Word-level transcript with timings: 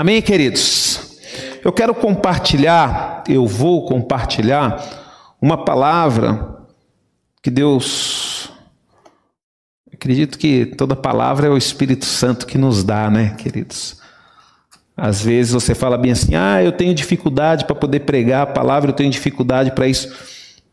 Amém, 0.00 0.22
queridos? 0.22 1.18
Eu 1.62 1.70
quero 1.70 1.94
compartilhar, 1.94 3.22
eu 3.28 3.46
vou 3.46 3.84
compartilhar 3.84 4.82
uma 5.42 5.62
palavra 5.62 6.56
que 7.42 7.50
Deus. 7.50 8.50
Acredito 9.92 10.38
que 10.38 10.64
toda 10.64 10.96
palavra 10.96 11.48
é 11.48 11.50
o 11.50 11.56
Espírito 11.58 12.06
Santo 12.06 12.46
que 12.46 12.56
nos 12.56 12.82
dá, 12.82 13.10
né, 13.10 13.34
queridos? 13.36 14.00
Às 14.96 15.22
vezes 15.22 15.52
você 15.52 15.74
fala 15.74 15.98
bem 15.98 16.12
assim: 16.12 16.34
ah, 16.34 16.62
eu 16.64 16.72
tenho 16.72 16.94
dificuldade 16.94 17.66
para 17.66 17.76
poder 17.76 18.00
pregar 18.00 18.44
a 18.44 18.46
palavra, 18.46 18.92
eu 18.92 18.94
tenho 18.94 19.10
dificuldade 19.10 19.72
para 19.72 19.86
isso. 19.86 20.10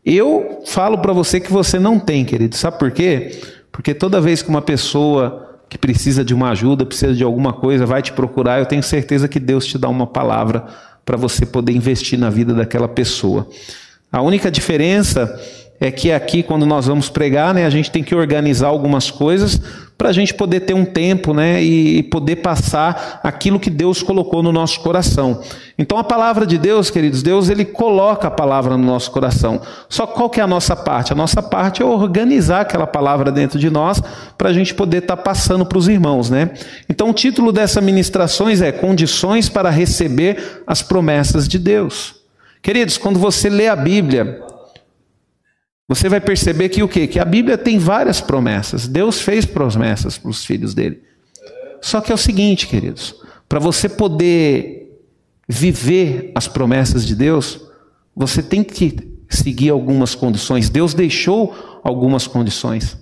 Eu 0.02 0.62
falo 0.64 1.02
para 1.02 1.12
você 1.12 1.38
que 1.38 1.52
você 1.52 1.78
não 1.78 2.00
tem, 2.00 2.24
querido. 2.24 2.56
Sabe 2.56 2.78
por 2.78 2.90
quê? 2.90 3.42
Porque 3.70 3.92
toda 3.92 4.22
vez 4.22 4.40
que 4.40 4.48
uma 4.48 4.62
pessoa 4.62 5.47
que 5.68 5.76
precisa 5.76 6.24
de 6.24 6.34
uma 6.34 6.50
ajuda, 6.50 6.86
precisa 6.86 7.14
de 7.14 7.22
alguma 7.22 7.52
coisa, 7.52 7.84
vai 7.84 8.02
te 8.02 8.12
procurar, 8.12 8.58
eu 8.58 8.66
tenho 8.66 8.82
certeza 8.82 9.28
que 9.28 9.38
Deus 9.38 9.66
te 9.66 9.76
dá 9.76 9.88
uma 9.88 10.06
palavra 10.06 10.64
para 11.04 11.16
você 11.16 11.44
poder 11.44 11.72
investir 11.72 12.18
na 12.18 12.30
vida 12.30 12.54
daquela 12.54 12.88
pessoa. 12.88 13.48
A 14.10 14.22
única 14.22 14.50
diferença 14.50 15.38
é 15.80 15.90
que 15.90 16.10
aqui, 16.10 16.42
quando 16.42 16.66
nós 16.66 16.86
vamos 16.86 17.08
pregar, 17.08 17.54
né, 17.54 17.64
a 17.64 17.70
gente 17.70 17.90
tem 17.90 18.02
que 18.02 18.14
organizar 18.14 18.68
algumas 18.68 19.10
coisas 19.10 19.60
para 19.96 20.10
a 20.10 20.12
gente 20.12 20.32
poder 20.32 20.60
ter 20.60 20.74
um 20.74 20.84
tempo 20.84 21.34
né, 21.34 21.60
e 21.60 22.04
poder 22.04 22.36
passar 22.36 23.20
aquilo 23.22 23.58
que 23.58 23.68
Deus 23.68 24.00
colocou 24.00 24.44
no 24.44 24.52
nosso 24.52 24.80
coração. 24.80 25.42
Então, 25.76 25.98
a 25.98 26.04
palavra 26.04 26.46
de 26.46 26.56
Deus, 26.56 26.88
queridos, 26.88 27.20
Deus 27.20 27.48
ele 27.48 27.64
coloca 27.64 28.28
a 28.28 28.30
palavra 28.30 28.76
no 28.76 28.84
nosso 28.84 29.10
coração. 29.10 29.60
Só 29.88 30.06
qual 30.06 30.30
que 30.30 30.38
é 30.38 30.42
a 30.42 30.46
nossa 30.46 30.76
parte? 30.76 31.12
A 31.12 31.16
nossa 31.16 31.42
parte 31.42 31.82
é 31.82 31.84
organizar 31.84 32.60
aquela 32.60 32.86
palavra 32.86 33.32
dentro 33.32 33.58
de 33.58 33.68
nós 33.68 34.00
para 34.36 34.50
a 34.50 34.52
gente 34.52 34.72
poder 34.72 34.98
estar 34.98 35.16
tá 35.16 35.22
passando 35.22 35.66
para 35.66 35.78
os 35.78 35.88
irmãos. 35.88 36.30
Né? 36.30 36.50
Então, 36.88 37.10
o 37.10 37.14
título 37.14 37.50
dessa 37.50 37.80
ministrações 37.80 38.62
é 38.62 38.70
Condições 38.70 39.48
para 39.48 39.68
receber 39.68 40.62
as 40.64 40.80
promessas 40.80 41.48
de 41.48 41.58
Deus. 41.58 42.14
Queridos, 42.62 42.98
quando 42.98 43.18
você 43.18 43.48
lê 43.48 43.66
a 43.66 43.74
Bíblia, 43.74 44.42
você 45.88 46.06
vai 46.06 46.20
perceber 46.20 46.68
que 46.68 46.82
o 46.82 46.88
quê? 46.88 47.06
Que 47.06 47.18
a 47.18 47.24
Bíblia 47.24 47.56
tem 47.56 47.78
várias 47.78 48.20
promessas. 48.20 48.86
Deus 48.86 49.22
fez 49.22 49.46
promessas 49.46 50.18
para 50.18 50.30
os 50.30 50.44
filhos 50.44 50.74
dele. 50.74 51.00
Só 51.80 52.02
que 52.02 52.12
é 52.12 52.14
o 52.14 52.18
seguinte, 52.18 52.66
queridos, 52.66 53.14
para 53.48 53.58
você 53.58 53.88
poder 53.88 55.00
viver 55.48 56.30
as 56.34 56.46
promessas 56.46 57.06
de 57.06 57.14
Deus, 57.14 57.60
você 58.14 58.42
tem 58.42 58.62
que 58.62 59.16
seguir 59.30 59.70
algumas 59.70 60.14
condições. 60.14 60.68
Deus 60.68 60.92
deixou 60.92 61.80
algumas 61.82 62.26
condições. 62.26 62.98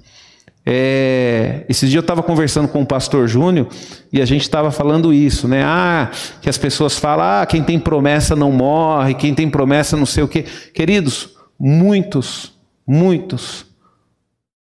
É, 0.65 1.65
esses 1.69 1.91
dias 1.91 1.97
eu 1.97 2.01
estava 2.01 2.23
conversando 2.23 2.69
com 2.69 2.83
o 2.83 2.87
pastor 2.87 3.27
Júnior 3.27 3.69
e 4.13 4.21
a 4.21 4.25
gente 4.25 4.43
estava 4.43 4.71
falando 4.71 5.13
isso, 5.13 5.49
né? 5.49 5.63
Ah, 5.65 6.11
que 6.41 6.49
as 6.49 6.59
pessoas 6.59 6.99
falam, 6.99 7.25
ah, 7.25 7.47
quem 7.47 7.63
tem 7.63 7.81
promessa 7.81 8.37
não 8.37 8.53
morre, 8.53 9.15
quem 9.15 9.35
tem 9.35 9.51
promessa 9.51 9.97
não 9.97 10.07
sei 10.07 10.23
o 10.23 10.29
quê. 10.29 10.45
Queridos, 10.73 11.31
muitos 11.59 12.56
muitos 12.87 13.67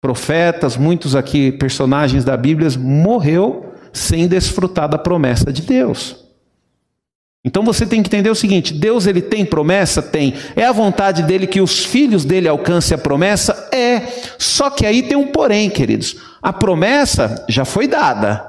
profetas, 0.01 0.77
muitos 0.77 1.15
aqui 1.15 1.51
personagens 1.51 2.23
da 2.23 2.37
Bíblia 2.37 2.69
morreu 2.77 3.73
sem 3.91 4.27
desfrutar 4.27 4.87
da 4.87 4.97
promessa 4.97 5.51
de 5.51 5.61
Deus. 5.61 6.25
Então 7.45 7.63
você 7.63 7.85
tem 7.85 8.01
que 8.01 8.09
entender 8.09 8.29
o 8.29 8.35
seguinte: 8.35 8.73
Deus 8.73 9.05
ele 9.05 9.21
tem 9.21 9.45
promessa? 9.45 10.01
Tem. 10.01 10.33
É 10.55 10.65
a 10.65 10.71
vontade 10.71 11.21
dele 11.21 11.45
que 11.45 11.61
os 11.61 11.85
filhos 11.85 12.25
dele 12.25 12.47
alcancem 12.47 12.95
a 12.95 12.97
promessa? 12.97 13.69
É. 13.71 14.01
Só 14.39 14.71
que 14.71 14.85
aí 14.85 15.03
tem 15.03 15.15
um 15.15 15.27
porém, 15.27 15.69
queridos. 15.69 16.17
A 16.41 16.51
promessa 16.51 17.45
já 17.47 17.63
foi 17.63 17.87
dada, 17.87 18.43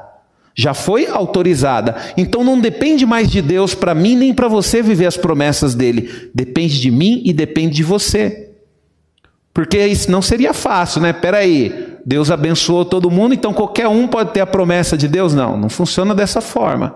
já 0.54 0.72
foi 0.72 1.06
autorizada. 1.06 1.94
Então 2.16 2.42
não 2.42 2.58
depende 2.58 3.04
mais 3.04 3.30
de 3.30 3.42
Deus 3.42 3.74
para 3.74 3.94
mim 3.94 4.16
nem 4.16 4.32
para 4.32 4.48
você 4.48 4.82
viver 4.82 5.06
as 5.06 5.16
promessas 5.16 5.74
dele. 5.74 6.30
Depende 6.34 6.80
de 6.80 6.91
mim 6.91 7.22
e 7.24 7.34
depende 7.34 7.77
de 7.77 7.82
você. 7.82 8.45
Porque 9.57 9.87
isso 9.87 10.11
não 10.11 10.21
seria 10.21 10.53
fácil, 10.53 11.00
né? 11.00 11.15
Peraí, 11.15 11.97
Deus 12.05 12.31
abençoou 12.31 12.84
todo 12.84 13.11
mundo, 13.11 13.33
então 13.33 13.55
qualquer 13.55 13.89
um 13.89 14.06
pode 14.06 14.33
ter 14.33 14.41
a 14.41 14.47
promessa 14.47 14.99
de 14.99 15.09
Deus? 15.09 15.33
Não, 15.33 15.56
não 15.56 15.71
funciona 15.71 16.15
dessa 16.15 16.43
forma. 16.43 16.94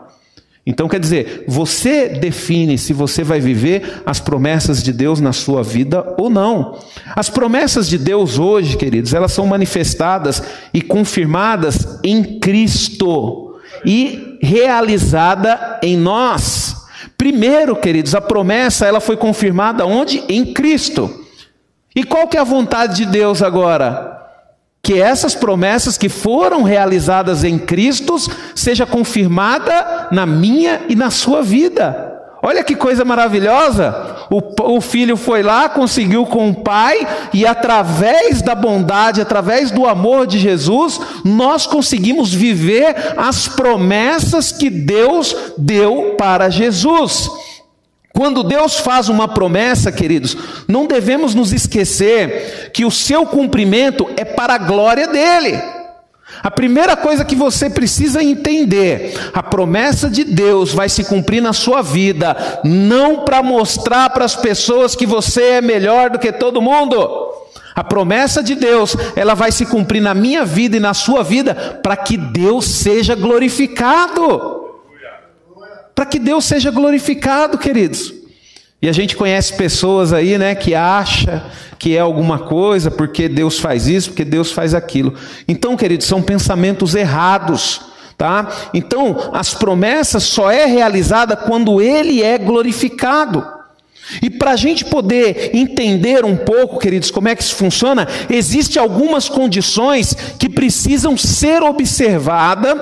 Então 0.67 0.87
quer 0.87 1.01
dizer, 1.01 1.47
você 1.49 2.07
define 2.07 2.77
se 2.77 2.93
você 2.93 3.25
vai 3.25 3.41
viver 3.41 4.03
as 4.05 4.21
promessas 4.21 4.83
de 4.83 4.93
Deus 4.93 5.23
na 5.23 5.33
sua 5.33 5.63
vida 5.63 6.05
ou 6.19 6.29
não. 6.29 6.79
As 7.17 7.31
promessas 7.31 7.89
de 7.89 7.97
Deus 7.97 8.39
hoje, 8.39 8.77
queridos, 8.77 9.15
elas 9.15 9.33
são 9.33 9.47
manifestadas 9.47 10.43
e 10.75 10.83
confirmadas 10.83 11.99
em 12.05 12.39
Cristo 12.41 13.55
e 13.87 14.37
realizada 14.43 15.81
em 15.83 15.97
nós. 15.97 16.77
Primeiro, 17.17 17.75
queridos, 17.75 18.15
a 18.15 18.21
promessa 18.21 18.85
ela 18.85 19.01
foi 19.01 19.17
confirmada 19.17 19.87
onde? 19.87 20.23
Em 20.29 20.53
Cristo. 20.53 21.21
E 21.95 22.05
qual 22.05 22.29
que 22.29 22.37
é 22.37 22.41
a 22.41 22.45
vontade 22.45 22.97
de 22.97 23.07
Deus 23.07 23.43
agora? 23.43 24.19
Que 24.83 25.01
essas 25.01 25.35
promessas 25.35 25.99
que 25.99 26.09
foram 26.09 26.63
realizadas 26.63 27.45
em 27.45 27.59
Cristo 27.59 28.17
seja 28.55 28.87
confirmada 28.87 30.09
na 30.11 30.25
minha 30.25 30.83
e 30.89 30.95
na 30.95 31.11
sua 31.11 31.43
vida. 31.43 32.11
Olha 32.43 32.65
que 32.65 32.75
coisa 32.75 33.05
maravilhosa! 33.05 34.17
O, 34.31 34.77
o, 34.77 34.81
filho 34.81 35.17
foi 35.17 35.43
lá, 35.43 35.69
conseguiu 35.69 36.25
com 36.25 36.49
o 36.49 36.55
pai, 36.55 37.07
e 37.35 37.47
através 37.47 38.41
da 38.41 38.55
bondade, 38.55 39.21
através 39.21 39.71
do 39.71 39.87
amor 39.87 40.27
de 40.27 40.39
Jesus, 40.39 40.99
nós 41.23 41.67
conseguimos 41.67 42.33
viver 42.33 43.15
as 43.19 43.47
promessas 43.47 44.53
que 44.53 44.71
Deus 44.71 45.37
deu 45.59 46.15
para 46.17 46.49
Jesus. 46.49 47.29
Quando 48.13 48.43
Deus 48.43 48.79
faz 48.79 49.09
uma 49.09 49.29
promessa, 49.29 49.93
queridos, 49.93 50.37
não 50.67 50.87
devemos 50.87 51.35
nos 51.35 51.53
esquecer 51.53 52.71
que 52.73 52.85
o 52.85 52.91
seu 52.91 53.25
cumprimento 53.25 54.09
é 54.17 54.25
para 54.25 54.55
a 54.55 54.59
glória 54.59 55.07
dele. 55.07 55.61
A 56.43 56.51
primeira 56.51 56.97
coisa 56.97 57.25
que 57.25 57.37
você 57.37 57.71
precisa 57.71 58.23
entender: 58.23 59.15
a 59.33 59.43
promessa 59.43 60.09
de 60.09 60.25
Deus 60.25 60.73
vai 60.73 60.89
se 60.89 61.05
cumprir 61.05 61.41
na 61.41 61.53
sua 61.53 61.83
vida, 61.83 62.37
não 62.65 63.25
para 63.25 63.43
mostrar 63.43 64.11
para 64.11 64.25
as 64.25 64.37
pessoas 64.37 64.95
que 64.95 65.07
você 65.07 65.43
é 65.43 65.61
melhor 65.61 66.11
do 66.11 66.19
que 66.19 66.33
todo 66.33 66.63
mundo. 66.63 67.29
A 67.75 67.85
promessa 67.85 68.43
de 68.43 68.55
Deus, 68.55 68.97
ela 69.15 69.35
vai 69.35 69.53
se 69.53 69.65
cumprir 69.65 70.01
na 70.01 70.15
minha 70.15 70.45
vida 70.45 70.77
e 70.77 70.81
na 70.81 70.93
sua 70.93 71.23
vida, 71.23 71.55
para 71.83 71.97
que 71.97 72.17
Deus 72.17 72.65
seja 72.67 73.15
glorificado 73.15 74.60
para 76.01 76.07
que 76.07 76.19
Deus 76.19 76.47
seja 76.47 76.71
glorificado, 76.71 77.59
queridos. 77.59 78.15
E 78.81 78.89
a 78.89 78.93
gente 78.93 79.15
conhece 79.15 79.53
pessoas 79.53 80.15
aí, 80.15 80.39
né, 80.39 80.55
que 80.55 80.75
acha 80.75 81.45
que 81.79 81.95
é 81.95 82.01
alguma 82.01 82.39
coisa 82.39 82.91
porque 82.91 83.29
Deus 83.29 83.59
faz 83.59 83.87
isso, 83.87 84.09
porque 84.09 84.25
Deus 84.25 84.51
faz 84.51 84.73
aquilo. 84.73 85.13
Então, 85.47 85.77
queridos, 85.77 86.07
são 86.07 86.23
pensamentos 86.23 86.95
errados, 86.95 87.83
tá? 88.17 88.49
Então, 88.73 89.31
as 89.35 89.53
promessas 89.53 90.23
só 90.23 90.51
é 90.51 90.65
realizada 90.65 91.37
quando 91.37 91.83
ele 91.83 92.23
é 92.23 92.39
glorificado. 92.39 93.47
E 94.23 94.29
para 94.29 94.53
a 94.53 94.57
gente 94.57 94.85
poder 94.85 95.51
entender 95.55 96.25
um 96.25 96.37
pouco, 96.37 96.79
queridos, 96.79 97.11
como 97.11 97.29
é 97.29 97.35
que 97.35 97.43
isso 97.43 97.55
funciona, 97.55 98.09
existem 98.29 98.81
algumas 98.81 99.29
condições 99.29 100.15
que 100.39 100.49
precisam 100.49 101.17
ser 101.17 101.63
observadas 101.63 102.77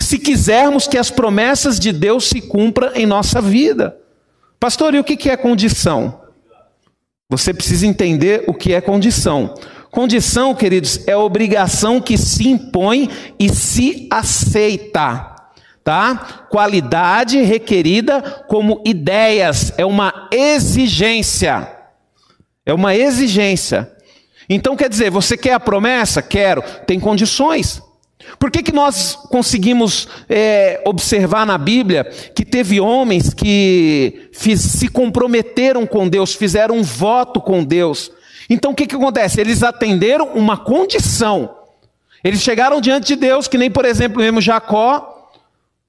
se 0.00 0.18
quisermos 0.18 0.86
que 0.86 0.98
as 0.98 1.10
promessas 1.10 1.78
de 1.78 1.92
Deus 1.92 2.28
se 2.28 2.40
cumpram 2.40 2.90
em 2.94 3.06
nossa 3.06 3.40
vida. 3.40 3.96
Pastor, 4.58 4.94
e 4.94 4.98
o 4.98 5.04
que 5.04 5.28
é 5.28 5.36
condição? 5.36 6.20
Você 7.28 7.54
precisa 7.54 7.86
entender 7.86 8.44
o 8.46 8.54
que 8.54 8.74
é 8.74 8.80
condição. 8.80 9.54
Condição, 9.90 10.54
queridos, 10.54 11.00
é 11.06 11.16
obrigação 11.16 12.00
que 12.00 12.16
se 12.16 12.48
impõe 12.48 13.08
e 13.38 13.48
se 13.48 14.06
aceita 14.10 15.31
tá? 15.84 16.46
Qualidade 16.48 17.40
requerida 17.42 18.44
como 18.48 18.82
ideias, 18.84 19.72
é 19.76 19.84
uma 19.84 20.28
exigência. 20.30 21.68
É 22.64 22.72
uma 22.72 22.94
exigência. 22.94 23.90
Então 24.48 24.76
quer 24.76 24.88
dizer, 24.88 25.10
você 25.10 25.36
quer 25.36 25.54
a 25.54 25.60
promessa? 25.60 26.22
Quero. 26.22 26.62
Tem 26.86 27.00
condições. 27.00 27.82
Por 28.38 28.50
que, 28.50 28.62
que 28.62 28.72
nós 28.72 29.16
conseguimos 29.30 30.08
é, 30.28 30.80
observar 30.86 31.44
na 31.44 31.58
Bíblia 31.58 32.04
que 32.04 32.44
teve 32.44 32.80
homens 32.80 33.34
que 33.34 34.30
fiz, 34.32 34.60
se 34.60 34.88
comprometeram 34.88 35.86
com 35.86 36.08
Deus, 36.08 36.34
fizeram 36.34 36.76
um 36.76 36.82
voto 36.82 37.40
com 37.40 37.64
Deus? 37.64 38.12
Então 38.48 38.72
o 38.72 38.74
que, 38.74 38.86
que 38.86 38.94
acontece? 38.94 39.40
Eles 39.40 39.62
atenderam 39.62 40.30
uma 40.34 40.56
condição. 40.56 41.56
Eles 42.22 42.40
chegaram 42.40 42.80
diante 42.80 43.08
de 43.08 43.16
Deus, 43.16 43.48
que 43.48 43.58
nem, 43.58 43.70
por 43.70 43.84
exemplo, 43.84 44.20
mesmo 44.20 44.40
Jacó, 44.40 45.11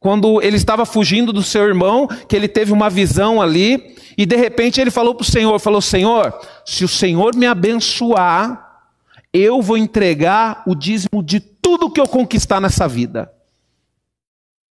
quando 0.03 0.41
ele 0.41 0.57
estava 0.57 0.85
fugindo 0.85 1.31
do 1.31 1.41
seu 1.41 1.63
irmão, 1.63 2.09
que 2.27 2.35
ele 2.35 2.49
teve 2.49 2.73
uma 2.73 2.89
visão 2.89 3.41
ali, 3.41 3.95
e 4.17 4.25
de 4.25 4.35
repente 4.35 4.81
ele 4.81 4.91
falou 4.91 5.15
para 5.15 5.23
o 5.23 5.25
Senhor: 5.25 5.57
falou, 5.59 5.81
Senhor, 5.81 6.37
se 6.65 6.83
o 6.83 6.89
Senhor 6.89 7.33
me 7.33 7.47
abençoar, 7.47 8.81
eu 9.31 9.61
vou 9.61 9.77
entregar 9.77 10.61
o 10.67 10.75
dízimo 10.75 11.23
de 11.23 11.39
tudo 11.39 11.89
que 11.89 12.01
eu 12.01 12.07
conquistar 12.07 12.59
nessa 12.59 12.85
vida. 12.85 13.31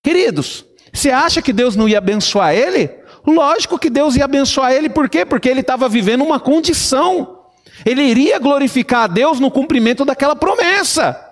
Queridos, 0.02 0.64
Você 0.92 1.10
acha 1.10 1.40
que 1.40 1.52
Deus 1.52 1.76
não 1.76 1.88
ia 1.88 1.98
abençoar 1.98 2.52
ele? 2.52 2.90
Lógico 3.24 3.78
que 3.78 3.88
Deus 3.88 4.16
ia 4.16 4.24
abençoar 4.24 4.72
ele, 4.72 4.88
por 4.88 5.08
quê? 5.08 5.24
Porque 5.24 5.48
ele 5.48 5.60
estava 5.60 5.88
vivendo 5.88 6.24
uma 6.24 6.40
condição. 6.40 7.38
Ele 7.86 8.02
iria 8.02 8.40
glorificar 8.40 9.04
a 9.04 9.06
Deus 9.06 9.38
no 9.38 9.48
cumprimento 9.48 10.04
daquela 10.04 10.34
promessa. 10.34 11.29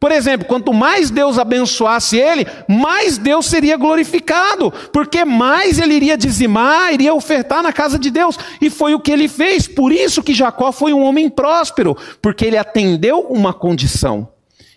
Por 0.00 0.12
exemplo, 0.12 0.46
quanto 0.46 0.72
mais 0.72 1.10
Deus 1.10 1.38
abençoasse 1.38 2.16
ele, 2.16 2.46
mais 2.68 3.18
Deus 3.18 3.46
seria 3.46 3.76
glorificado, 3.76 4.70
porque 4.92 5.24
mais 5.24 5.78
ele 5.78 5.94
iria 5.94 6.16
dizimar, 6.16 6.94
iria 6.94 7.12
ofertar 7.12 7.62
na 7.62 7.72
casa 7.72 7.98
de 7.98 8.08
Deus, 8.10 8.38
e 8.60 8.70
foi 8.70 8.94
o 8.94 9.00
que 9.00 9.10
ele 9.10 9.26
fez. 9.26 9.66
Por 9.66 9.90
isso 9.90 10.22
que 10.22 10.34
Jacó 10.34 10.70
foi 10.70 10.92
um 10.92 11.02
homem 11.02 11.28
próspero, 11.28 11.96
porque 12.22 12.44
ele 12.44 12.56
atendeu 12.56 13.20
uma 13.22 13.52
condição. 13.52 14.28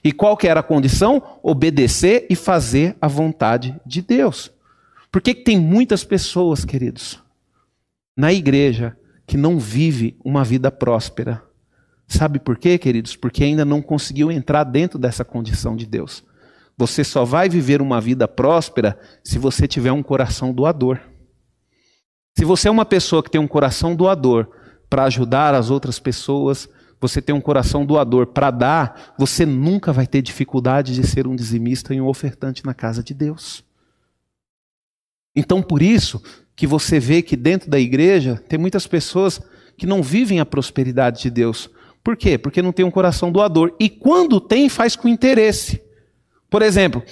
E 0.04 0.12
qual 0.12 0.36
que 0.36 0.48
era 0.48 0.62
a 0.62 0.64
condição? 0.64 1.22
Obedecer 1.44 2.26
e 2.28 2.36
fazer 2.36 2.96
a 3.00 3.08
vontade 3.08 3.80
de 3.86 4.02
Deus. 4.02 4.52
Por 5.12 5.22
que, 5.22 5.36
que 5.36 5.44
tem 5.44 5.60
muitas 5.60 6.04
pessoas, 6.04 6.66
queridos, 6.66 7.20
na 8.18 8.34
igreja 8.34 8.98
que 9.28 9.38
não 9.38 9.60
vive 9.60 10.18
uma 10.26 10.44
vida 10.44 10.72
próspera? 10.72 11.44
Sabe 12.12 12.40
por 12.40 12.58
quê, 12.58 12.78
queridos? 12.78 13.16
Porque 13.16 13.42
ainda 13.42 13.64
não 13.64 13.82
conseguiu 13.82 14.30
entrar 14.30 14.66
dentro 14.66 15.00
dessa 15.00 15.24
condição 15.24 15.78
de 15.78 15.86
Deus. 15.86 16.22
Você 16.78 17.06
só 17.06 17.24
vai 17.24 17.48
viver 17.48 17.82
uma 17.82 18.02
vida 18.02 18.28
próspera 18.28 19.00
se 19.24 19.40
você 19.40 19.66
tiver 19.66 19.94
um 19.94 20.04
coração 20.04 20.52
doador. 20.52 21.00
Se 22.38 22.44
você 22.44 22.68
é 22.68 22.72
uma 22.72 22.84
pessoa 22.84 23.24
que 23.24 23.32
tem 23.32 23.40
um 23.40 23.48
coração 23.48 23.96
doador 23.96 24.50
para 24.90 25.06
ajudar 25.06 25.56
as 25.56 25.70
outras 25.70 26.00
pessoas, 26.00 26.68
você 27.00 27.22
tem 27.22 27.34
um 27.34 27.40
coração 27.40 27.86
doador 27.86 28.28
para 28.28 28.52
dar, 28.52 29.14
você 29.18 29.46
nunca 29.46 29.94
vai 29.94 30.06
ter 30.06 30.22
dificuldade 30.22 30.94
de 30.94 31.08
ser 31.08 31.26
um 31.26 31.36
dizimista 31.36 31.94
e 31.94 32.02
um 32.02 32.08
ofertante 32.08 32.66
na 32.66 32.74
casa 32.74 33.02
de 33.02 33.14
Deus. 33.14 33.64
Então, 35.34 35.64
por 35.64 35.82
isso 35.82 36.22
que 36.58 36.68
você 36.68 37.00
vê 37.00 37.22
que 37.22 37.38
dentro 37.38 37.70
da 37.70 37.80
igreja 37.80 38.44
tem 38.50 38.60
muitas 38.60 38.86
pessoas 38.86 39.42
que 39.78 39.86
não 39.86 40.04
vivem 40.04 40.42
a 40.42 40.46
prosperidade 40.46 41.22
de 41.22 41.30
Deus, 41.30 41.70
por 42.04 42.18
quê? 42.18 42.38
Porque 42.38 42.62
não 42.62 42.72
tem 42.72 42.86
um 42.86 42.92
coração 42.92 43.32
doador. 43.32 43.74
E 43.80 43.90
quando 43.90 44.40
tem, 44.40 44.70
faz 44.70 44.96
com 44.96 45.08
interesse. 45.08 45.82
Por 46.50 46.62
exemplo, 46.62 47.04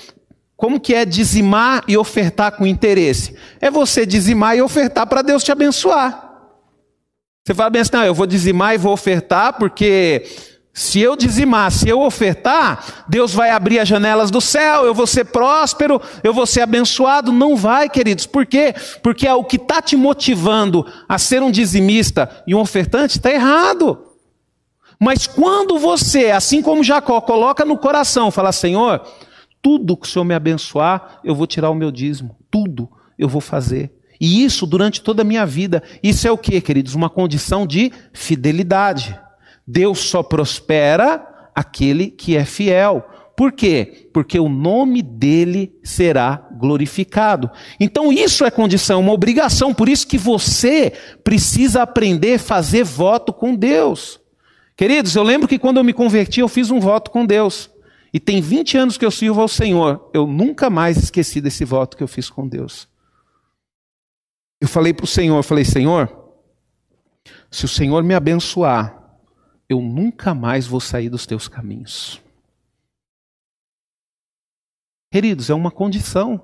como 0.56 0.80
que 0.80 0.94
é 0.94 1.06
dizimar 1.06 1.84
e 1.88 1.98
ofertar 1.98 2.52
com 2.54 2.66
interesse? 2.66 3.36
É 3.62 3.72
você 3.72 4.06
dizimar 4.06 4.58
e 4.58 4.62
ofertar 4.62 5.08
para 5.08 5.22
Deus 5.22 5.44
te 5.44 5.52
abençoar. 5.52 6.28
Você 7.46 7.54
fala 7.54 7.70
bem 7.70 7.82
assim, 7.82 7.92
não, 7.94 8.04
eu 8.04 8.14
vou 8.14 8.28
dizimar 8.28 8.76
e 8.76 8.78
vou 8.78 8.92
ofertar 8.92 9.54
porque 9.54 10.26
se 10.74 11.00
eu 11.00 11.16
dizimar, 11.16 11.72
se 11.72 11.88
eu 11.88 12.02
ofertar, 12.02 13.06
Deus 13.08 13.34
vai 13.34 13.52
abrir 13.52 13.80
as 13.80 13.88
janelas 13.88 14.30
do 14.30 14.42
céu, 14.42 14.86
eu 14.86 14.94
vou 14.94 15.08
ser 15.08 15.26
próspero, 15.26 16.02
eu 16.24 16.34
vou 16.34 16.46
ser 16.46 16.62
abençoado. 16.62 17.32
Não 17.32 17.56
vai, 17.56 17.90
queridos. 17.90 18.26
Por 18.26 18.46
quê? 18.46 18.74
Porque 19.02 19.28
é 19.28 19.34
o 19.34 19.44
que 19.44 19.56
está 19.56 19.82
te 19.82 19.96
motivando 19.96 20.86
a 21.08 21.18
ser 21.18 21.42
um 21.42 21.52
dizimista 21.52 22.44
e 22.46 22.54
um 22.56 22.60
ofertante 22.60 23.18
está 23.18 23.32
errado. 23.32 24.09
Mas 25.00 25.26
quando 25.26 25.80
você, 25.80 26.32
assim 26.32 26.62
como 26.62 26.84
Jacó, 26.84 27.22
coloca 27.22 27.64
no 27.64 27.78
coração, 27.78 28.30
fala: 28.30 28.52
Senhor, 28.52 29.02
tudo 29.62 29.96
que 29.96 30.06
o 30.06 30.10
Senhor 30.10 30.26
me 30.26 30.34
abençoar, 30.34 31.20
eu 31.24 31.34
vou 31.34 31.48
tirar 31.48 31.70
o 31.70 31.76
meu 31.76 31.92
dízimo, 31.92 32.36
tudo 32.52 32.90
eu 33.18 33.30
vou 33.30 33.42
fazer. 33.42 33.94
E 34.20 34.44
isso 34.44 34.68
durante 34.68 35.02
toda 35.02 35.22
a 35.22 35.26
minha 35.26 35.46
vida. 35.46 35.82
Isso 36.04 36.28
é 36.28 36.32
o 36.32 36.38
que, 36.38 36.60
queridos? 36.60 36.94
Uma 36.94 37.10
condição 37.10 37.66
de 37.66 37.92
fidelidade. 38.12 39.18
Deus 39.66 40.00
só 40.00 40.22
prospera 40.22 41.26
aquele 41.56 42.08
que 42.08 42.36
é 42.36 42.44
fiel. 42.44 43.08
Por 43.38 43.54
quê? 43.54 44.10
Porque 44.14 44.38
o 44.38 44.50
nome 44.50 45.02
dele 45.02 45.74
será 45.82 46.46
glorificado. 46.58 47.50
Então 47.80 48.12
isso 48.12 48.44
é 48.44 48.52
condição, 48.52 49.00
uma 49.00 49.14
obrigação. 49.14 49.74
Por 49.74 49.88
isso 49.88 50.06
que 50.06 50.18
você 50.18 50.92
precisa 51.24 51.84
aprender 51.84 52.34
a 52.34 52.40
fazer 52.40 52.84
voto 52.84 53.32
com 53.32 53.56
Deus. 53.56 54.19
Queridos, 54.80 55.14
eu 55.14 55.24
lembro 55.24 55.46
que 55.46 55.60
quando 55.60 55.76
eu 55.76 55.84
me 55.84 55.92
converti, 55.92 56.40
eu 56.40 56.48
fiz 56.48 56.72
um 56.72 56.80
voto 56.80 57.12
com 57.12 57.26
Deus. 57.26 57.70
E 58.14 58.20
tem 58.20 58.40
20 58.40 58.78
anos 58.78 58.98
que 58.98 59.04
eu 59.04 59.12
sirvo 59.12 59.42
ao 59.42 59.48
Senhor. 59.50 60.10
Eu 60.14 60.26
nunca 60.26 60.70
mais 60.70 60.96
esqueci 60.96 61.42
desse 61.42 61.66
voto 61.66 61.98
que 61.98 62.02
eu 62.02 62.08
fiz 62.08 62.30
com 62.30 62.48
Deus. 62.48 62.88
Eu 64.62 64.70
falei 64.70 64.94
para 64.94 65.04
o 65.04 65.08
Senhor, 65.08 65.44
falei, 65.44 65.66
Senhor, 65.66 66.32
se 67.52 67.66
o 67.66 67.68
Senhor 67.68 68.02
me 68.06 68.16
abençoar, 68.16 69.20
eu 69.68 69.82
nunca 69.82 70.34
mais 70.34 70.66
vou 70.66 70.80
sair 70.80 71.10
dos 71.10 71.26
teus 71.26 71.50
caminhos. 71.50 72.22
Queridos, 75.12 75.50
é 75.50 75.54
uma 75.54 75.72
condição. 75.72 76.42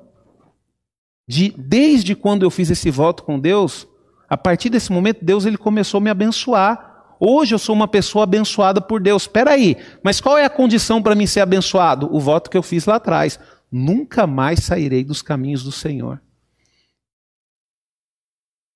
De, 1.25 1.51
desde 1.57 2.13
quando 2.13 2.43
eu 2.43 2.51
fiz 2.51 2.69
esse 2.69 2.91
voto 2.91 3.23
com 3.23 3.39
Deus, 3.39 3.87
a 4.27 4.35
partir 4.35 4.69
desse 4.69 4.91
momento, 4.91 5.23
Deus 5.23 5.45
ele 5.45 5.57
começou 5.57 5.99
a 5.99 6.01
me 6.01 6.09
abençoar. 6.09 6.94
Hoje 7.19 7.56
eu 7.56 7.59
sou 7.59 7.75
uma 7.75 7.88
pessoa 7.88 8.23
abençoada 8.23 8.81
por 8.81 9.01
Deus. 9.01 9.23
Espera 9.23 9.51
aí, 9.51 9.77
mas 10.03 10.19
qual 10.19 10.38
é 10.38 10.45
a 10.45 10.50
condição 10.50 11.01
para 11.01 11.15
mim 11.15 11.25
ser 11.25 11.41
abençoado? 11.41 12.13
O 12.13 12.19
voto 12.19 12.50
que 12.50 12.57
eu 12.57 12.63
fiz 12.63 12.85
lá 12.85 12.95
atrás. 12.95 13.39
Nunca 13.71 14.25
mais 14.27 14.59
sairei 14.59 15.03
dos 15.03 15.21
caminhos 15.21 15.63
do 15.63 15.71
Senhor. 15.71 16.21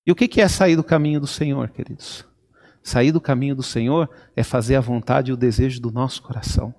E 0.05 0.11
o 0.11 0.15
que 0.15 0.41
é 0.41 0.47
sair 0.47 0.75
do 0.75 0.83
caminho 0.83 1.19
do 1.19 1.27
Senhor, 1.27 1.69
queridos? 1.69 2.25
Sair 2.81 3.11
do 3.11 3.21
caminho 3.21 3.55
do 3.55 3.61
Senhor 3.61 4.09
é 4.35 4.43
fazer 4.43 4.75
a 4.75 4.81
vontade 4.81 5.29
e 5.29 5.33
o 5.33 5.37
desejo 5.37 5.79
do 5.79 5.91
nosso 5.91 6.21
coração. 6.23 6.73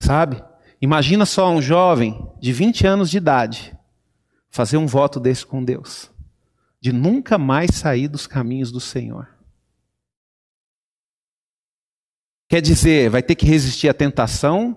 Sabe? 0.00 0.42
Imagina 0.80 1.26
só 1.26 1.50
um 1.50 1.60
jovem 1.60 2.30
de 2.38 2.52
20 2.52 2.86
anos 2.86 3.10
de 3.10 3.16
idade 3.16 3.76
fazer 4.48 4.76
um 4.76 4.86
voto 4.86 5.18
desse 5.18 5.44
com 5.44 5.64
Deus, 5.64 6.12
de 6.80 6.92
nunca 6.92 7.36
mais 7.36 7.72
sair 7.72 8.06
dos 8.06 8.24
caminhos 8.24 8.70
do 8.70 8.78
Senhor. 8.78 9.33
Quer 12.48 12.60
dizer, 12.60 13.10
vai 13.10 13.22
ter 13.22 13.34
que 13.34 13.46
resistir 13.46 13.88
à 13.88 13.94
tentação, 13.94 14.76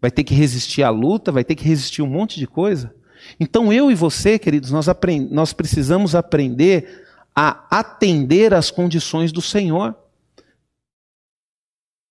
vai 0.00 0.10
ter 0.10 0.24
que 0.24 0.34
resistir 0.34 0.82
à 0.82 0.90
luta, 0.90 1.32
vai 1.32 1.44
ter 1.44 1.54
que 1.54 1.64
resistir 1.64 2.02
um 2.02 2.06
monte 2.06 2.38
de 2.38 2.46
coisa. 2.46 2.94
Então 3.40 3.72
eu 3.72 3.90
e 3.90 3.94
você, 3.94 4.38
queridos, 4.38 4.70
nós, 4.70 4.86
nós 5.30 5.52
precisamos 5.52 6.14
aprender 6.14 7.04
a 7.34 7.66
atender 7.70 8.54
às 8.54 8.70
condições 8.70 9.32
do 9.32 9.42
Senhor. 9.42 9.94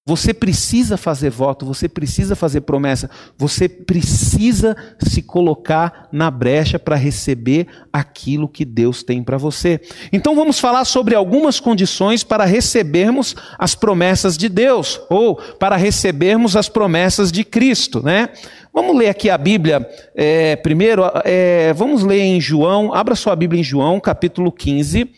Você 0.07 0.36
precisa 0.36 0.98
fazer 0.98 1.31
voto, 1.31 1.66
você 1.66 1.90
precisa 1.90 2.36
fazer 2.36 2.62
promessa, 2.62 3.10
você 3.36 3.68
precisa 3.68 4.78
se 5.00 5.24
colocar 5.24 6.07
na 6.12 6.30
brecha 6.30 6.78
para 6.78 6.96
receber 6.96 7.66
aquilo 7.92 8.47
que 8.47 8.64
Deus 8.64 9.02
tem 9.02 9.24
para 9.24 9.35
você. 9.35 9.81
Então 10.14 10.35
vamos 10.35 10.59
falar 10.59 10.85
sobre 10.85 11.16
algumas 11.16 11.59
condições 11.59 12.24
para 12.24 12.45
recebermos 12.45 13.35
as 13.57 13.74
promessas 13.74 14.38
de 14.38 14.47
Deus, 14.47 15.02
ou 15.09 15.38
para 15.38 15.76
recebermos 15.76 16.56
as 16.56 16.69
promessas 16.69 17.31
de 17.31 17.44
Cristo, 17.44 18.04
né? 18.04 18.30
Vamos 18.71 18.95
ler 18.95 19.09
aqui 19.09 19.28
a 19.28 19.40
Bíblia 19.40 19.90
é, 20.14 20.56
primeiro, 20.56 21.02
é, 21.24 21.74
vamos 21.74 22.04
ler 22.04 22.21
em 22.21 22.40
João, 22.40 22.94
abra 22.94 23.16
sua 23.16 23.35
Bíblia 23.35 23.59
em 23.59 23.64
João, 23.64 24.00
capítulo 24.00 24.52
15, 24.52 25.09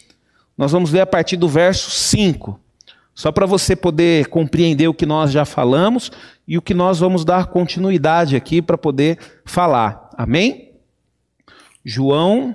nós 0.57 0.71
vamos 0.71 0.93
ler 0.93 1.01
a 1.01 1.05
partir 1.05 1.35
do 1.35 1.49
verso 1.49 1.91
5. 1.91 2.66
Só 3.17 3.31
para 3.31 3.47
você 3.47 3.75
poder 3.75 4.27
compreender 4.27 4.87
o 4.87 4.93
que 4.93 5.03
nós 5.03 5.31
já 5.31 5.43
falamos 5.43 6.11
e 6.47 6.55
o 6.55 6.61
que 6.61 6.75
nós 6.75 6.99
vamos 6.99 7.25
dar 7.25 7.47
continuidade 7.47 8.35
aqui 8.35 8.61
para 8.61 8.77
poder 8.77 9.17
falar. 9.43 10.07
Amém? 10.15 10.75
João, 11.83 12.53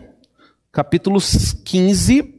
capítulo 0.71 1.19
15, 1.65 2.39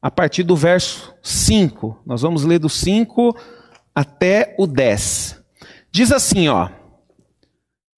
a 0.00 0.10
partir 0.10 0.44
do 0.44 0.56
verso 0.56 1.14
5. 1.22 2.04
Nós 2.06 2.22
vamos 2.22 2.42
ler 2.42 2.58
do 2.58 2.70
5 2.70 3.36
até 3.94 4.54
o 4.58 4.66
10. 4.66 5.38
Diz 5.92 6.10
assim, 6.10 6.48
ó. 6.48 6.70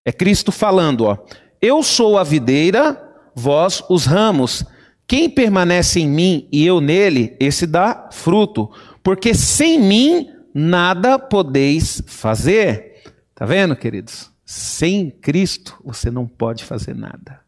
É 0.04 0.10
Cristo 0.10 0.50
falando, 0.50 1.04
ó. 1.04 1.16
Eu 1.62 1.80
sou 1.84 2.18
a 2.18 2.24
videira, 2.24 3.00
vós 3.36 3.84
os 3.88 4.04
ramos. 4.04 4.64
Quem 5.06 5.30
permanece 5.30 6.00
em 6.00 6.08
mim 6.08 6.48
e 6.50 6.66
eu 6.66 6.80
nele, 6.80 7.36
esse 7.38 7.68
dá 7.68 8.08
fruto 8.10 8.68
porque 9.02 9.34
sem 9.34 9.80
mim 9.80 10.28
nada 10.54 11.18
podeis 11.18 12.02
fazer. 12.06 13.02
Tá 13.34 13.46
vendo, 13.46 13.74
queridos? 13.76 14.30
Sem 14.44 15.10
Cristo 15.10 15.76
você 15.84 16.10
não 16.10 16.26
pode 16.26 16.64
fazer 16.64 16.94
nada. 16.94 17.40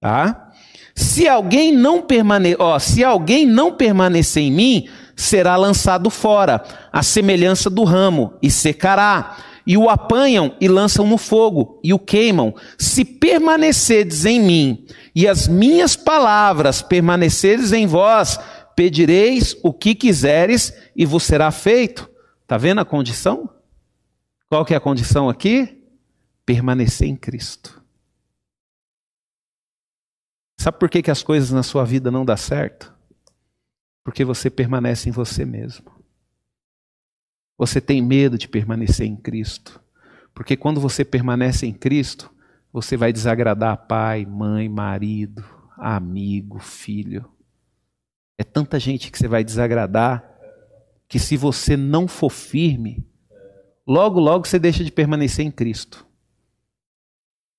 Tá? 0.00 0.50
Se 0.94 1.28
alguém 1.28 1.72
não 1.72 2.02
permane... 2.02 2.56
ó, 2.58 2.78
se 2.78 3.04
alguém 3.04 3.46
não 3.46 3.72
permanecer 3.72 4.42
em 4.42 4.52
mim, 4.52 4.88
será 5.14 5.56
lançado 5.56 6.10
fora, 6.10 6.62
a 6.92 7.02
semelhança 7.02 7.70
do 7.70 7.84
ramo, 7.84 8.34
e 8.42 8.50
secará. 8.50 9.36
E 9.64 9.76
o 9.76 9.88
apanham 9.88 10.56
e 10.60 10.66
lançam 10.66 11.06
no 11.06 11.16
fogo, 11.16 11.80
e 11.84 11.94
o 11.94 11.98
queimam. 11.98 12.52
Se 12.76 13.04
permanecerdes 13.04 14.24
em 14.24 14.40
mim, 14.40 14.86
e 15.14 15.28
as 15.28 15.46
minhas 15.46 15.94
palavras 15.94 16.82
permanecerdes 16.82 17.72
em 17.72 17.86
vós, 17.86 18.40
pedireis 18.74 19.56
o 19.62 19.72
que 19.72 19.94
quiseres 19.94 20.72
e 20.94 21.06
vos 21.06 21.22
será 21.22 21.50
feito. 21.50 22.10
Está 22.42 22.56
vendo 22.58 22.80
a 22.80 22.84
condição? 22.84 23.48
Qual 24.48 24.64
que 24.64 24.74
é 24.74 24.76
a 24.76 24.80
condição 24.80 25.28
aqui? 25.28 25.82
Permanecer 26.44 27.08
em 27.08 27.16
Cristo. 27.16 27.82
Sabe 30.60 30.78
por 30.78 30.90
que, 30.90 31.02
que 31.02 31.10
as 31.10 31.22
coisas 31.22 31.50
na 31.50 31.62
sua 31.62 31.84
vida 31.84 32.10
não 32.10 32.24
dão 32.24 32.36
certo? 32.36 32.94
Porque 34.04 34.24
você 34.24 34.50
permanece 34.50 35.08
em 35.08 35.12
você 35.12 35.44
mesmo. 35.44 35.90
Você 37.56 37.80
tem 37.80 38.02
medo 38.02 38.36
de 38.36 38.46
permanecer 38.46 39.06
em 39.06 39.16
Cristo. 39.16 39.80
Porque 40.34 40.56
quando 40.56 40.80
você 40.80 41.04
permanece 41.04 41.66
em 41.66 41.72
Cristo, 41.72 42.30
você 42.72 42.96
vai 42.96 43.12
desagradar 43.12 43.86
pai, 43.86 44.26
mãe, 44.26 44.68
marido, 44.68 45.44
amigo, 45.76 46.58
filho. 46.58 47.31
É 48.38 48.44
tanta 48.44 48.78
gente 48.78 49.10
que 49.10 49.18
você 49.18 49.28
vai 49.28 49.44
desagradar 49.44 50.32
que 51.08 51.18
se 51.18 51.36
você 51.36 51.76
não 51.76 52.08
for 52.08 52.30
firme, 52.30 53.06
logo, 53.86 54.18
logo 54.18 54.46
você 54.46 54.58
deixa 54.58 54.82
de 54.82 54.90
permanecer 54.90 55.44
em 55.44 55.50
Cristo. 55.50 56.06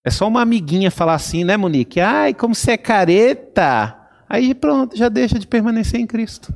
É 0.04 0.10
só 0.10 0.28
uma 0.28 0.42
amiguinha 0.42 0.90
falar 0.90 1.14
assim, 1.14 1.44
né, 1.44 1.56
Monique? 1.56 2.00
Ai, 2.00 2.34
como 2.34 2.56
você 2.56 2.72
é 2.72 2.78
careta. 2.78 3.96
Aí 4.28 4.56
pronto, 4.56 4.98
já 4.98 5.08
deixa 5.08 5.38
de 5.38 5.46
permanecer 5.46 6.00
em 6.00 6.08
Cristo. 6.08 6.54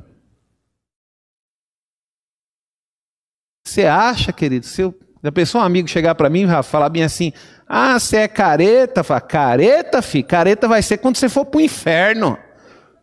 Você 3.64 3.86
acha, 3.86 4.32
querido, 4.32 4.66
se 4.66 4.82
eu, 4.82 4.98
a 5.22 5.30
pessoa, 5.30 5.62
um 5.62 5.66
amigo 5.66 5.86
chegar 5.86 6.14
para 6.14 6.28
mim 6.28 6.46
e 6.46 6.62
falar 6.62 6.88
bem 6.88 7.04
assim, 7.04 7.32
ah, 7.66 7.98
você 7.98 8.16
é 8.16 8.28
careta, 8.28 9.04
fala, 9.04 9.20
careta, 9.20 10.02
fi, 10.02 10.22
careta 10.22 10.66
vai 10.66 10.82
ser 10.82 10.98
quando 10.98 11.16
você 11.16 11.28
for 11.28 11.44
para 11.44 11.58
o 11.58 11.60
inferno. 11.60 12.36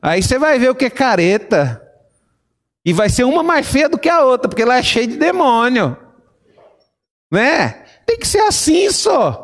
Aí 0.05 0.21
você 0.21 0.37
vai 0.37 0.59
ver 0.59 0.69
o 0.69 0.75
que 0.75 0.85
é 0.85 0.89
careta. 0.91 1.81
E 2.85 2.93
vai 2.93 3.09
ser 3.09 3.23
uma 3.23 3.41
mais 3.41 3.67
feia 3.67 3.89
do 3.89 3.97
que 3.97 4.07
a 4.07 4.23
outra, 4.23 4.47
porque 4.47 4.61
ela 4.61 4.77
é 4.77 4.83
cheia 4.83 5.07
de 5.07 5.17
demônio. 5.17 5.97
Né? 7.31 7.69
Tem 8.05 8.15
que 8.19 8.27
ser 8.27 8.41
assim 8.41 8.91
só. 8.91 9.41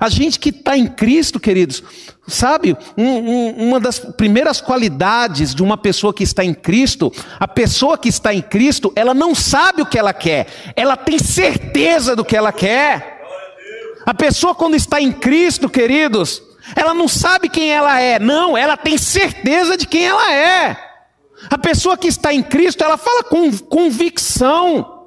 A 0.00 0.08
gente 0.08 0.40
que 0.40 0.48
está 0.48 0.74
em 0.74 0.86
Cristo, 0.86 1.38
queridos, 1.38 1.84
sabe, 2.26 2.74
um, 2.96 3.04
um, 3.04 3.68
uma 3.68 3.78
das 3.78 3.98
primeiras 3.98 4.58
qualidades 4.58 5.54
de 5.54 5.62
uma 5.62 5.76
pessoa 5.76 6.14
que 6.14 6.24
está 6.24 6.42
em 6.42 6.54
Cristo, 6.54 7.12
a 7.38 7.46
pessoa 7.46 7.98
que 7.98 8.08
está 8.08 8.32
em 8.32 8.40
Cristo, 8.40 8.90
ela 8.96 9.12
não 9.12 9.34
sabe 9.34 9.82
o 9.82 9.86
que 9.86 9.98
ela 9.98 10.14
quer, 10.14 10.46
ela 10.74 10.96
tem 10.96 11.18
certeza 11.18 12.16
do 12.16 12.24
que 12.24 12.34
ela 12.34 12.52
quer. 12.52 13.20
A 14.06 14.14
pessoa, 14.14 14.54
quando 14.54 14.76
está 14.76 14.98
em 14.98 15.12
Cristo, 15.12 15.68
queridos, 15.68 16.42
ela 16.76 16.94
não 16.94 17.08
sabe 17.08 17.48
quem 17.48 17.72
ela 17.72 18.00
é, 18.00 18.18
não, 18.18 18.56
ela 18.56 18.76
tem 18.76 18.96
certeza 18.96 19.76
de 19.76 19.86
quem 19.86 20.06
ela 20.06 20.32
é. 20.32 20.76
A 21.50 21.58
pessoa 21.58 21.96
que 21.96 22.06
está 22.08 22.32
em 22.32 22.42
Cristo, 22.42 22.84
ela 22.84 22.96
fala 22.96 23.24
com 23.24 23.50
convicção. 23.58 25.00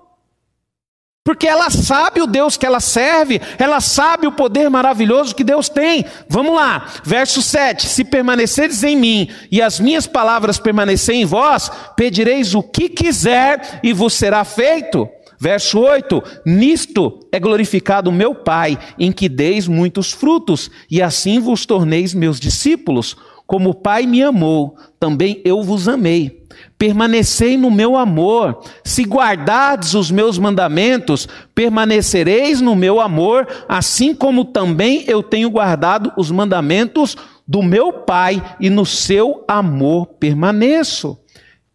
Porque 1.23 1.47
ela 1.47 1.71
sabe 1.71 2.21
o 2.21 2.27
Deus 2.27 2.55
que 2.55 2.67
ela 2.67 2.79
serve, 2.79 3.41
ela 3.57 3.81
sabe 3.81 4.27
o 4.27 4.31
poder 4.31 4.69
maravilhoso 4.69 5.33
que 5.33 5.43
Deus 5.43 5.67
tem. 5.67 6.05
Vamos 6.29 6.53
lá, 6.53 6.85
verso 7.03 7.41
7: 7.41 7.89
Se 7.89 8.03
permaneceres 8.03 8.83
em 8.83 8.95
mim 8.95 9.31
e 9.51 9.59
as 9.59 9.79
minhas 9.79 10.05
palavras 10.05 10.59
permanecerem 10.59 11.23
em 11.23 11.25
vós, 11.25 11.71
pedireis 11.95 12.53
o 12.53 12.61
que 12.61 12.89
quiser 12.89 13.79
e 13.81 13.91
vos 13.91 14.13
será 14.13 14.43
feito. 14.43 15.09
Verso 15.39 15.79
8: 15.79 16.23
Nisto 16.45 17.19
é 17.31 17.39
glorificado 17.39 18.11
meu 18.11 18.33
Pai, 18.33 18.77
em 18.97 19.11
que 19.11 19.27
deis 19.27 19.67
muitos 19.67 20.11
frutos, 20.11 20.69
e 20.89 21.01
assim 21.01 21.39
vos 21.39 21.65
torneis 21.65 22.13
meus 22.13 22.39
discípulos. 22.39 23.15
Como 23.47 23.69
o 23.69 23.75
Pai 23.75 24.07
me 24.07 24.23
amou, 24.23 24.75
também 24.99 25.41
eu 25.45 25.61
vos 25.61 25.87
amei. 25.87 26.43
Permanecei 26.77 27.57
no 27.57 27.69
meu 27.69 27.95
amor. 27.95 28.59
Se 28.83 29.03
guardardes 29.03 29.93
os 29.93 30.09
meus 30.09 30.39
mandamentos, 30.39 31.27
permanecereis 31.53 32.59
no 32.59 32.75
meu 32.75 32.99
amor, 32.99 33.47
assim 33.67 34.15
como 34.15 34.45
também 34.45 35.03
eu 35.07 35.21
tenho 35.21 35.49
guardado 35.49 36.11
os 36.17 36.31
mandamentos 36.31 37.15
do 37.47 37.61
meu 37.61 37.93
Pai, 37.93 38.41
e 38.59 38.69
no 38.69 38.85
seu 38.85 39.43
amor 39.47 40.07
permaneço. 40.19 41.19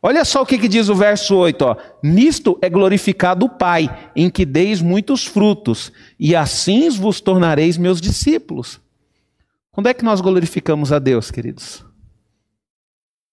Olha 0.02 0.24
só 0.24 0.42
o 0.42 0.46
que, 0.46 0.58
que 0.58 0.68
diz 0.68 0.88
o 0.88 0.94
verso 0.94 1.36
8: 1.36 1.62
ó. 1.62 1.76
Nisto 2.02 2.58
é 2.62 2.70
glorificado 2.70 3.46
o 3.46 3.50
Pai, 3.50 4.10
em 4.16 4.30
que 4.30 4.46
deis 4.46 4.80
muitos 4.80 5.26
frutos, 5.26 5.92
e 6.18 6.34
assim 6.34 6.88
vos 6.88 7.20
tornareis 7.20 7.76
meus 7.76 8.00
discípulos. 8.00 8.80
Quando 9.70 9.88
é 9.88 9.94
que 9.94 10.04
nós 10.04 10.20
glorificamos 10.20 10.92
a 10.92 10.98
Deus, 10.98 11.30
queridos? 11.30 11.84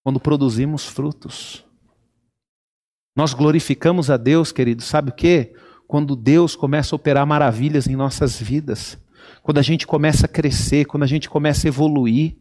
Quando 0.03 0.19
produzimos 0.19 0.85
frutos. 0.85 1.65
Nós 3.15 3.33
glorificamos 3.33 4.11
a 4.11 4.17
Deus, 4.17 4.51
queridos, 4.51 4.85
sabe 4.85 5.09
o 5.09 5.13
que? 5.13 5.55
Quando 5.87 6.15
Deus 6.15 6.55
começa 6.55 6.93
a 6.93 6.97
operar 6.97 7.25
maravilhas 7.25 7.87
em 7.87 7.95
nossas 7.95 8.39
vidas. 8.39 8.97
Quando 9.41 9.57
a 9.57 9.63
gente 9.63 9.87
começa 9.87 10.27
a 10.27 10.29
crescer, 10.29 10.85
quando 10.85 11.03
a 11.03 11.07
gente 11.07 11.27
começa 11.27 11.67
a 11.67 11.69
evoluir. 11.69 12.37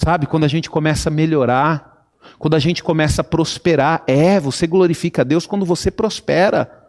Sabe? 0.00 0.26
Quando 0.26 0.44
a 0.44 0.48
gente 0.48 0.70
começa 0.70 1.10
a 1.10 1.12
melhorar. 1.12 1.91
Quando 2.38 2.54
a 2.54 2.58
gente 2.58 2.82
começa 2.82 3.20
a 3.20 3.24
prosperar. 3.24 4.02
É, 4.06 4.38
você 4.38 4.66
glorifica 4.66 5.22
a 5.22 5.24
Deus 5.24 5.46
quando 5.46 5.64
você 5.64 5.90
prospera. 5.90 6.82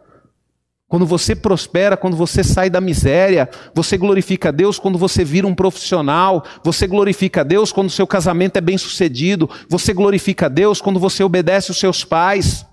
Quando 0.86 1.06
você 1.06 1.34
prospera, 1.34 1.96
quando 1.96 2.16
você 2.16 2.44
sai 2.44 2.70
da 2.70 2.80
miséria, 2.80 3.48
você 3.74 3.96
glorifica 3.96 4.50
a 4.50 4.52
Deus 4.52 4.78
quando 4.78 4.96
você 4.96 5.24
vira 5.24 5.46
um 5.46 5.54
profissional, 5.54 6.44
você 6.62 6.86
glorifica 6.86 7.40
a 7.40 7.44
Deus 7.44 7.72
quando 7.72 7.90
seu 7.90 8.06
casamento 8.06 8.58
é 8.58 8.60
bem 8.60 8.78
sucedido, 8.78 9.50
você 9.68 9.92
glorifica 9.92 10.46
a 10.46 10.48
Deus 10.48 10.80
quando 10.80 11.00
você 11.00 11.24
obedece 11.24 11.70
os 11.70 11.78
seus 11.78 12.04
pais. 12.04 12.64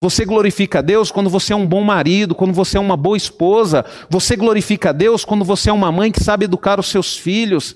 Você 0.00 0.24
glorifica 0.26 0.80
a 0.80 0.82
Deus 0.82 1.10
quando 1.10 1.30
você 1.30 1.54
é 1.54 1.56
um 1.56 1.66
bom 1.66 1.82
marido, 1.82 2.34
quando 2.34 2.52
você 2.52 2.76
é 2.76 2.80
uma 2.80 2.96
boa 2.96 3.16
esposa. 3.16 3.86
Você 4.10 4.36
glorifica 4.36 4.90
a 4.90 4.92
Deus 4.92 5.24
quando 5.24 5.44
você 5.44 5.70
é 5.70 5.72
uma 5.72 5.90
mãe 5.90 6.12
que 6.12 6.22
sabe 6.22 6.44
educar 6.44 6.78
os 6.78 6.86
seus 6.86 7.16
filhos. 7.16 7.74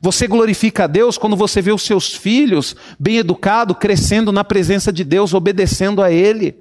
Você 0.00 0.26
glorifica 0.26 0.84
a 0.84 0.86
Deus 0.86 1.18
quando 1.18 1.36
você 1.36 1.60
vê 1.60 1.72
os 1.72 1.82
seus 1.82 2.14
filhos 2.14 2.76
bem 2.98 3.16
educados, 3.16 3.76
crescendo 3.78 4.30
na 4.30 4.44
presença 4.44 4.92
de 4.92 5.02
Deus, 5.02 5.34
obedecendo 5.34 6.02
a 6.02 6.10
Ele. 6.10 6.56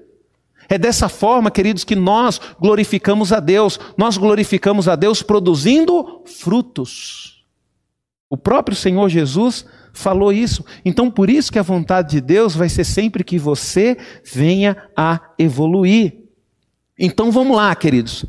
É 0.70 0.78
dessa 0.78 1.08
forma, 1.08 1.50
queridos, 1.50 1.84
que 1.84 1.96
nós 1.96 2.42
glorificamos 2.60 3.32
a 3.32 3.40
Deus. 3.40 3.80
Nós 3.96 4.18
glorificamos 4.18 4.88
a 4.88 4.96
Deus 4.96 5.22
produzindo 5.22 6.24
frutos. 6.26 7.46
O 8.30 8.36
próprio 8.36 8.76
Senhor 8.76 9.08
Jesus 9.08 9.66
falou 9.94 10.34
isso. 10.34 10.66
Então, 10.84 11.10
por 11.10 11.30
isso 11.30 11.52
que 11.52 11.60
a 11.60 11.64
vontade 11.64 12.12
de 12.12 12.22
Deus 12.22 12.56
vai 12.56 12.70
ser 12.70 12.84
sempre 12.84 13.24
que 13.24 13.40
você 13.40 13.98
venha 14.24 14.76
a 14.96 15.22
evoluir. 15.40 16.18
Então, 17.00 17.32
vamos 17.32 17.56
lá, 17.56 17.74
queridos. 17.76 18.26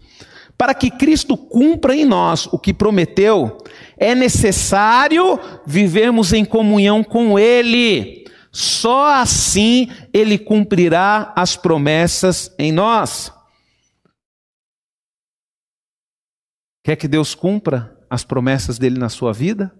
Para 0.56 0.74
que 0.74 0.90
Cristo 0.90 1.36
cumpra 1.36 1.94
em 1.94 2.04
nós 2.04 2.46
o 2.46 2.58
que 2.58 2.72
prometeu, 2.72 3.58
é 3.98 4.14
necessário 4.14 5.38
vivermos 5.66 6.32
em 6.32 6.44
comunhão 6.44 7.02
com 7.02 7.38
Ele. 7.38 8.18
Só 8.50 9.14
assim 9.14 9.88
ele 10.12 10.38
cumprirá 10.38 11.32
as 11.36 11.56
promessas 11.56 12.52
em 12.58 12.72
nós. 12.72 13.32
Quer 16.82 16.96
que 16.96 17.06
Deus 17.06 17.34
cumpra 17.34 17.96
as 18.08 18.24
promessas 18.24 18.78
dele 18.78 18.98
na 18.98 19.08
sua 19.08 19.32
vida? 19.32 19.72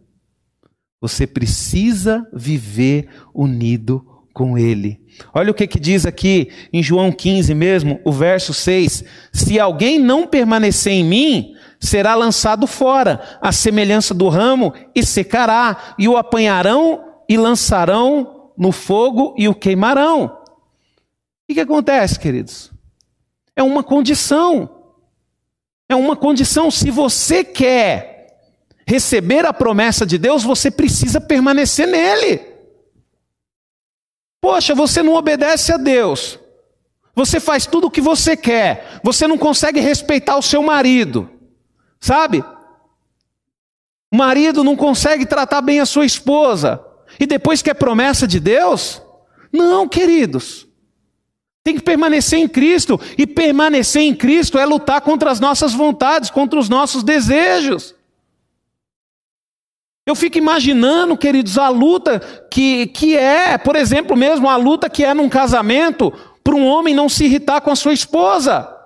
Você 1.01 1.27
precisa 1.27 2.29
viver 2.33 3.09
unido 3.35 4.05
com 4.35 4.59
ele. 4.59 5.01
Olha 5.33 5.51
o 5.51 5.55
que, 5.55 5.67
que 5.67 5.81
diz 5.81 6.05
aqui 6.05 6.49
em 6.73 6.83
João 6.83 7.11
15 7.11 7.55
mesmo, 7.55 8.01
o 8.05 8.13
verso 8.13 8.53
6: 8.53 9.05
Se 9.33 9.59
alguém 9.59 9.99
não 9.99 10.27
permanecer 10.27 10.93
em 10.93 11.05
mim, 11.05 11.55
será 11.81 12.15
lançado 12.15 12.67
fora, 12.67 13.39
à 13.41 13.53
semelhança 13.53 14.13
do 14.13 14.29
ramo, 14.29 14.73
e 14.95 15.05
secará, 15.05 15.95
e 15.99 16.09
o 16.09 16.17
apanharão 16.17 17.05
e 17.29 17.37
lançarão 17.37 18.53
no 18.57 18.73
fogo 18.73 19.35
e 19.39 19.49
o 19.49 19.55
queimarão. 19.55 20.25
O 21.49 21.55
que, 21.55 21.61
acontece, 21.61 22.19
queridos? 22.19 22.73
É 23.55 23.63
uma 23.63 23.83
condição. 23.83 24.69
É 25.89 25.95
uma 25.95 26.17
condição. 26.17 26.71
Se 26.71 26.91
você 26.91 27.45
quer 27.45 28.19
receber 28.87 29.47
a 29.47 29.53
promessa 29.53 30.05
de 30.05 30.19
Deus, 30.19 30.43
você 30.43 30.71
precisa 30.71 31.21
permanecer 31.21 31.87
nele. 31.87 32.45
Poxa, 34.41 34.75
você 34.75 35.03
não 35.03 35.15
obedece 35.15 35.73
a 35.73 35.77
Deus. 35.77 36.39
Você 37.15 37.41
faz 37.41 37.67
tudo 37.67 37.87
o 37.87 37.91
que 37.91 38.01
você 38.01 38.37
quer. 38.37 39.01
Você 39.03 39.27
não 39.27 39.39
consegue 39.39 39.81
respeitar 39.81 40.37
o 40.37 40.43
seu 40.43 40.63
marido. 40.63 41.38
Sabe? 42.01 42.45
O 44.11 44.17
marido 44.17 44.65
não 44.65 44.77
consegue 44.77 45.27
tratar 45.27 45.61
bem 45.61 45.81
a 45.81 45.87
sua 45.87 46.07
esposa. 46.07 46.83
E 47.19 47.27
depois 47.27 47.63
que 47.63 47.71
é 47.71 47.75
promessa 47.75 48.27
de 48.27 48.41
Deus? 48.41 49.03
Não, 49.53 49.89
queridos. 49.89 50.67
Tem 51.63 51.75
que 51.75 51.83
permanecer 51.83 52.39
em 52.39 52.49
Cristo. 52.49 52.99
E 53.17 53.27
permanecer 53.27 54.03
em 54.03 54.15
Cristo 54.15 54.59
é 54.59 54.65
lutar 54.65 55.01
contra 55.01 55.31
as 55.31 55.41
nossas 55.41 55.75
vontades, 55.75 56.31
contra 56.31 56.59
os 56.59 56.69
nossos 56.69 57.03
desejos. 57.03 57.95
Eu 60.07 60.15
fico 60.15 60.39
imaginando, 60.39 61.19
queridos, 61.19 61.59
a 61.59 61.69
luta 61.69 62.19
que, 62.51 62.87
que 62.87 63.15
é, 63.15 63.59
por 63.59 63.77
exemplo, 63.77 64.17
mesmo 64.17 64.49
a 64.49 64.57
luta 64.57 64.89
que 64.89 65.05
é 65.05 65.13
num 65.13 65.29
casamento, 65.29 66.11
para 66.43 66.55
um 66.55 66.67
homem 66.67 66.95
não 66.95 67.11
se 67.11 67.27
irritar 67.27 67.61
com 67.61 67.71
a 67.71 67.77
sua 67.77 67.93
esposa. 67.93 68.78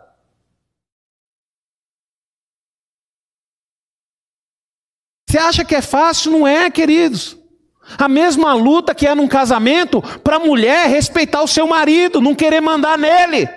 Você 5.33 5.39
acha 5.39 5.65
que 5.65 5.75
é 5.75 5.81
fácil? 5.81 6.31
Não 6.31 6.47
é, 6.47 6.71
queridos. 6.71 7.39
A 7.97 8.07
mesma 8.07 8.53
luta 8.53 8.95
que 8.95 9.07
é 9.07 9.15
num 9.15 9.27
casamento 9.27 10.03
para 10.23 10.37
a 10.37 10.39
mulher 10.39 10.91
respeitar 10.91 11.41
o 11.41 11.49
seu 11.49 11.67
marido, 11.67 12.21
não 12.21 12.35
querer 12.35 12.61
mandar 12.61 12.99
nele. 12.99 13.49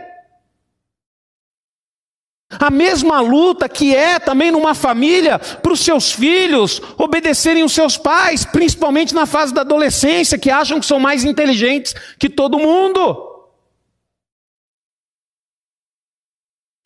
A 2.50 2.70
mesma 2.70 3.20
luta 3.20 3.68
que 3.68 3.94
é 3.94 4.20
também 4.20 4.52
numa 4.52 4.74
família 4.74 5.38
para 5.38 5.74
os 5.74 5.82
seus 5.82 6.14
filhos 6.14 6.82
obedecerem 6.98 7.66
os 7.66 7.74
seus 7.74 7.98
pais, 7.98 8.46
principalmente 8.46 9.14
na 9.14 9.26
fase 9.26 9.54
da 9.54 9.60
adolescência, 9.60 10.40
que 10.40 10.50
acham 10.50 10.80
que 10.80 10.86
são 10.86 10.98
mais 10.98 11.26
inteligentes 11.26 11.94
que 12.18 12.30
todo 12.30 12.58
mundo. 12.58 13.34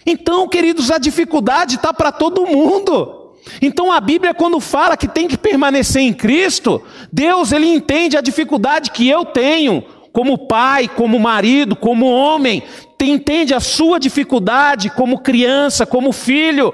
Então, 0.03 0.47
queridos, 0.49 0.89
a 0.89 0.97
dificuldade 0.97 1.75
está 1.75 1.93
para 1.93 2.11
todo 2.11 2.47
mundo. 2.47 3.18
Então 3.61 3.91
a 3.91 3.99
Bíblia 3.99 4.33
quando 4.33 4.59
fala 4.59 4.97
que 4.97 5.07
tem 5.07 5.27
que 5.27 5.37
permanecer 5.37 6.01
em 6.01 6.13
Cristo, 6.13 6.81
Deus 7.11 7.51
ele 7.51 7.67
entende 7.67 8.17
a 8.17 8.21
dificuldade 8.21 8.91
que 8.91 9.07
eu 9.07 9.25
tenho 9.25 9.83
como 10.11 10.47
pai, 10.47 10.87
como 10.87 11.19
marido, 11.19 11.75
como 11.75 12.11
homem, 12.11 12.63
entende 13.01 13.53
a 13.53 13.59
sua 13.59 13.99
dificuldade 13.99 14.89
como 14.89 15.19
criança, 15.19 15.85
como 15.85 16.11
filho, 16.11 16.73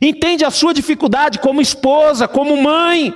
entende 0.00 0.44
a 0.44 0.50
sua 0.50 0.72
dificuldade 0.72 1.38
como 1.38 1.60
esposa, 1.60 2.26
como 2.26 2.56
mãe. 2.56 3.14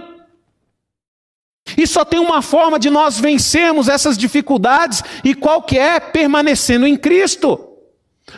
E 1.79 1.87
só 1.87 2.05
tem 2.05 2.21
uma 2.21 2.43
forma 2.43 2.79
de 2.79 2.91
nós 2.91 3.19
vencermos 3.19 3.89
essas 3.89 4.19
dificuldades, 4.19 5.03
e 5.25 5.35
qual 5.35 5.63
que 5.63 5.79
é? 5.79 5.99
Permanecendo 5.99 6.87
em 6.87 6.97
Cristo. 6.97 7.59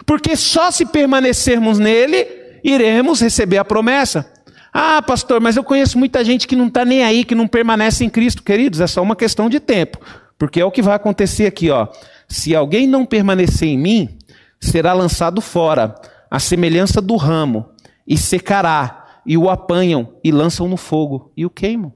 Porque 0.04 0.36
só 0.36 0.70
se 0.70 0.86
permanecermos 0.86 1.78
nele, 1.78 2.26
iremos 2.62 3.20
receber 3.20 3.58
a 3.58 3.64
promessa. 3.64 4.32
Ah, 4.78 5.00
pastor, 5.00 5.40
mas 5.40 5.56
eu 5.56 5.64
conheço 5.64 5.98
muita 5.98 6.22
gente 6.22 6.46
que 6.46 6.54
não 6.54 6.66
está 6.66 6.84
nem 6.84 7.02
aí, 7.02 7.24
que 7.24 7.34
não 7.34 7.48
permanece 7.48 8.04
em 8.04 8.10
Cristo. 8.10 8.42
Queridos, 8.42 8.78
é 8.78 8.86
só 8.86 9.00
uma 9.00 9.16
questão 9.16 9.48
de 9.48 9.58
tempo. 9.58 9.98
Porque 10.36 10.60
é 10.60 10.64
o 10.66 10.70
que 10.70 10.82
vai 10.82 10.94
acontecer 10.94 11.46
aqui, 11.46 11.70
ó. 11.70 11.88
Se 12.28 12.54
alguém 12.54 12.86
não 12.86 13.06
permanecer 13.06 13.70
em 13.70 13.78
mim, 13.78 14.18
será 14.60 14.92
lançado 14.92 15.40
fora, 15.40 15.94
a 16.30 16.38
semelhança 16.38 17.00
do 17.00 17.16
ramo, 17.16 17.70
e 18.06 18.18
secará, 18.18 19.22
e 19.24 19.38
o 19.38 19.48
apanham, 19.48 20.12
e 20.22 20.30
lançam 20.30 20.68
no 20.68 20.76
fogo, 20.76 21.32
e 21.34 21.46
o 21.46 21.50
queimam. 21.50 21.90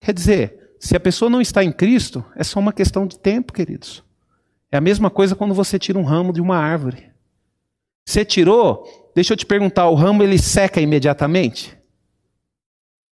Quer 0.00 0.14
dizer, 0.14 0.76
se 0.78 0.94
a 0.94 1.00
pessoa 1.00 1.28
não 1.28 1.40
está 1.40 1.64
em 1.64 1.72
Cristo, 1.72 2.24
é 2.36 2.44
só 2.44 2.60
uma 2.60 2.72
questão 2.72 3.04
de 3.04 3.18
tempo, 3.18 3.52
queridos. 3.52 4.04
É 4.70 4.76
a 4.76 4.80
mesma 4.80 5.10
coisa 5.10 5.34
quando 5.34 5.54
você 5.54 5.76
tira 5.76 5.98
um 5.98 6.04
ramo 6.04 6.32
de 6.32 6.40
uma 6.40 6.56
árvore. 6.56 7.10
Você 8.06 8.24
tirou, 8.24 9.01
deixa 9.14 9.32
eu 9.32 9.36
te 9.36 9.46
perguntar, 9.46 9.88
o 9.88 9.94
ramo 9.94 10.22
ele 10.22 10.38
seca 10.38 10.80
imediatamente? 10.80 11.76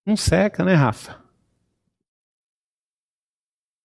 Não 0.05 0.17
seca, 0.17 0.65
né, 0.65 0.75
Rafa? 0.75 1.21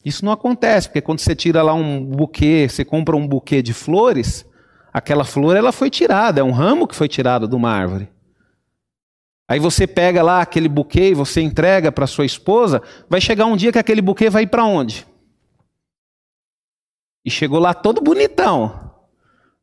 Isso 0.04 0.24
não 0.24 0.32
acontece, 0.32 0.88
porque 0.88 1.02
quando 1.02 1.20
você 1.20 1.36
tira 1.36 1.64
lá 1.64 1.74
um 1.74 2.06
buquê, 2.06 2.68
você 2.70 2.86
compra 2.86 3.16
um 3.16 3.28
buquê 3.28 3.62
de 3.62 3.74
flores, 3.74 4.46
aquela 4.94 5.24
flor 5.24 5.56
ela 5.56 5.72
foi 5.72 5.90
tirada, 5.90 6.42
é 6.42 6.44
um 6.44 6.52
ramo 6.52 6.88
que 6.88 6.96
foi 6.96 7.08
tirado 7.08 7.48
de 7.48 7.56
uma 7.56 7.72
árvore. 7.72 8.08
Aí 9.48 9.60
você 9.60 9.86
pega 9.86 10.24
lá 10.24 10.42
aquele 10.42 10.68
buquê 10.68 11.10
e 11.10 11.14
você 11.14 11.42
entrega 11.42 11.92
para 11.92 12.08
sua 12.08 12.26
esposa, 12.26 12.82
vai 13.10 13.20
chegar 13.20 13.46
um 13.46 13.58
dia 13.58 13.72
que 13.72 13.80
aquele 13.80 14.02
buquê 14.02 14.30
vai 14.30 14.44
ir 14.44 14.48
para 14.48 14.64
onde? 14.64 15.08
E 17.24 17.32
chegou 17.32 17.60
lá 17.60 17.74
todo 17.74 18.02
bonitão. 18.02 18.92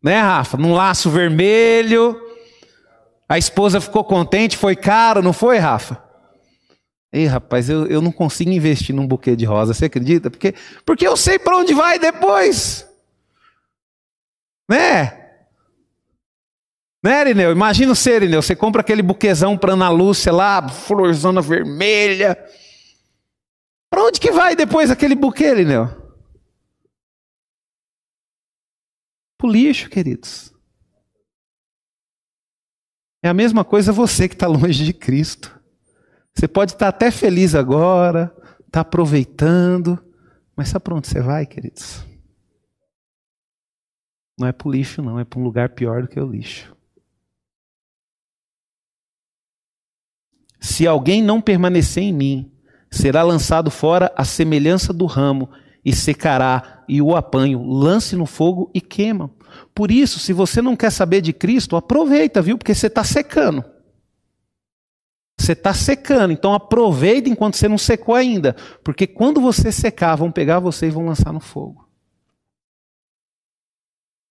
Né, 0.03 0.21
Rafa? 0.21 0.57
Num 0.57 0.75
laço 0.75 1.09
vermelho. 1.09 2.21
A 3.33 3.39
esposa 3.39 3.81
ficou 3.81 4.05
contente, 4.05 4.59
foi 4.59 4.77
caro, 4.77 5.23
não 5.23 5.33
foi, 5.33 5.57
Rafa? 5.57 6.05
Ei, 7.11 7.25
rapaz, 7.25 7.67
eu, 7.71 7.87
eu 7.87 8.03
não 8.03 8.13
consigo 8.13 8.51
investir 8.51 8.95
num 8.95 9.07
buquê 9.07 9.35
de 9.35 9.47
rosa, 9.47 9.73
você 9.73 9.87
acredita? 9.87 10.31
Porque, 10.31 10.55
porque 10.85 11.09
eu 11.09 11.17
sei 11.17 11.39
para 11.39 11.57
onde 11.57 11.73
vai 11.73 11.99
depois. 11.99 12.87
Né? 14.69 15.19
Né, 17.03 17.21
Irineu? 17.23 17.53
Imagina 17.53 17.95
você, 17.95 18.17
Irineu, 18.17 18.43
você 18.43 18.55
compra 18.55 18.83
aquele 18.83 19.01
buquezão 19.01 19.57
para 19.57 19.73
Ana 19.73 19.89
Lúcia 19.89 20.31
lá, 20.31 20.69
florzona 20.69 21.41
vermelha. 21.41 22.37
Para 23.89 24.05
onde 24.05 24.21
que 24.21 24.31
vai 24.31 24.55
depois 24.55 24.91
aquele 24.91 25.15
buquê, 25.15 25.53
Irineu? 25.53 25.87
Para 29.39 29.49
o 29.49 29.51
lixo, 29.51 29.89
queridos. 29.89 30.52
É 33.23 33.29
a 33.29 33.35
mesma 33.35 33.65
coisa 33.65 33.93
você 33.93 34.29
que 34.29 34.35
está 34.35 34.49
longe 34.49 34.85
de 34.85 34.93
Cristo. 34.93 35.61
Você 36.35 36.49
pode 36.49 36.73
estar 36.73 36.89
até 36.89 37.11
feliz 37.11 37.55
agora, 37.55 38.35
está 38.67 38.81
aproveitando, 38.81 40.03
mas 40.57 40.69
sabe 40.69 40.85
para 40.85 40.95
onde 40.95 41.07
você 41.07 41.21
vai, 41.21 41.47
queridos? 41.47 42.05
Não 44.39 44.49
é 44.49 44.53
para 44.53 44.67
o 44.67 44.73
lixo, 44.73 45.03
não, 45.03 45.21
é 45.21 45.25
para 45.25 45.39
um 45.39 45.45
lugar 45.45 45.69
pior 45.69 46.03
do 46.03 46.09
que 46.09 46.19
o 46.19 46.27
lixo. 46.27 46.75
Se 50.59 50.87
alguém 50.87 51.23
não 51.23 51.41
permanecer 51.41 52.03
em 52.03 52.13
mim, 52.13 52.53
será 52.91 53.23
lançado 53.23 53.71
fora 53.71 54.13
a 54.17 54.25
semelhança 54.25 54.93
do 54.93 55.07
ramo 55.07 55.49
e 55.85 55.95
secará, 55.95 56.85
e 56.89 57.03
o 57.03 57.15
apanho, 57.15 57.63
lance 57.65 58.17
no 58.17 58.27
fogo 58.27 58.71
e 58.75 58.81
queima. 58.81 59.31
Por 59.75 59.91
isso, 59.91 60.19
se 60.19 60.33
você 60.33 60.61
não 60.61 60.77
quer 60.77 60.91
saber 60.91 61.21
de 61.21 61.33
Cristo, 61.33 61.77
aproveita, 61.77 62.43
viu? 62.43 62.59
Porque 62.59 62.75
você 62.75 62.87
está 62.87 63.05
secando. 63.05 63.65
Você 65.39 65.53
está 65.53 65.75
secando, 65.75 66.33
então 66.33 66.55
aproveita 66.55 67.29
enquanto 67.29 67.57
você 67.57 67.69
não 67.69 67.79
secou 67.79 68.15
ainda, 68.15 68.55
porque 68.85 69.07
quando 69.07 69.41
você 69.41 69.73
secar, 69.73 70.15
vão 70.15 70.31
pegar 70.31 70.61
você 70.61 70.87
e 70.87 70.91
vão 70.91 71.07
lançar 71.07 71.33
no 71.33 71.41
fogo. 71.41 71.89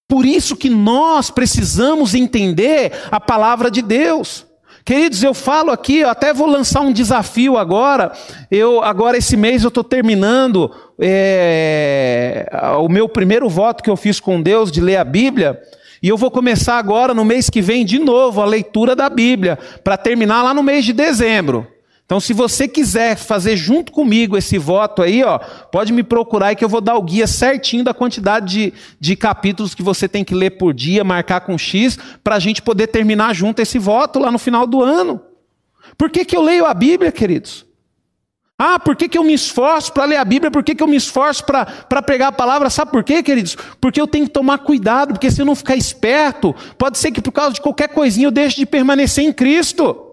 Por 0.07 0.25
isso 0.25 0.55
que 0.55 0.69
nós 0.69 1.29
precisamos 1.29 2.13
entender 2.13 2.91
a 3.10 3.19
palavra 3.19 3.71
de 3.71 3.81
Deus. 3.81 4.45
Queridos, 4.83 5.21
eu 5.23 5.33
falo 5.33 5.71
aqui, 5.71 5.99
eu 5.99 6.09
até 6.09 6.33
vou 6.33 6.47
lançar 6.47 6.81
um 6.81 6.91
desafio 6.91 7.57
agora. 7.57 8.11
Eu 8.49 8.83
agora 8.83 9.17
esse 9.17 9.37
mês 9.37 9.63
eu 9.63 9.67
estou 9.67 9.83
terminando 9.83 10.71
é, 10.99 12.49
o 12.79 12.89
meu 12.89 13.07
primeiro 13.07 13.47
voto 13.47 13.83
que 13.83 13.89
eu 13.89 13.95
fiz 13.95 14.19
com 14.19 14.41
Deus 14.41 14.71
de 14.71 14.81
ler 14.81 14.97
a 14.97 15.03
Bíblia. 15.03 15.61
E 16.01 16.07
eu 16.07 16.17
vou 16.17 16.31
começar 16.31 16.79
agora, 16.79 17.13
no 17.13 17.23
mês 17.23 17.47
que 17.47 17.61
vem, 17.61 17.85
de 17.85 17.99
novo, 17.99 18.41
a 18.41 18.45
leitura 18.45 18.95
da 18.95 19.07
Bíblia, 19.07 19.59
para 19.83 19.97
terminar 19.97 20.41
lá 20.41 20.51
no 20.51 20.63
mês 20.63 20.83
de 20.83 20.93
dezembro. 20.93 21.67
Então, 22.12 22.19
se 22.19 22.34
você 22.34 22.67
quiser 22.67 23.15
fazer 23.15 23.56
junto 23.56 23.89
comigo 23.89 24.36
esse 24.36 24.58
voto 24.58 25.02
aí, 25.02 25.24
ó, 25.24 25.39
pode 25.71 25.93
me 25.93 26.04
procurar 26.04 26.54
que 26.56 26.65
eu 26.65 26.67
vou 26.67 26.82
dar 26.82 26.97
o 26.97 27.02
guia 27.02 27.26
certinho 27.26 27.86
da 27.86 27.93
quantidade 27.93 28.47
de, 28.54 28.74
de 29.00 29.15
capítulos 29.15 29.74
que 29.74 29.82
você 29.82 30.10
tem 30.10 30.21
que 30.21 30.36
ler 30.36 30.58
por 30.58 30.74
dia, 30.74 31.06
marcar 31.06 31.39
com 31.39 31.58
X, 31.58 31.97
para 32.21 32.36
a 32.36 32.39
gente 32.39 32.62
poder 32.62 32.88
terminar 32.88 33.34
junto 33.34 33.62
esse 33.62 33.80
voto 33.80 34.19
lá 34.19 34.30
no 34.30 34.38
final 34.38 34.67
do 34.67 34.84
ano. 34.84 35.21
Por 35.97 36.10
que, 36.10 36.26
que 36.26 36.36
eu 36.36 36.41
leio 36.41 36.65
a 36.65 36.74
Bíblia, 36.74 37.13
queridos? 37.13 37.65
Ah, 38.60 38.78
por 38.78 38.97
que, 38.97 39.08
que 39.08 39.17
eu 39.17 39.24
me 39.24 39.34
esforço 39.34 39.93
para 39.93 40.04
ler 40.04 40.17
a 40.17 40.26
Bíblia? 40.26 40.52
Por 40.52 40.65
que, 40.65 40.76
que 40.76 40.84
eu 40.84 40.88
me 40.88 40.97
esforço 40.97 41.45
para 41.45 42.02
pregar 42.02 42.28
a 42.28 42.34
palavra? 42.34 42.69
Sabe 42.69 42.91
por 42.91 43.06
quê, 43.06 43.24
queridos? 43.24 43.56
Porque 43.80 44.02
eu 44.02 44.06
tenho 44.06 44.26
que 44.26 44.34
tomar 44.34 44.58
cuidado, 44.58 45.13
porque 45.13 45.32
se 45.32 45.41
eu 45.41 45.45
não 45.45 45.56
ficar 45.56 45.78
esperto, 45.78 46.54
pode 46.78 46.97
ser 46.97 47.12
que 47.12 47.21
por 47.21 47.32
causa 47.32 47.54
de 47.54 47.62
qualquer 47.62 47.88
coisinha 47.88 48.28
eu 48.28 48.32
deixe 48.32 48.58
de 48.58 48.65
permanecer 48.65 49.24
em 49.24 49.32
Cristo. 49.32 50.11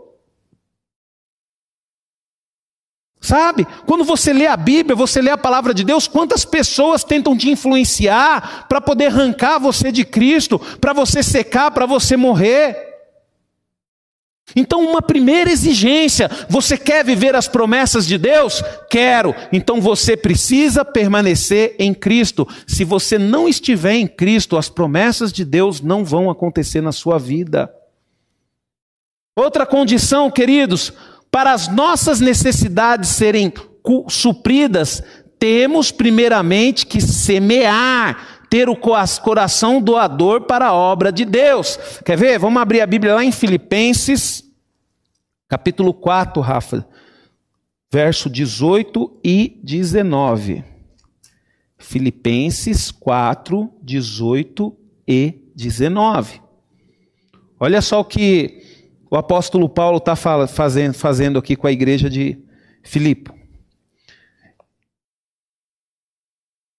Sabe? 3.21 3.67
Quando 3.85 4.05
você 4.05 4.33
lê 4.33 4.47
a 4.47 4.57
Bíblia, 4.57 4.95
você 4.95 5.21
lê 5.21 5.31
a 5.31 5.39
palavra 5.39 5.75
de 5.75 5.83
Deus, 5.83 6.07
quantas 6.07 6.45
pessoas 6.45 7.03
tentam 7.03 7.37
te 7.37 7.51
influenciar 7.51 8.67
para 8.69 8.81
poder 8.81 9.07
arrancar 9.07 9.59
você 9.59 9.91
de 9.91 10.05
Cristo, 10.05 10.59
para 10.81 10.93
você 10.93 11.23
secar, 11.23 11.71
para 11.73 11.85
você 11.85 12.17
morrer? 12.17 12.89
Então, 14.55 14.89
uma 14.89 15.03
primeira 15.03 15.51
exigência: 15.51 16.31
você 16.49 16.77
quer 16.77 17.05
viver 17.05 17.35
as 17.35 17.49
promessas 17.49 18.07
de 18.07 18.17
Deus? 18.17 18.63
Quero. 18.91 19.35
Então 19.53 19.81
você 19.81 20.17
precisa 20.17 20.85
permanecer 20.85 21.75
em 21.79 21.93
Cristo. 21.93 22.49
Se 22.67 22.85
você 22.85 23.19
não 23.19 23.49
estiver 23.49 23.95
em 23.95 24.07
Cristo, 24.07 24.57
as 24.57 24.69
promessas 24.69 25.33
de 25.33 25.45
Deus 25.45 25.81
não 25.81 26.05
vão 26.05 26.31
acontecer 26.31 26.81
na 26.81 26.93
sua 26.93 27.19
vida. 27.19 27.73
Outra 29.37 29.65
condição, 29.65 30.31
queridos, 30.31 30.93
para 31.31 31.53
as 31.53 31.69
nossas 31.69 32.21
necessidades 32.21 33.11
serem 33.11 33.53
supridas, 34.09 35.03
temos 35.39 35.91
primeiramente 35.91 36.87
que 36.87 37.01
semear, 37.01 38.45
ter 38.51 38.69
o 38.69 38.77
coração 38.77 39.81
doador 39.81 40.43
para 40.43 40.69
a 40.69 40.75
obra 40.75 41.13
de 41.13 41.25
Deus. 41.25 41.79
Quer 42.05 42.17
ver? 42.17 42.39
Vamos 42.39 42.61
abrir 42.61 42.81
a 42.81 42.87
Bíblia 42.87 43.15
lá 43.15 43.25
em 43.25 43.31
Filipenses, 43.31 44.43
capítulo 45.47 45.93
4, 45.93 46.41
Rafa, 46.41 46.87
verso 47.93 48.29
18 48.31 49.21
e 49.23 49.61
19. 49.63 50.65
Filipenses 51.77 52.91
4, 52.91 53.71
18 53.83 54.77
e 55.07 55.35
19. 55.55 56.41
Olha 57.61 57.81
só 57.81 58.01
o 58.01 58.05
que 58.05 58.58
o 59.11 59.17
apóstolo 59.17 59.69
Paulo 59.69 59.99
está 59.99 60.15
fazendo, 60.15 60.95
fazendo 60.95 61.39
aqui 61.39 61.57
com 61.57 61.67
a 61.67 61.73
igreja 61.73 62.11
de 62.11 62.39
Filipe. 62.83 63.31
A 63.31 63.35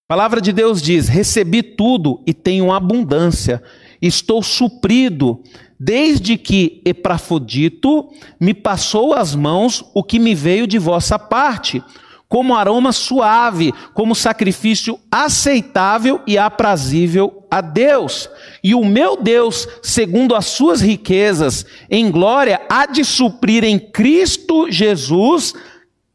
palavra 0.09 0.41
de 0.41 0.51
Deus 0.51 0.81
diz: 0.81 1.07
Recebi 1.07 1.61
tudo 1.61 2.23
e 2.25 2.33
tenho 2.33 2.71
abundância, 2.71 3.61
estou 4.01 4.41
suprido, 4.41 5.43
desde 5.79 6.37
que 6.37 6.81
Epafrodito 6.83 8.09
me 8.39 8.53
passou 8.53 9.13
as 9.13 9.35
mãos 9.35 9.85
o 9.93 10.03
que 10.03 10.19
me 10.19 10.33
veio 10.33 10.65
de 10.65 10.79
vossa 10.79 11.19
parte, 11.19 11.83
como 12.29 12.55
aroma 12.55 12.91
suave, 12.91 13.73
como 13.95 14.13
sacrifício 14.13 14.99
aceitável 15.11 16.21
e 16.27 16.37
aprazível 16.37 17.47
a 17.49 17.59
Deus. 17.59 18.29
E 18.63 18.75
o 18.75 18.85
meu 18.85 19.17
Deus, 19.17 19.67
segundo 19.81 20.35
as 20.35 20.45
suas 20.45 20.79
riquezas 20.79 21.65
em 21.89 22.11
glória, 22.11 22.61
há 22.69 22.85
de 22.85 23.03
suprir 23.03 23.63
em 23.63 23.79
Cristo 23.79 24.71
Jesus 24.71 25.55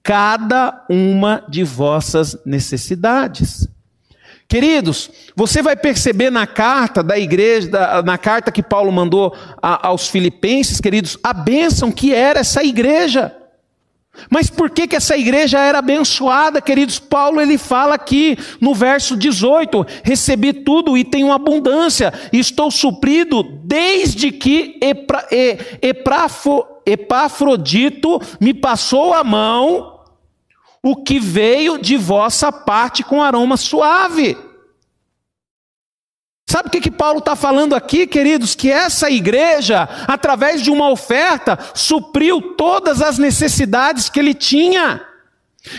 cada 0.04 0.86
uma 0.88 1.44
de 1.48 1.64
vossas 1.64 2.38
necessidades. 2.46 3.68
Queridos, 4.46 5.10
você 5.34 5.62
vai 5.62 5.74
perceber 5.74 6.30
na 6.30 6.46
carta 6.46 7.02
da 7.02 7.18
igreja, 7.18 8.02
na 8.04 8.16
carta 8.16 8.52
que 8.52 8.62
Paulo 8.62 8.92
mandou 8.92 9.34
aos 9.60 10.08
filipenses, 10.08 10.80
queridos, 10.80 11.18
a 11.24 11.32
bênção 11.32 11.90
que 11.90 12.14
era 12.14 12.38
essa 12.38 12.62
igreja. 12.62 13.34
Mas 14.30 14.48
por 14.48 14.70
que, 14.70 14.86
que 14.86 14.96
essa 14.96 15.16
igreja 15.16 15.58
era 15.58 15.78
abençoada, 15.78 16.60
queridos? 16.60 16.98
Paulo 16.98 17.40
ele 17.40 17.58
fala 17.58 17.94
aqui 17.94 18.36
no 18.60 18.74
verso 18.74 19.16
18: 19.16 19.86
recebi 20.02 20.52
tudo 20.52 20.96
e 20.96 21.04
tenho 21.04 21.32
abundância, 21.32 22.12
estou 22.32 22.70
suprido 22.70 23.42
desde 23.64 24.30
que 24.30 24.78
Epafrodito 26.86 28.20
me 28.40 28.54
passou 28.54 29.12
a 29.12 29.24
mão 29.24 30.00
o 30.82 30.96
que 30.96 31.18
veio 31.18 31.78
de 31.78 31.96
vossa 31.96 32.52
parte 32.52 33.02
com 33.02 33.22
aroma 33.22 33.56
suave. 33.56 34.36
Sabe 36.54 36.68
o 36.68 36.70
que, 36.70 36.82
que 36.82 36.90
Paulo 36.92 37.18
está 37.18 37.34
falando 37.34 37.74
aqui, 37.74 38.06
queridos? 38.06 38.54
Que 38.54 38.70
essa 38.70 39.10
igreja, 39.10 39.88
através 40.06 40.62
de 40.62 40.70
uma 40.70 40.88
oferta, 40.88 41.58
supriu 41.74 42.40
todas 42.40 43.02
as 43.02 43.18
necessidades 43.18 44.08
que 44.08 44.20
ele 44.20 44.32
tinha. 44.32 45.04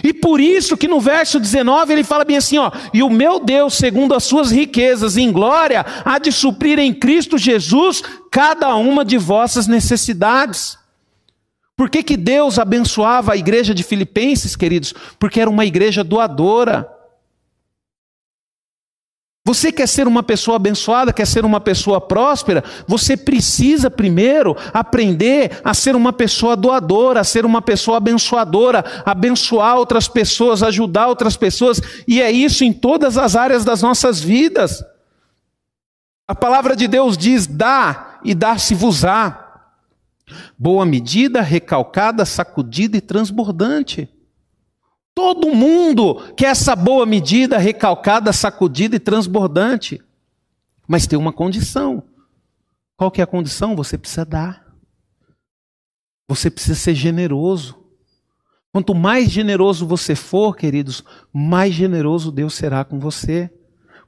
E 0.03 0.11
por 0.11 0.41
isso 0.41 0.75
que 0.75 0.85
no 0.85 0.99
verso 0.99 1.39
19 1.39 1.93
ele 1.93 2.03
fala 2.03 2.25
bem 2.25 2.35
assim, 2.35 2.57
ó, 2.57 2.73
e 2.93 3.01
o 3.01 3.09
meu 3.09 3.39
Deus, 3.39 3.75
segundo 3.75 4.13
as 4.13 4.25
suas 4.25 4.51
riquezas 4.51 5.15
em 5.15 5.31
glória, 5.31 5.85
há 6.03 6.19
de 6.19 6.29
suprir 6.29 6.77
em 6.77 6.93
Cristo 6.93 7.37
Jesus 7.37 8.03
cada 8.29 8.75
uma 8.75 9.05
de 9.05 9.17
vossas 9.17 9.67
necessidades. 9.67 10.77
Por 11.77 11.89
que, 11.89 12.03
que 12.03 12.17
Deus 12.17 12.59
abençoava 12.59 13.31
a 13.31 13.37
igreja 13.37 13.73
de 13.73 13.81
Filipenses, 13.81 14.57
queridos? 14.57 14.93
Porque 15.17 15.39
era 15.39 15.49
uma 15.49 15.65
igreja 15.65 16.03
doadora. 16.03 16.94
Você 19.47 19.71
quer 19.71 19.87
ser 19.87 20.07
uma 20.07 20.23
pessoa 20.23 20.55
abençoada, 20.55 21.13
quer 21.13 21.27
ser 21.27 21.45
uma 21.45 21.61
pessoa 21.61 22.01
próspera? 22.01 22.63
Você 22.87 23.15
precisa 23.15 23.91
primeiro 23.91 24.57
aprender 24.73 25.61
a 25.63 25.71
ser 25.71 25.95
uma 25.95 26.11
pessoa 26.11 26.55
doadora, 26.55 27.19
a 27.19 27.23
ser 27.23 27.45
uma 27.45 27.61
pessoa 27.61 27.97
abençoadora, 27.97 28.83
abençoar 29.05 29.77
outras 29.77 30.07
pessoas, 30.07 30.63
ajudar 30.63 31.09
outras 31.09 31.37
pessoas, 31.37 31.79
e 32.07 32.19
é 32.23 32.31
isso 32.31 32.63
em 32.63 32.73
todas 32.73 33.19
as 33.19 33.35
áreas 33.35 33.63
das 33.63 33.83
nossas 33.83 34.19
vidas. 34.19 34.83
A 36.27 36.33
palavra 36.33 36.75
de 36.75 36.87
Deus 36.87 37.15
diz: 37.15 37.45
dá 37.45 38.19
e 38.23 38.33
dá-se-vos-á. 38.33 39.43
Boa 40.57 40.87
medida, 40.87 41.41
recalcada, 41.41 42.25
sacudida 42.25 42.97
e 42.97 43.01
transbordante. 43.01 44.09
Todo 45.15 45.55
mundo 45.55 46.33
quer 46.35 46.47
essa 46.47 46.75
boa 46.75 47.05
medida, 47.05 47.57
recalcada, 47.57 48.33
sacudida 48.33 48.97
e 48.97 48.99
transbordante. 48.99 50.01
Mas 50.85 51.07
tem 51.07 51.17
uma 51.17 51.31
condição. 51.31 52.03
Qual 52.97 53.09
que 53.09 53.21
é 53.21 53.23
a 53.23 53.27
condição? 53.27 53.77
Você 53.77 53.97
precisa 53.97 54.25
dar. 54.25 54.65
Você 56.27 56.51
precisa 56.51 56.75
ser 56.75 56.93
generoso. 56.93 57.81
Quanto 58.73 58.93
mais 58.93 59.31
generoso 59.31 59.87
você 59.87 60.15
for, 60.15 60.53
queridos, 60.53 61.01
mais 61.31 61.73
generoso 61.73 62.29
Deus 62.29 62.53
será 62.53 62.83
com 62.83 62.99
você. 62.99 63.49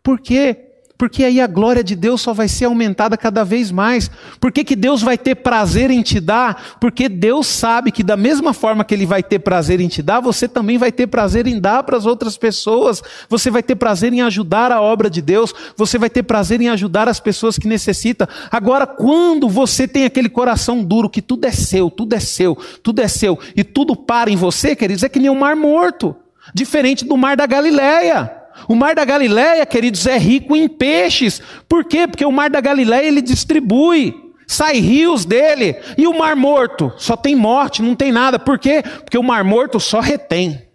Por 0.03 0.19
quê? 0.19 0.66
Porque 0.97 1.23
aí 1.23 1.39
a 1.39 1.45
glória 1.45 1.83
de 1.83 1.95
Deus 1.95 2.21
só 2.21 2.33
vai 2.33 2.47
ser 2.47 2.65
aumentada 2.65 3.15
cada 3.15 3.43
vez 3.43 3.71
mais. 3.71 4.09
Por 4.39 4.51
que, 4.51 4.63
que 4.63 4.75
Deus 4.75 5.01
vai 5.01 5.17
ter 5.17 5.35
prazer 5.35 5.91
em 5.91 6.01
te 6.01 6.19
dar? 6.19 6.77
Porque 6.81 7.07
Deus 7.07 7.45
sabe 7.45 7.91
que, 7.91 8.01
da 8.01 8.17
mesma 8.17 8.51
forma 8.51 8.83
que 8.83 8.95
Ele 8.95 9.05
vai 9.05 9.21
ter 9.21 9.39
prazer 9.39 9.79
em 9.79 9.87
te 9.87 10.01
dar, 10.01 10.19
você 10.19 10.47
também 10.47 10.77
vai 10.77 10.91
ter 10.91 11.05
prazer 11.05 11.45
em 11.45 11.59
dar 11.59 11.83
para 11.83 11.97
as 11.97 12.07
outras 12.07 12.35
pessoas. 12.35 13.03
Você 13.29 13.51
vai 13.51 13.61
ter 13.61 13.75
prazer 13.75 14.11
em 14.11 14.21
ajudar 14.21 14.71
a 14.71 14.81
obra 14.81 15.07
de 15.07 15.21
Deus. 15.21 15.53
Você 15.75 15.99
vai 15.99 16.09
ter 16.09 16.23
prazer 16.23 16.61
em 16.61 16.69
ajudar 16.69 17.07
as 17.07 17.19
pessoas 17.19 17.59
que 17.59 17.67
necessitam. 17.67 18.27
Agora, 18.49 18.87
quando 18.87 19.47
você 19.47 19.87
tem 19.87 20.03
aquele 20.05 20.29
coração 20.29 20.83
duro, 20.83 21.09
que 21.09 21.21
tudo 21.21 21.45
é 21.45 21.51
seu, 21.51 21.91
tudo 21.91 22.15
é 22.15 22.19
seu, 22.19 22.57
tudo 22.81 23.01
é 23.01 23.07
seu, 23.07 23.37
e 23.55 23.63
tudo 23.63 23.95
para 23.95 24.31
em 24.31 24.35
você, 24.35 24.75
queridos, 24.75 25.03
é 25.03 25.09
que 25.09 25.19
nem 25.19 25.29
um 25.29 25.39
mar 25.39 25.55
morto 25.55 26.15
diferente 26.53 27.05
do 27.05 27.17
mar 27.17 27.37
da 27.37 27.45
Galileia. 27.45 28.36
O 28.67 28.75
mar 28.75 28.95
da 28.95 29.03
Galileia, 29.03 29.65
queridos, 29.65 30.05
é 30.05 30.17
rico 30.17 30.55
em 30.55 30.69
peixes. 30.69 31.41
Por 31.67 31.83
quê? 31.83 32.07
Porque 32.07 32.25
o 32.25 32.31
mar 32.31 32.49
da 32.49 32.61
Galileia 32.61 33.07
ele 33.07 33.21
distribui. 33.21 34.33
Sai 34.47 34.79
rios 34.79 35.25
dele. 35.25 35.75
E 35.97 36.07
o 36.07 36.17
mar 36.17 36.35
morto? 36.35 36.93
Só 36.97 37.17
tem 37.17 37.35
morte, 37.35 37.81
não 37.81 37.95
tem 37.95 38.11
nada. 38.11 38.39
Por 38.39 38.57
quê? 38.57 38.81
Porque 39.03 39.17
o 39.17 39.23
mar 39.23 39.43
morto 39.43 39.79
só 39.79 39.99
retém. 39.99 40.67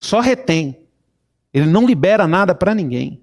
Só 0.00 0.20
retém. 0.20 0.78
Ele 1.52 1.66
não 1.66 1.86
libera 1.86 2.28
nada 2.28 2.54
para 2.54 2.74
ninguém. 2.74 3.20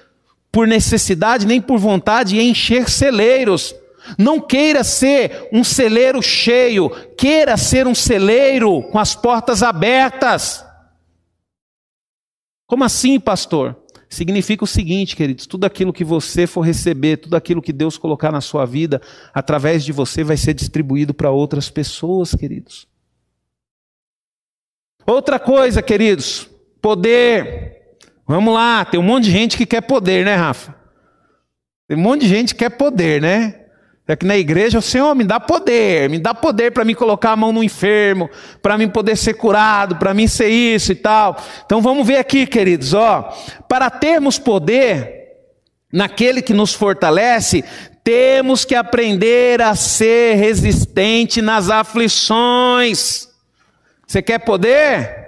por 0.52 0.68
necessidade 0.68 1.46
nem 1.46 1.62
por 1.62 1.78
vontade 1.78 2.40
encher 2.40 2.90
celeiros. 2.90 3.74
Não 4.18 4.40
queira 4.40 4.84
ser 4.84 5.50
um 5.52 5.64
celeiro 5.64 6.22
cheio, 6.22 6.90
queira 7.18 7.58
ser 7.58 7.88
um 7.88 7.96
celeiro 7.96 8.84
com 8.84 9.00
as 9.00 9.16
portas 9.16 9.64
abertas. 9.64 10.64
Como 12.66 12.84
assim, 12.84 13.20
pastor? 13.20 13.76
Significa 14.10 14.64
o 14.64 14.68
seguinte, 14.68 15.16
queridos: 15.16 15.46
tudo 15.46 15.66
aquilo 15.66 15.92
que 15.92 16.04
você 16.04 16.48
for 16.48 16.62
receber, 16.62 17.18
tudo 17.18 17.36
aquilo 17.36 17.62
que 17.62 17.74
Deus 17.74 17.98
colocar 17.98 18.32
na 18.32 18.42
sua 18.42 18.66
vida, 18.66 19.02
através 19.34 19.84
de 19.84 19.92
você, 19.92 20.24
vai 20.24 20.38
ser 20.38 20.54
distribuído 20.54 21.14
para 21.14 21.30
outras 21.30 21.70
pessoas, 21.70 22.34
queridos. 22.34 22.88
Outra 25.06 25.40
coisa, 25.40 25.82
queridos, 25.82 26.50
poder. 26.82 27.98
Vamos 28.26 28.54
lá, 28.54 28.84
tem 28.84 29.00
um 29.00 29.04
monte 29.04 29.26
de 29.26 29.32
gente 29.32 29.58
que 29.58 29.66
quer 29.66 29.82
poder, 29.82 30.26
né, 30.26 30.36
Rafa? 30.36 30.76
Tem 31.88 31.98
um 31.98 32.02
monte 32.02 32.22
de 32.22 32.28
gente 32.28 32.54
que 32.54 32.60
quer 32.60 32.72
poder, 32.72 33.22
né? 33.22 33.67
É 34.08 34.16
que 34.16 34.26
na 34.26 34.38
igreja 34.38 34.80
o 34.80 34.82
Senhor 34.82 35.14
me 35.14 35.26
dá 35.26 35.38
poder, 35.38 36.10
me 36.10 36.18
dá 36.18 36.34
poder 36.34 36.72
para 36.72 36.86
me 36.86 36.96
colocar 36.96 37.32
a 37.32 37.36
mão 37.36 37.52
no 37.52 37.62
enfermo, 37.62 38.30
para 38.62 38.78
mim 38.78 38.88
poder 38.88 39.18
ser 39.18 39.34
curado, 39.34 39.98
para 39.98 40.14
mim 40.14 40.28
ser 40.28 40.48
isso 40.48 40.94
e 40.94 40.96
tal. 40.96 41.36
Então 41.66 41.82
vamos 41.82 42.08
ver 42.08 42.18
aqui, 42.18 42.48
queridos, 42.48 42.94
ó, 42.94 43.30
para 43.68 43.90
termos 43.90 44.40
poder 44.40 45.18
naquele 45.92 46.42
que 46.42 46.54
nos 46.54 46.74
fortalece, 46.74 47.66
temos 48.04 48.64
que 48.64 48.76
aprender 48.76 49.62
a 49.62 49.76
ser 49.76 50.36
resistente 50.36 51.42
nas 51.42 51.70
aflições. 51.70 53.28
Você 54.06 54.22
quer 54.22 54.40
poder? 54.40 55.28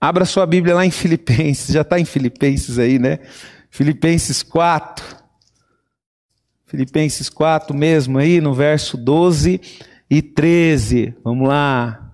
Abra 0.00 0.24
sua 0.24 0.46
Bíblia 0.46 0.76
lá 0.76 0.86
em 0.86 0.90
Filipenses, 0.90 1.74
já 1.74 1.80
está 1.80 1.98
em 1.98 2.04
Filipenses 2.04 2.78
aí, 2.78 2.98
né? 2.98 3.18
Filipenses 3.70 4.42
4. 4.42 5.19
Filipenses 6.70 7.28
4 7.28 7.76
mesmo 7.76 8.16
aí, 8.16 8.40
no 8.40 8.54
verso 8.54 8.96
12 8.96 9.60
e 10.08 10.22
13. 10.22 11.16
Vamos 11.24 11.48
lá. 11.48 12.12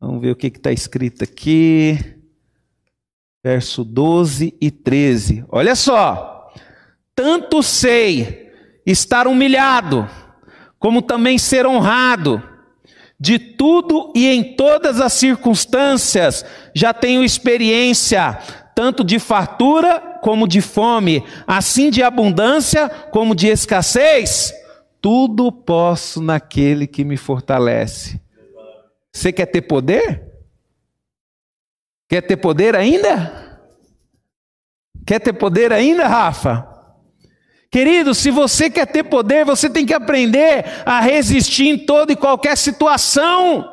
Vamos 0.00 0.22
ver 0.22 0.30
o 0.30 0.34
que 0.34 0.46
está 0.46 0.72
escrito 0.72 1.22
aqui. 1.22 1.98
Verso 3.44 3.84
12 3.84 4.56
e 4.58 4.70
13. 4.70 5.44
Olha 5.50 5.74
só. 5.74 6.50
Tanto 7.14 7.62
sei 7.62 8.50
estar 8.86 9.26
humilhado, 9.26 10.08
como 10.78 11.02
também 11.02 11.36
ser 11.36 11.66
honrado. 11.66 12.42
De 13.20 13.38
tudo 13.38 14.10
e 14.16 14.26
em 14.26 14.56
todas 14.56 15.02
as 15.02 15.12
circunstâncias 15.12 16.46
já 16.74 16.94
tenho 16.94 17.22
experiência, 17.22 18.38
tanto 18.74 19.04
de 19.04 19.18
fartura 19.18 20.15
como 20.26 20.48
de 20.48 20.60
fome, 20.60 21.24
assim 21.46 21.88
de 21.88 22.02
abundância 22.02 22.88
como 22.88 23.32
de 23.32 23.46
escassez, 23.46 24.52
tudo 25.00 25.52
posso 25.52 26.20
naquele 26.20 26.84
que 26.88 27.04
me 27.04 27.16
fortalece. 27.16 28.20
Você 29.12 29.32
quer 29.32 29.46
ter 29.46 29.62
poder? 29.62 30.24
Quer 32.08 32.22
ter 32.22 32.36
poder 32.38 32.74
ainda? 32.74 33.60
Quer 35.06 35.20
ter 35.20 35.32
poder 35.32 35.72
ainda, 35.72 36.08
Rafa? 36.08 36.66
Querido, 37.70 38.12
se 38.12 38.32
você 38.32 38.68
quer 38.68 38.86
ter 38.86 39.04
poder, 39.04 39.44
você 39.44 39.70
tem 39.70 39.86
que 39.86 39.94
aprender 39.94 40.64
a 40.84 40.98
resistir 40.98 41.68
em 41.68 41.78
toda 41.78 42.12
e 42.12 42.16
qualquer 42.16 42.56
situação. 42.56 43.64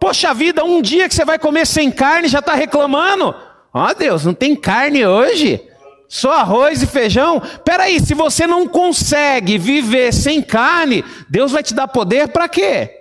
Poxa 0.00 0.34
vida, 0.34 0.64
um 0.64 0.82
dia 0.82 1.08
que 1.08 1.14
você 1.14 1.24
vai 1.24 1.38
comer 1.38 1.64
sem 1.64 1.92
carne 1.92 2.26
já 2.26 2.40
está 2.40 2.54
reclamando. 2.54 3.46
Ó 3.72 3.86
oh, 3.86 3.94
Deus, 3.94 4.24
não 4.24 4.34
tem 4.34 4.56
carne 4.56 5.06
hoje? 5.06 5.60
Só 6.08 6.32
arroz 6.32 6.82
e 6.82 6.86
feijão? 6.86 7.40
Peraí, 7.64 8.00
se 8.00 8.14
você 8.14 8.46
não 8.46 8.66
consegue 8.66 9.58
viver 9.58 10.12
sem 10.12 10.42
carne, 10.42 11.04
Deus 11.28 11.52
vai 11.52 11.62
te 11.62 11.74
dar 11.74 11.86
poder 11.86 12.28
para 12.28 12.48
quê? 12.48 12.94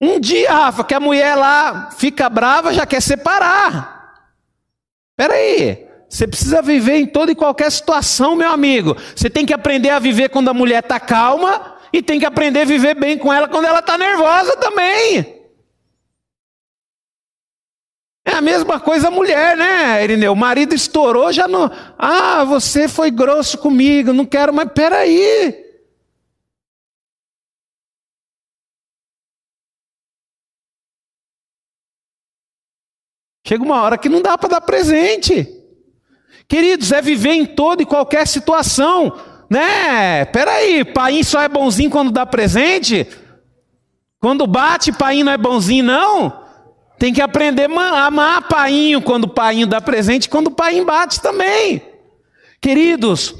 Um 0.00 0.18
dia, 0.18 0.50
Rafa, 0.50 0.84
que 0.84 0.94
a 0.94 1.00
mulher 1.00 1.34
lá 1.34 1.90
fica 1.90 2.28
brava, 2.28 2.72
já 2.72 2.86
quer 2.86 3.02
separar. 3.02 4.24
Peraí, 5.16 5.86
você 6.08 6.26
precisa 6.26 6.62
viver 6.62 6.96
em 6.96 7.06
toda 7.06 7.32
e 7.32 7.36
qualquer 7.36 7.70
situação, 7.70 8.34
meu 8.34 8.50
amigo. 8.50 8.96
Você 9.14 9.28
tem 9.28 9.44
que 9.44 9.54
aprender 9.54 9.90
a 9.90 9.98
viver 9.98 10.30
quando 10.30 10.48
a 10.48 10.54
mulher 10.54 10.82
está 10.82 10.98
calma 10.98 11.76
e 11.92 12.02
tem 12.02 12.18
que 12.18 12.26
aprender 12.26 12.62
a 12.62 12.66
viver 12.66 12.94
bem 12.94 13.18
com 13.18 13.32
ela 13.32 13.48
quando 13.48 13.66
ela 13.66 13.80
está 13.80 13.98
nervosa 13.98 14.56
também. 14.56 15.35
É 18.26 18.34
a 18.34 18.40
mesma 18.40 18.80
coisa 18.80 19.06
a 19.06 19.10
mulher, 19.10 19.56
né, 19.56 20.02
Irineu? 20.02 20.32
O 20.32 20.36
marido 20.36 20.74
estourou, 20.74 21.32
já 21.32 21.46
não. 21.46 21.70
Ah, 21.96 22.42
você 22.42 22.88
foi 22.88 23.08
grosso 23.08 23.56
comigo, 23.56 24.12
não 24.12 24.26
quero 24.26 24.52
mais. 24.52 24.68
Peraí. 24.74 25.64
Chega 33.46 33.62
uma 33.62 33.80
hora 33.80 33.96
que 33.96 34.08
não 34.08 34.20
dá 34.20 34.36
para 34.36 34.48
dar 34.48 34.60
presente. 34.60 35.48
Queridos, 36.48 36.90
é 36.90 37.00
viver 37.00 37.30
em 37.30 37.46
toda 37.46 37.84
e 37.84 37.86
qualquer 37.86 38.26
situação. 38.26 39.16
Né? 39.48 40.24
Peraí, 40.24 40.84
pai 40.84 41.22
só 41.22 41.40
é 41.40 41.48
bonzinho 41.48 41.90
quando 41.90 42.10
dá 42.10 42.26
presente? 42.26 43.06
Quando 44.18 44.48
bate, 44.48 44.90
pai 44.90 45.22
não 45.22 45.30
é 45.30 45.38
bonzinho, 45.38 45.84
não? 45.84 46.45
Tem 46.98 47.12
que 47.12 47.20
aprender 47.20 47.70
a 47.70 48.06
amar 48.06 48.48
painho 48.48 49.02
quando 49.02 49.24
o 49.24 49.28
painho 49.28 49.66
dá 49.66 49.80
presente, 49.80 50.28
quando 50.28 50.48
o 50.48 50.54
painho 50.54 50.84
bate 50.84 51.20
também. 51.20 51.82
Queridos, 52.60 53.34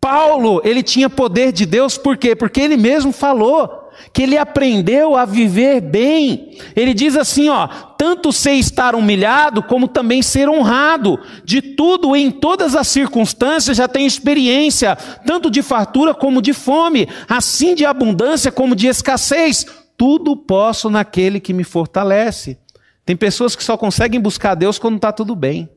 Paulo, 0.00 0.60
ele 0.64 0.82
tinha 0.82 1.08
poder 1.08 1.52
de 1.52 1.64
Deus, 1.64 1.96
por 1.96 2.16
quê? 2.16 2.34
Porque 2.34 2.60
ele 2.60 2.76
mesmo 2.76 3.12
falou 3.12 3.86
que 4.12 4.22
ele 4.22 4.36
aprendeu 4.36 5.16
a 5.16 5.24
viver 5.24 5.80
bem. 5.80 6.58
Ele 6.74 6.92
diz 6.92 7.16
assim, 7.16 7.48
ó: 7.48 7.66
tanto 7.96 8.32
sei 8.32 8.58
estar 8.58 8.94
humilhado, 8.94 9.62
como 9.62 9.88
também 9.88 10.22
ser 10.22 10.48
honrado. 10.48 11.18
De 11.44 11.62
tudo, 11.62 12.14
em 12.14 12.30
todas 12.30 12.74
as 12.74 12.88
circunstâncias, 12.88 13.76
já 13.76 13.88
tenho 13.88 14.06
experiência, 14.06 14.96
tanto 15.26 15.50
de 15.50 15.62
fartura 15.62 16.14
como 16.14 16.42
de 16.42 16.52
fome, 16.52 17.08
assim 17.28 17.74
de 17.74 17.84
abundância 17.84 18.52
como 18.52 18.76
de 18.76 18.86
escassez. 18.86 19.66
Tudo 19.96 20.36
posso 20.36 20.90
naquele 20.90 21.40
que 21.40 21.54
me 21.54 21.64
fortalece. 21.64 22.58
Tem 23.06 23.16
pessoas 23.16 23.54
que 23.54 23.62
só 23.62 23.76
conseguem 23.76 24.20
buscar 24.20 24.56
Deus 24.56 24.80
quando 24.80 24.96
está 24.96 25.12
tudo 25.12 25.36
bem. 25.36 25.70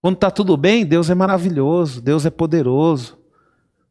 Quando 0.00 0.14
está 0.14 0.30
tudo 0.30 0.56
bem, 0.56 0.86
Deus 0.86 1.10
é 1.10 1.14
maravilhoso, 1.16 2.00
Deus 2.00 2.24
é 2.24 2.30
poderoso. 2.30 3.18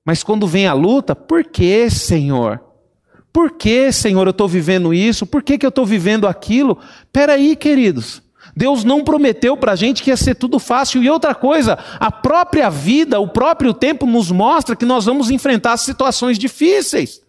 Mas 0.05 0.23
quando 0.23 0.47
vem 0.47 0.65
a 0.65 0.73
luta, 0.73 1.13
por 1.13 1.43
que, 1.43 1.89
Senhor? 1.89 2.63
Por 3.33 3.51
que, 3.51 3.91
Senhor, 3.91 4.25
eu 4.25 4.31
estou 4.31 4.47
vivendo 4.47 4.93
isso? 4.93 5.27
Por 5.27 5.43
que, 5.43 5.57
que 5.57 5.65
eu 5.65 5.69
estou 5.69 5.85
vivendo 5.85 6.25
aquilo? 6.25 6.79
Peraí, 7.12 7.53
queridos. 7.53 8.23
Deus 8.55 8.85
não 8.85 9.03
prometeu 9.03 9.57
para 9.57 9.73
a 9.73 9.75
gente 9.75 10.01
que 10.01 10.09
ia 10.09 10.17
ser 10.17 10.35
tudo 10.35 10.57
fácil. 10.57 11.03
E 11.03 11.09
outra 11.09 11.35
coisa, 11.35 11.77
a 11.99 12.09
própria 12.09 12.69
vida, 12.69 13.19
o 13.19 13.27
próprio 13.27 13.73
tempo 13.73 14.05
nos 14.05 14.31
mostra 14.31 14.75
que 14.75 14.85
nós 14.85 15.05
vamos 15.05 15.29
enfrentar 15.29 15.75
situações 15.75 16.39
difíceis. 16.39 17.21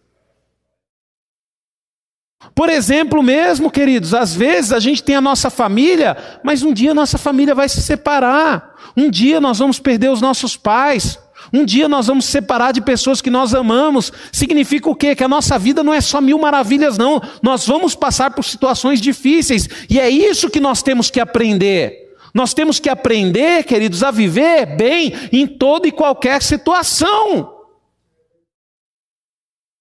Por 2.55 2.69
exemplo, 2.71 3.23
mesmo, 3.23 3.71
queridos, 3.71 4.15
às 4.15 4.35
vezes 4.35 4.73
a 4.73 4.81
gente 4.81 5.03
tem 5.03 5.15
a 5.15 5.21
nossa 5.21 5.51
família, 5.51 6.17
mas 6.43 6.63
um 6.63 6.73
dia 6.73 6.95
nossa 6.95 7.19
família 7.19 7.55
vai 7.55 7.69
se 7.69 7.83
separar. 7.83 8.77
Um 8.97 9.11
dia 9.11 9.41
nós 9.41 9.59
vamos 9.59 9.79
perder 9.79 10.11
os 10.11 10.21
nossos 10.21 10.57
pais. 10.57 11.19
Um 11.53 11.65
dia 11.65 11.89
nós 11.89 12.07
vamos 12.07 12.25
separar 12.27 12.73
de 12.73 12.81
pessoas 12.81 13.21
que 13.21 13.31
nós 13.31 13.55
amamos. 13.55 14.13
Significa 14.33 14.89
o 14.89 14.95
quê? 14.95 15.15
Que 15.15 15.25
a 15.25 15.29
nossa 15.29 15.59
vida 15.59 15.83
não 15.83 15.93
é 15.93 16.01
só 16.01 16.21
mil 16.21 16.39
maravilhas, 16.39 16.97
não. 16.97 17.21
Nós 17.43 17.67
vamos 17.67 17.95
passar 17.95 18.31
por 18.31 18.45
situações 18.45 19.01
difíceis. 19.01 19.69
E 19.89 20.01
é 20.01 20.09
isso 20.09 20.51
que 20.51 20.61
nós 20.61 20.83
temos 20.83 21.11
que 21.11 21.21
aprender. 21.21 22.15
Nós 22.33 22.55
temos 22.55 22.79
que 22.79 22.89
aprender, 22.89 23.65
queridos, 23.65 24.03
a 24.03 24.11
viver 24.11 24.77
bem 24.77 25.13
em 25.33 25.47
toda 25.47 25.89
e 25.89 25.93
qualquer 25.93 26.41
situação. 26.43 27.60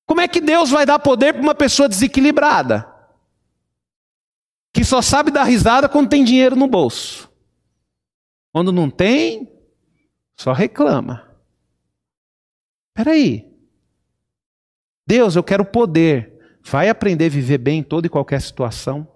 Como 0.09 0.21
é 0.21 0.27
que 0.27 0.41
Deus 0.41 0.71
vai 0.71 0.87
dar 0.87 0.97
poder 0.97 1.33
para 1.33 1.43
uma 1.43 1.53
pessoa 1.53 1.87
desequilibrada? 1.87 2.91
Que 4.73 4.83
só 4.83 5.03
sabe 5.03 5.29
dar 5.29 5.43
risada 5.43 5.87
quando 5.87 6.09
tem 6.09 6.23
dinheiro 6.23 6.55
no 6.55 6.65
bolso. 6.65 7.31
Quando 8.51 8.71
não 8.71 8.89
tem, 8.89 9.47
só 10.35 10.51
reclama. 10.51 11.29
Espera 12.87 13.11
aí. 13.11 13.47
Deus, 15.05 15.35
eu 15.35 15.43
quero 15.43 15.63
poder. 15.63 16.57
Vai 16.63 16.89
aprender 16.89 17.27
a 17.27 17.29
viver 17.29 17.59
bem 17.59 17.81
em 17.81 17.83
toda 17.83 18.07
e 18.07 18.09
qualquer 18.09 18.41
situação. 18.41 19.07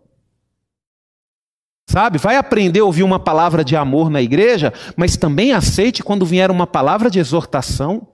Sabe? 1.89 2.19
Vai 2.19 2.35
aprender 2.35 2.81
a 2.81 2.85
ouvir 2.85 3.01
uma 3.01 3.19
palavra 3.19 3.65
de 3.65 3.75
amor 3.75 4.11
na 4.11 4.21
igreja, 4.21 4.71
mas 4.95 5.17
também 5.17 5.53
aceite 5.53 6.03
quando 6.03 6.23
vier 6.23 6.51
uma 6.51 6.67
palavra 6.67 7.09
de 7.09 7.17
exortação. 7.17 8.12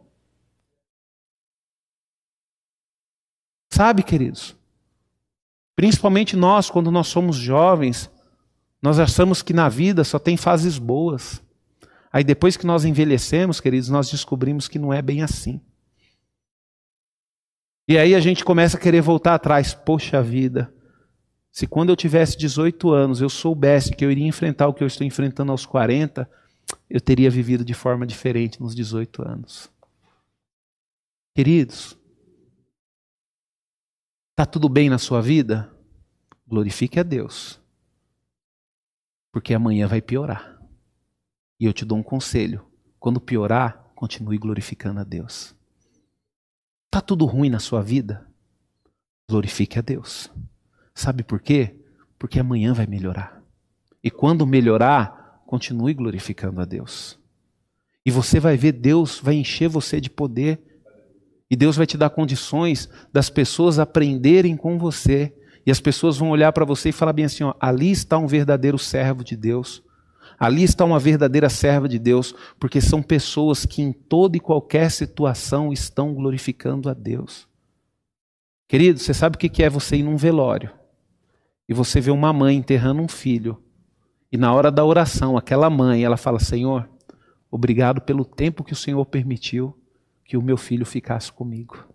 Sabe, 3.80 4.04
queridos? 4.04 4.58
Principalmente 5.74 6.36
nós, 6.36 6.70
quando 6.70 6.92
nós 6.92 7.08
somos 7.08 7.38
jovens, 7.38 8.12
nós 8.82 9.00
achamos 9.00 9.42
que 9.42 9.54
na 9.54 9.70
vida 9.70 10.04
só 10.04 10.20
tem 10.20 10.36
fases 10.36 10.78
boas. 10.78 11.42
Aí 12.12 12.22
depois 12.22 12.58
que 12.58 12.68
nós 12.68 12.84
envelhecemos, 12.84 13.62
queridos, 13.62 13.88
nós 13.88 14.12
descobrimos 14.12 14.68
que 14.68 14.78
não 14.78 14.92
é 14.92 15.02
bem 15.02 15.24
assim. 15.24 15.62
E 17.88 17.98
aí 17.98 18.14
a 18.14 18.20
gente 18.20 18.44
começa 18.44 18.76
a 18.76 18.80
querer 18.82 19.00
voltar 19.00 19.36
atrás. 19.36 19.74
Poxa 19.74 20.22
vida, 20.22 20.74
se 21.50 21.66
quando 21.66 21.88
eu 21.88 21.96
tivesse 21.96 22.38
18 22.38 22.92
anos 22.92 23.22
eu 23.22 23.30
soubesse 23.30 23.96
que 23.96 24.04
eu 24.04 24.12
iria 24.12 24.28
enfrentar 24.28 24.68
o 24.68 24.74
que 24.74 24.84
eu 24.84 24.88
estou 24.88 25.08
enfrentando 25.08 25.54
aos 25.54 25.66
40, 25.66 26.30
eu 26.90 27.00
teria 27.00 27.32
vivido 27.32 27.64
de 27.64 27.74
forma 27.74 28.06
diferente 28.06 28.60
nos 28.60 28.76
18 28.76 29.26
anos. 29.26 29.72
Queridos, 31.34 31.98
está 34.40 34.46
tudo 34.46 34.70
bem 34.70 34.90
na 34.90 34.98
sua 34.98 35.22
vida? 35.22 35.70
Glorifique 36.48 36.98
a 36.98 37.04
Deus, 37.04 37.60
porque 39.34 39.54
amanhã 39.54 39.86
vai 39.86 40.02
piorar. 40.02 40.58
E 41.60 41.66
eu 41.66 41.74
te 41.74 41.84
dou 41.84 41.98
um 41.98 42.04
conselho: 42.04 42.66
quando 42.98 43.20
piorar, 43.20 43.92
continue 43.94 44.38
glorificando 44.38 45.02
a 45.02 45.04
Deus. 45.04 45.54
Está 46.86 47.02
tudo 47.02 47.26
ruim 47.26 47.50
na 47.50 47.60
sua 47.60 47.82
vida? 47.82 48.26
Glorifique 49.30 49.78
a 49.78 49.82
Deus. 49.82 50.32
Sabe 50.96 51.22
por 51.22 51.42
quê? 51.42 51.76
Porque 52.18 52.40
amanhã 52.40 52.74
vai 52.74 52.88
melhorar. 52.88 53.44
E 54.02 54.10
quando 54.10 54.48
melhorar, 54.48 55.44
continue 55.46 55.94
glorificando 55.94 56.62
a 56.62 56.66
Deus. 56.66 57.20
E 58.06 58.10
você 58.10 58.40
vai 58.40 58.56
ver 58.56 58.72
Deus 58.72 59.20
vai 59.20 59.36
encher 59.36 59.68
você 59.68 60.00
de 60.00 60.10
poder. 60.10 60.69
E 61.50 61.56
Deus 61.56 61.76
vai 61.76 61.86
te 61.86 61.98
dar 61.98 62.10
condições 62.10 62.90
das 63.12 63.30
pessoas 63.30 63.80
aprenderem 63.80 64.56
com 64.56 64.78
você. 64.78 65.34
E 65.66 65.72
as 65.72 65.80
pessoas 65.80 66.18
vão 66.18 66.30
olhar 66.30 66.52
para 66.52 66.66
você 66.66 66.90
e 66.90 66.94
falar 66.94 67.14
bem 67.14 67.26
assim: 67.26 67.44
ó, 67.44 67.54
ali 67.60 67.92
está 67.92 68.18
um 68.18 68.28
verdadeiro 68.28 68.78
servo 68.78 69.24
de 69.24 69.36
Deus. 69.36 69.84
Ali 70.40 70.64
está 70.64 70.86
uma 70.86 71.00
verdadeira 71.00 71.50
serva 71.50 71.90
de 71.90 72.00
Deus, 72.00 72.34
porque 72.60 72.80
são 72.80 73.02
pessoas 73.02 73.66
que 73.66 73.82
em 73.82 73.92
toda 73.92 74.38
e 74.38 74.40
qualquer 74.40 74.90
situação 74.90 75.74
estão 75.74 76.14
glorificando 76.14 76.90
a 76.90 76.94
Deus. 76.94 77.48
Querido, 78.68 79.00
você 79.00 79.14
sabe 79.14 79.36
o 79.36 79.40
que 79.40 79.64
é 79.64 79.70
você 79.70 79.98
ir 79.98 80.04
num 80.04 80.16
velório? 80.16 80.72
e 81.70 81.74
você 81.74 82.02
vê 82.02 82.10
uma 82.10 82.34
mãe 82.34 82.58
enterrando 82.58 83.00
um 83.00 83.08
filho, 83.08 83.62
e 84.32 84.38
na 84.38 84.52
hora 84.52 84.72
da 84.72 84.84
oração, 84.84 85.38
aquela 85.38 85.70
mãe, 85.70 86.04
ela 86.04 86.18
fala: 86.18 86.40
Senhor, 86.40 86.90
obrigado 87.52 88.02
pelo 88.02 88.26
tempo 88.26 88.64
que 88.64 88.74
o 88.74 88.76
Senhor 88.76 89.06
permitiu 89.06 89.79
que 90.30 90.38
o 90.38 90.44
meu 90.44 90.58
filho 90.58 90.86
ficasse 90.86 91.34
comigo. 91.34 91.90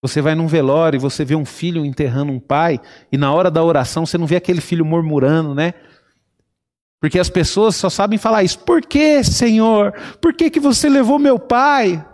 Você 0.00 0.22
vai 0.22 0.36
num 0.36 0.46
velório 0.46 0.96
e 0.96 1.00
você 1.00 1.24
vê 1.24 1.34
um 1.34 1.44
filho 1.44 1.84
enterrando 1.84 2.30
um 2.30 2.38
pai, 2.38 2.80
e 3.10 3.18
na 3.18 3.34
hora 3.34 3.50
da 3.50 3.64
oração 3.64 4.06
você 4.06 4.16
não 4.16 4.28
vê 4.28 4.36
aquele 4.36 4.60
filho 4.60 4.84
murmurando, 4.84 5.56
né? 5.56 5.74
Porque 7.00 7.18
as 7.18 7.28
pessoas 7.28 7.74
só 7.74 7.90
sabem 7.90 8.16
falar 8.16 8.44
isso. 8.44 8.60
Por 8.60 8.80
que, 8.80 9.24
Senhor? 9.24 9.92
Por 10.20 10.32
que, 10.32 10.48
que 10.48 10.60
você 10.60 10.88
levou 10.88 11.18
meu 11.18 11.36
pai? 11.36 12.06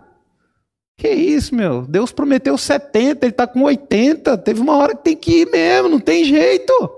Que 0.96 1.10
isso, 1.10 1.54
meu? 1.54 1.86
Deus 1.86 2.10
prometeu 2.10 2.56
70, 2.56 3.26
ele 3.26 3.32
está 3.32 3.46
com 3.46 3.64
80. 3.64 4.38
Teve 4.38 4.62
uma 4.62 4.76
hora 4.76 4.96
que 4.96 5.04
tem 5.04 5.16
que 5.16 5.42
ir 5.42 5.50
mesmo, 5.50 5.90
não 5.90 6.00
tem 6.00 6.24
jeito. 6.24 6.95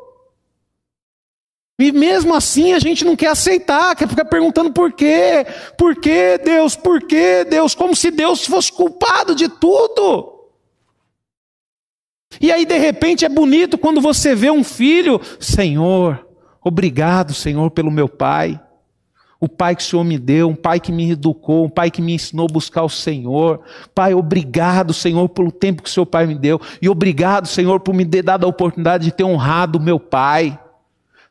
E 1.79 1.93
mesmo 1.93 2.35
assim 2.35 2.73
a 2.73 2.79
gente 2.79 3.05
não 3.05 3.15
quer 3.15 3.29
aceitar, 3.29 3.95
quer 3.95 4.09
ficar 4.09 4.25
perguntando 4.25 4.73
por 4.73 4.93
quê? 4.93 5.47
Por 5.77 5.95
quê, 5.97 6.39
Deus? 6.43 6.75
Por 6.75 7.03
quê, 7.03 7.45
Deus? 7.45 7.75
Como 7.75 7.95
se 7.95 8.11
Deus 8.11 8.45
fosse 8.45 8.73
culpado 8.73 9.35
de 9.35 9.49
tudo. 9.49 10.35
E 12.41 12.51
aí, 12.51 12.67
de 12.67 12.77
repente, 12.77 13.25
é 13.25 13.29
bonito 13.29 13.79
quando 13.79 14.01
você 14.01 14.35
vê 14.35 14.51
um 14.51 14.65
filho, 14.65 15.21
Senhor, 15.41 16.27
obrigado, 16.63 17.33
Senhor, 17.33 17.71
pelo 17.71 17.91
meu 17.91 18.09
pai 18.09 18.61
o 19.41 19.49
pai 19.49 19.77
que 19.77 19.83
o 19.83 19.85
Senhor 19.85 20.03
me 20.03 20.19
deu, 20.19 20.49
um 20.49 20.55
pai 20.55 20.81
que 20.81 20.91
me 20.91 21.13
educou, 21.13 21.65
um 21.65 21.71
pai 21.71 21.91
que 21.91 22.03
me 22.03 22.15
ensinou 22.15 22.47
a 22.49 22.53
buscar 22.53 22.83
o 22.83 22.89
Senhor. 22.89 23.61
Pai, 23.95 24.13
obrigado, 24.13 24.93
Senhor, 24.93 25.29
pelo 25.29 25.53
tempo 25.53 25.83
que 25.83 25.89
o 25.89 25.93
seu 25.93 26.05
pai 26.05 26.27
me 26.27 26.35
deu. 26.35 26.61
E 26.83 26.89
obrigado, 26.89 27.47
Senhor, 27.47 27.79
por 27.81 27.95
me 27.95 28.05
ter 28.05 28.23
dado 28.23 28.45
a 28.45 28.49
oportunidade 28.49 29.05
de 29.05 29.13
ter 29.13 29.25
honrado 29.25 29.79
o 29.79 29.83
meu 29.83 30.01
pai. 30.01 30.59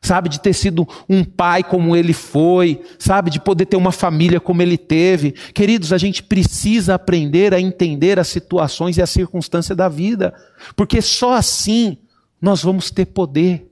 Sabe, 0.00 0.28
de 0.28 0.40
ter 0.40 0.52
sido 0.52 0.86
um 1.08 1.24
pai 1.24 1.62
como 1.64 1.96
ele 1.96 2.12
foi, 2.12 2.80
sabe, 2.98 3.30
de 3.30 3.40
poder 3.40 3.66
ter 3.66 3.76
uma 3.76 3.90
família 3.90 4.38
como 4.38 4.62
ele 4.62 4.78
teve. 4.78 5.32
Queridos, 5.32 5.92
a 5.92 5.98
gente 5.98 6.22
precisa 6.22 6.94
aprender 6.94 7.52
a 7.52 7.60
entender 7.60 8.18
as 8.18 8.28
situações 8.28 8.96
e 8.96 9.02
as 9.02 9.10
circunstâncias 9.10 9.76
da 9.76 9.88
vida, 9.88 10.32
porque 10.76 11.02
só 11.02 11.34
assim 11.34 11.98
nós 12.40 12.62
vamos 12.62 12.90
ter 12.90 13.06
poder. 13.06 13.68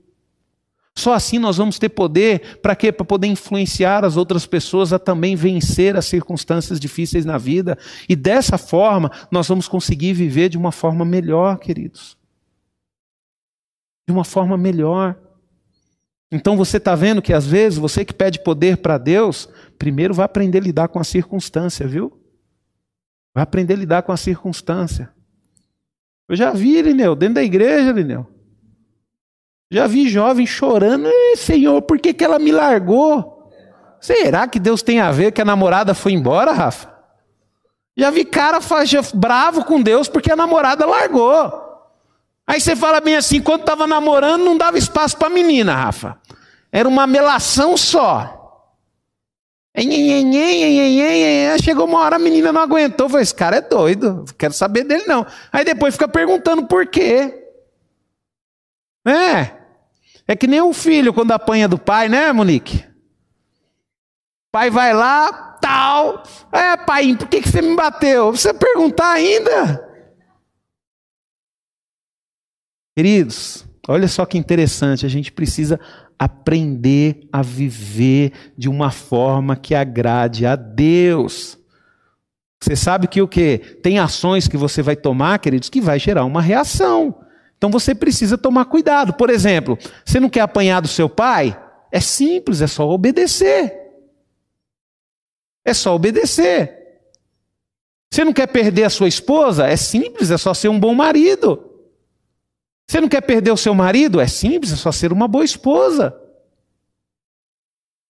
Só 0.97 1.13
assim 1.13 1.37
nós 1.37 1.57
vamos 1.57 1.77
ter 1.77 1.89
poder 1.89 2.57
para 2.59 2.75
quê? 2.75 2.91
Para 2.91 3.05
poder 3.05 3.27
influenciar 3.27 4.03
as 4.03 4.17
outras 4.17 4.47
pessoas 4.47 4.91
a 4.91 4.97
também 4.97 5.35
vencer 5.35 5.95
as 5.95 6.05
circunstâncias 6.05 6.79
difíceis 6.79 7.23
na 7.23 7.37
vida. 7.37 7.77
E 8.09 8.15
dessa 8.15 8.57
forma 8.57 9.11
nós 9.29 9.47
vamos 9.47 9.67
conseguir 9.67 10.13
viver 10.13 10.49
de 10.49 10.57
uma 10.57 10.71
forma 10.71 11.05
melhor, 11.05 11.59
queridos. 11.59 12.17
De 14.07 14.11
uma 14.11 14.23
forma 14.23 14.57
melhor. 14.57 15.15
Então 16.31 16.57
você 16.57 16.77
está 16.77 16.93
vendo 16.93 17.21
que 17.21 17.33
às 17.33 17.45
vezes 17.45 17.79
você 17.79 18.03
que 18.03 18.13
pede 18.13 18.43
poder 18.43 18.77
para 18.77 18.97
Deus, 18.97 19.47
primeiro 19.79 20.13
vai 20.13 20.25
aprender 20.25 20.57
a 20.57 20.61
lidar 20.61 20.87
com 20.89 20.99
a 20.99 21.03
circunstância, 21.03 21.87
viu? 21.87 22.11
Vai 23.33 23.43
aprender 23.43 23.73
a 23.73 23.77
lidar 23.77 24.03
com 24.03 24.11
a 24.11 24.17
circunstância. 24.17 25.09
Eu 26.27 26.35
já 26.35 26.51
vi, 26.51 26.81
Lineu, 26.81 27.15
dentro 27.15 27.35
da 27.35 27.43
igreja, 27.43 27.91
Lineu. 27.91 28.27
Já 29.71 29.87
vi 29.87 30.09
jovem 30.09 30.45
chorando, 30.45 31.09
Senhor, 31.35 31.81
por 31.81 31.99
que, 31.99 32.13
que 32.13 32.23
ela 32.23 32.39
me 32.39 32.51
largou? 32.51 33.51
Será 33.99 34.47
que 34.47 34.59
Deus 34.59 34.81
tem 34.81 34.99
a 34.99 35.11
ver 35.11 35.31
que 35.31 35.41
a 35.41 35.45
namorada 35.45 35.93
foi 35.93 36.13
embora, 36.13 36.51
Rafa? 36.51 36.93
Já 37.95 38.11
vi 38.11 38.23
cara 38.23 38.59
bravo 39.13 39.65
com 39.65 39.81
Deus 39.81 40.07
porque 40.07 40.31
a 40.31 40.35
namorada 40.35 40.85
largou. 40.85 41.66
Aí 42.47 42.61
você 42.61 42.77
fala 42.77 43.01
bem 43.01 43.17
assim, 43.17 43.41
quando 43.41 43.61
estava 43.61 43.85
namorando 43.85 44.45
não 44.45 44.57
dava 44.57 44.77
espaço 44.77 45.17
para 45.17 45.29
menina, 45.29 45.75
Rafa. 45.75 46.17
Era 46.71 46.87
uma 46.87 47.05
melação 47.05 47.75
só. 47.75 48.33
Chegou 51.61 51.85
uma 51.85 51.99
hora 51.99 52.15
a 52.15 52.19
menina 52.19 52.51
não 52.53 52.61
aguentou. 52.61 53.09
Falei, 53.09 53.23
esse 53.23 53.35
cara 53.35 53.57
é 53.57 53.61
doido, 53.61 54.13
não 54.13 54.25
quero 54.37 54.53
saber 54.53 54.85
dele 54.85 55.03
não. 55.05 55.25
Aí 55.51 55.65
depois 55.65 55.93
fica 55.93 56.07
perguntando 56.07 56.65
por 56.65 56.87
quê. 56.87 57.43
É. 59.05 59.51
É 60.27 60.35
que 60.35 60.47
nem 60.47 60.61
um 60.61 60.73
filho 60.73 61.13
quando 61.13 61.31
apanha 61.31 61.67
do 61.67 61.77
pai, 61.77 62.09
né, 62.09 62.31
Monique? 62.33 62.85
Pai 64.51 64.69
vai 64.69 64.93
lá, 64.93 65.31
tal. 65.61 66.23
É, 66.51 66.75
pai, 66.77 67.15
por 67.15 67.27
que, 67.27 67.41
que 67.41 67.49
você 67.49 67.61
me 67.61 67.75
bateu? 67.75 68.31
Você 68.31 68.53
perguntar 68.53 69.11
ainda? 69.11 69.86
Queridos, 72.97 73.63
olha 73.87 74.07
só 74.07 74.25
que 74.25 74.39
interessante, 74.39 75.05
a 75.05 75.09
gente 75.09 75.31
precisa 75.31 75.79
aprender 76.17 77.27
a 77.31 77.43
viver 77.43 78.33
de 78.57 78.67
uma 78.67 78.89
forma 78.89 79.55
que 79.55 79.75
agrade 79.75 80.47
a 80.47 80.55
Deus. 80.55 81.59
Você 82.59 82.75
sabe 82.75 83.07
que 83.07 83.21
o 83.21 83.27
que? 83.27 83.59
Tem 83.83 83.99
ações 83.99 84.47
que 84.47 84.57
você 84.57 84.81
vai 84.81 84.95
tomar, 84.95 85.37
queridos, 85.37 85.69
que 85.69 85.79
vai 85.79 85.99
gerar 85.99 86.25
uma 86.25 86.41
reação. 86.41 87.23
Então 87.55 87.69
você 87.69 87.93
precisa 87.93 88.35
tomar 88.35 88.65
cuidado. 88.65 89.13
Por 89.13 89.29
exemplo, 89.29 89.77
você 90.03 90.19
não 90.19 90.27
quer 90.27 90.41
apanhar 90.41 90.81
do 90.81 90.87
seu 90.87 91.07
pai? 91.07 91.55
É 91.91 91.99
simples, 91.99 92.63
é 92.63 92.67
só 92.67 92.89
obedecer. 92.89 93.77
É 95.63 95.71
só 95.71 95.93
obedecer. 95.93 96.75
Você 98.11 98.25
não 98.25 98.33
quer 98.33 98.47
perder 98.47 98.85
a 98.85 98.89
sua 98.89 99.07
esposa? 99.07 99.67
É 99.67 99.75
simples, 99.75 100.31
é 100.31 100.37
só 100.39 100.51
ser 100.51 100.69
um 100.69 100.79
bom 100.79 100.95
marido. 100.95 101.66
Você 102.87 103.01
não 103.01 103.09
quer 103.09 103.21
perder 103.21 103.51
o 103.51 103.57
seu 103.57 103.75
marido? 103.75 104.19
É 104.19 104.27
simples, 104.27 104.71
é 104.71 104.75
só 104.75 104.91
ser 104.91 105.11
uma 105.11 105.27
boa 105.27 105.43
esposa. 105.43 106.15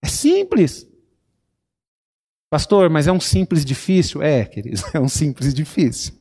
É 0.01 0.07
simples. 0.07 0.87
Pastor, 2.49 2.89
mas 2.89 3.07
é 3.07 3.11
um 3.11 3.19
simples 3.19 3.65
difícil? 3.65 4.21
É, 4.21 4.45
queridos, 4.45 4.83
é 4.93 4.99
um 4.99 5.09
simples 5.09 5.53
difícil. 5.53 6.13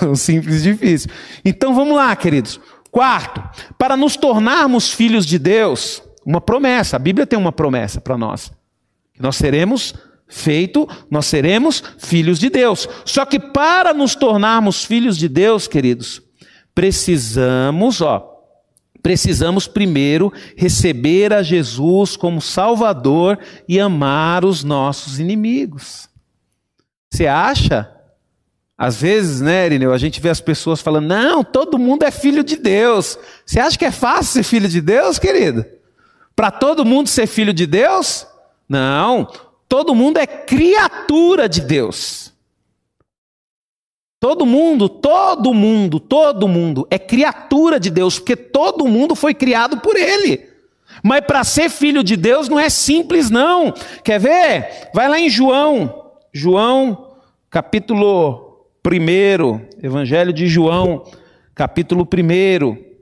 É 0.00 0.04
um 0.04 0.14
simples 0.14 0.62
difícil. 0.62 1.10
Então 1.44 1.74
vamos 1.74 1.96
lá, 1.96 2.14
queridos. 2.14 2.60
Quarto, 2.92 3.42
para 3.76 3.96
nos 3.96 4.16
tornarmos 4.16 4.92
filhos 4.92 5.26
de 5.26 5.38
Deus, 5.38 6.02
uma 6.24 6.40
promessa. 6.40 6.96
A 6.96 6.98
Bíblia 7.00 7.26
tem 7.26 7.38
uma 7.38 7.50
promessa 7.50 8.00
para 8.00 8.16
nós. 8.16 8.52
Nós 9.18 9.36
seremos 9.36 9.94
feito, 10.28 10.88
nós 11.10 11.26
seremos 11.26 11.82
filhos 11.98 12.38
de 12.38 12.48
Deus. 12.48 12.88
Só 13.04 13.24
que 13.24 13.40
para 13.40 13.92
nos 13.92 14.14
tornarmos 14.14 14.84
filhos 14.84 15.18
de 15.18 15.28
Deus, 15.28 15.66
queridos, 15.66 16.22
precisamos, 16.74 18.00
ó, 18.00 18.28
precisamos 19.02 19.66
primeiro 19.66 20.32
receber 20.56 21.32
a 21.32 21.42
Jesus 21.42 22.16
como 22.16 22.40
Salvador 22.40 23.38
e 23.68 23.78
amar 23.80 24.44
os 24.44 24.62
nossos 24.64 25.18
inimigos. 25.18 26.08
Você 27.10 27.26
acha 27.26 27.90
Às 28.76 29.00
vezes, 29.00 29.40
né, 29.40 29.66
Irineu, 29.66 29.92
a 29.92 29.98
gente 29.98 30.20
vê 30.20 30.28
as 30.28 30.40
pessoas 30.40 30.80
falando: 30.80 31.06
não, 31.06 31.44
todo 31.44 31.78
mundo 31.78 32.02
é 32.02 32.10
filho 32.10 32.42
de 32.42 32.56
Deus. 32.56 33.16
Você 33.46 33.60
acha 33.60 33.78
que 33.78 33.84
é 33.84 33.92
fácil 33.92 34.32
ser 34.32 34.42
filho 34.42 34.68
de 34.68 34.80
Deus, 34.80 35.18
querido? 35.20 35.64
Para 36.34 36.50
todo 36.50 36.84
mundo 36.84 37.08
ser 37.08 37.28
filho 37.28 37.52
de 37.52 37.66
Deus? 37.66 38.26
Não, 38.68 39.30
todo 39.68 39.94
mundo 39.94 40.18
é 40.18 40.26
criatura 40.26 41.48
de 41.48 41.60
Deus. 41.60 42.31
Todo 44.22 44.46
mundo, 44.46 44.88
todo 44.88 45.52
mundo, 45.52 45.98
todo 45.98 46.46
mundo 46.46 46.86
é 46.88 46.96
criatura 46.96 47.80
de 47.80 47.90
Deus, 47.90 48.20
porque 48.20 48.36
todo 48.36 48.86
mundo 48.86 49.16
foi 49.16 49.34
criado 49.34 49.80
por 49.80 49.96
Ele. 49.96 50.48
Mas 51.02 51.22
para 51.26 51.42
ser 51.42 51.68
filho 51.68 52.04
de 52.04 52.16
Deus 52.16 52.48
não 52.48 52.56
é 52.56 52.70
simples, 52.70 53.30
não. 53.30 53.72
Quer 54.04 54.20
ver? 54.20 54.90
Vai 54.94 55.08
lá 55.08 55.18
em 55.18 55.28
João, 55.28 56.12
João, 56.32 57.16
capítulo 57.50 58.68
1, 58.86 59.84
Evangelho 59.84 60.32
de 60.32 60.46
João, 60.46 61.02
capítulo 61.52 62.06
1. 62.06 62.92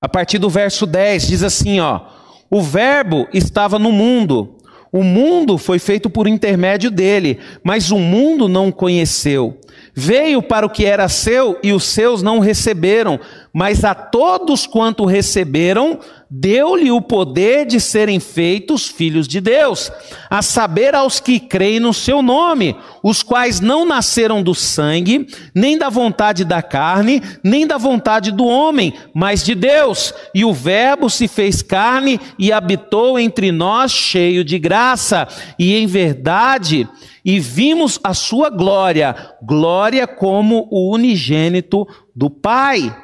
A 0.00 0.08
partir 0.08 0.38
do 0.38 0.48
verso 0.48 0.86
10 0.86 1.28
diz 1.28 1.42
assim, 1.42 1.78
ó: 1.78 2.19
O 2.50 2.60
verbo 2.60 3.28
estava 3.32 3.78
no 3.78 3.92
mundo. 3.92 4.56
O 4.92 5.04
mundo 5.04 5.56
foi 5.56 5.78
feito 5.78 6.10
por 6.10 6.26
intermédio 6.26 6.90
dele, 6.90 7.38
mas 7.62 7.92
o 7.92 7.98
mundo 7.98 8.48
não 8.48 8.68
o 8.68 8.72
conheceu. 8.72 9.56
Veio 9.94 10.42
para 10.42 10.66
o 10.66 10.70
que 10.70 10.84
era 10.84 11.08
seu 11.08 11.56
e 11.62 11.72
os 11.72 11.84
seus 11.84 12.22
não 12.22 12.40
receberam, 12.40 13.20
mas 13.52 13.84
a 13.84 13.94
todos 13.94 14.66
quanto 14.66 15.04
receberam, 15.04 15.98
deu-lhe 16.30 16.92
o 16.92 17.00
poder 17.00 17.66
de 17.66 17.80
serem 17.80 18.20
feitos 18.20 18.86
filhos 18.86 19.26
de 19.26 19.40
Deus, 19.40 19.90
a 20.28 20.42
saber 20.42 20.94
aos 20.94 21.18
que 21.18 21.40
creem 21.40 21.80
no 21.80 21.92
seu 21.92 22.22
nome, 22.22 22.76
os 23.02 23.22
quais 23.22 23.60
não 23.60 23.84
nasceram 23.84 24.42
do 24.42 24.54
sangue, 24.54 25.26
nem 25.54 25.76
da 25.76 25.88
vontade 25.88 26.44
da 26.44 26.62
carne, 26.62 27.20
nem 27.42 27.66
da 27.66 27.76
vontade 27.76 28.30
do 28.30 28.44
homem, 28.44 28.94
mas 29.12 29.44
de 29.44 29.54
Deus. 29.54 30.14
E 30.32 30.44
o 30.44 30.52
Verbo 30.52 31.10
se 31.10 31.26
fez 31.26 31.62
carne 31.62 32.20
e 32.38 32.52
habitou 32.52 33.18
entre 33.18 33.50
nós, 33.50 33.90
cheio 33.90 34.44
de 34.44 34.58
graça 34.58 35.26
e 35.58 35.74
em 35.74 35.86
verdade 35.86 36.88
e 37.24 37.38
vimos 37.38 37.98
a 38.02 38.14
sua 38.14 38.48
glória, 38.48 39.14
glória 39.42 40.06
como 40.06 40.66
o 40.70 40.90
unigênito 40.92 41.86
do 42.14 42.30
Pai. 42.30 42.94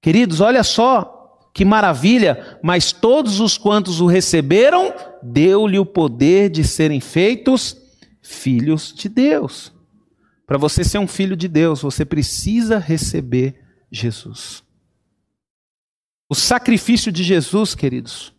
Queridos, 0.00 0.40
olha 0.40 0.62
só 0.62 1.14
que 1.54 1.64
maravilha, 1.64 2.58
mas 2.62 2.92
todos 2.92 3.40
os 3.40 3.58
quantos 3.58 4.00
o 4.00 4.06
receberam, 4.06 4.94
deu-lhe 5.22 5.78
o 5.78 5.86
poder 5.86 6.50
de 6.50 6.62
serem 6.62 7.00
feitos 7.00 7.76
filhos 8.22 8.92
de 8.94 9.08
Deus. 9.08 9.72
Para 10.46 10.58
você 10.58 10.84
ser 10.84 10.98
um 10.98 11.08
filho 11.08 11.36
de 11.36 11.48
Deus, 11.48 11.82
você 11.82 12.04
precisa 12.04 12.78
receber 12.78 13.60
Jesus. 13.90 14.62
O 16.28 16.34
sacrifício 16.34 17.10
de 17.10 17.24
Jesus, 17.24 17.74
queridos. 17.74 18.32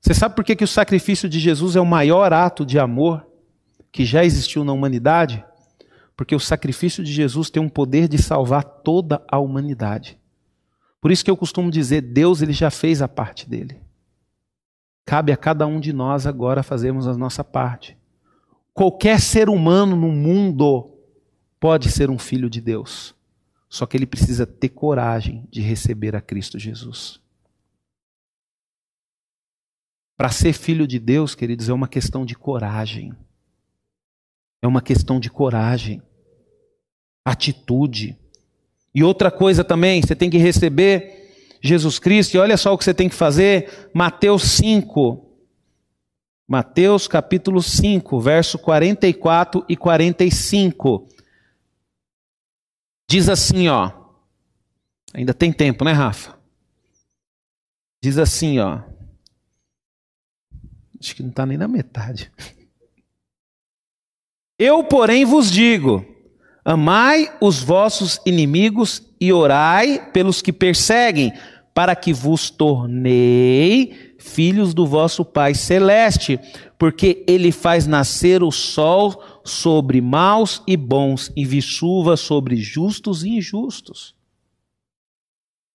Você 0.00 0.14
sabe 0.14 0.34
por 0.34 0.44
que, 0.44 0.54
que 0.54 0.64
o 0.64 0.68
sacrifício 0.68 1.28
de 1.28 1.40
Jesus 1.40 1.74
é 1.76 1.80
o 1.80 1.86
maior 1.86 2.32
ato 2.32 2.64
de 2.64 2.78
amor? 2.78 3.26
que 3.92 4.04
já 4.04 4.24
existiu 4.24 4.64
na 4.64 4.72
humanidade, 4.72 5.44
porque 6.16 6.34
o 6.34 6.40
sacrifício 6.40 7.02
de 7.02 7.12
Jesus 7.12 7.50
tem 7.50 7.62
um 7.62 7.68
poder 7.68 8.08
de 8.08 8.18
salvar 8.18 8.62
toda 8.62 9.22
a 9.28 9.38
humanidade. 9.38 10.19
Por 11.00 11.10
isso 11.10 11.24
que 11.24 11.30
eu 11.30 11.36
costumo 11.36 11.70
dizer, 11.70 12.02
Deus 12.02 12.42
ele 12.42 12.52
já 12.52 12.70
fez 12.70 13.00
a 13.00 13.08
parte 13.08 13.48
dele. 13.48 13.80
Cabe 15.06 15.32
a 15.32 15.36
cada 15.36 15.66
um 15.66 15.80
de 15.80 15.92
nós 15.92 16.26
agora 16.26 16.62
fazermos 16.62 17.08
a 17.08 17.16
nossa 17.16 17.42
parte. 17.42 17.96
Qualquer 18.72 19.20
ser 19.20 19.48
humano 19.48 19.96
no 19.96 20.12
mundo 20.12 20.94
pode 21.58 21.90
ser 21.90 22.10
um 22.10 22.18
filho 22.18 22.48
de 22.48 22.60
Deus. 22.60 23.14
Só 23.68 23.86
que 23.86 23.96
ele 23.96 24.06
precisa 24.06 24.46
ter 24.46 24.68
coragem 24.68 25.46
de 25.50 25.60
receber 25.60 26.14
a 26.16 26.20
Cristo 26.20 26.58
Jesus. 26.58 27.20
Para 30.16 30.28
ser 30.28 30.52
filho 30.52 30.86
de 30.86 30.98
Deus, 30.98 31.34
queridos, 31.34 31.68
é 31.68 31.72
uma 31.72 31.88
questão 31.88 32.26
de 32.26 32.34
coragem. 32.34 33.14
É 34.60 34.66
uma 34.66 34.82
questão 34.82 35.18
de 35.18 35.30
coragem, 35.30 36.02
atitude. 37.24 38.18
E 38.94 39.04
outra 39.04 39.30
coisa 39.30 39.62
também, 39.62 40.02
você 40.02 40.16
tem 40.16 40.28
que 40.28 40.38
receber 40.38 41.58
Jesus 41.62 41.98
Cristo, 41.98 42.34
e 42.34 42.38
olha 42.38 42.56
só 42.56 42.72
o 42.72 42.78
que 42.78 42.84
você 42.84 42.94
tem 42.94 43.08
que 43.08 43.14
fazer, 43.14 43.90
Mateus 43.94 44.42
5. 44.42 45.26
Mateus 46.48 47.06
capítulo 47.06 47.62
5, 47.62 48.18
verso 48.20 48.58
44 48.58 49.64
e 49.68 49.76
45. 49.76 51.08
Diz 53.08 53.28
assim, 53.28 53.68
ó. 53.68 53.92
Ainda 55.14 55.34
tem 55.34 55.52
tempo, 55.52 55.84
né, 55.84 55.92
Rafa? 55.92 56.36
Diz 58.02 58.18
assim, 58.18 58.58
ó. 58.58 58.82
Acho 61.00 61.14
que 61.14 61.22
não 61.22 61.30
está 61.30 61.46
nem 61.46 61.56
na 61.56 61.68
metade. 61.68 62.32
Eu, 64.58 64.84
porém, 64.84 65.24
vos 65.24 65.50
digo: 65.50 66.04
amai 66.64 67.30
os 67.40 67.62
vossos 67.62 68.20
inimigos 68.24 69.02
e 69.20 69.32
orai 69.32 70.10
pelos 70.12 70.40
que 70.42 70.52
perseguem, 70.52 71.32
para 71.74 71.94
que 71.94 72.12
vos 72.12 72.50
tornei 72.50 74.14
filhos 74.18 74.74
do 74.74 74.86
vosso 74.86 75.24
Pai 75.24 75.54
celeste, 75.54 76.38
porque 76.78 77.24
ele 77.26 77.52
faz 77.52 77.86
nascer 77.86 78.42
o 78.42 78.50
sol 78.50 79.22
sobre 79.44 80.00
maus 80.00 80.62
e 80.66 80.76
bons 80.76 81.32
e 81.36 81.44
vi 81.44 81.62
chuva 81.62 82.16
sobre 82.16 82.56
justos 82.56 83.24
e 83.24 83.30
injustos. 83.30 84.14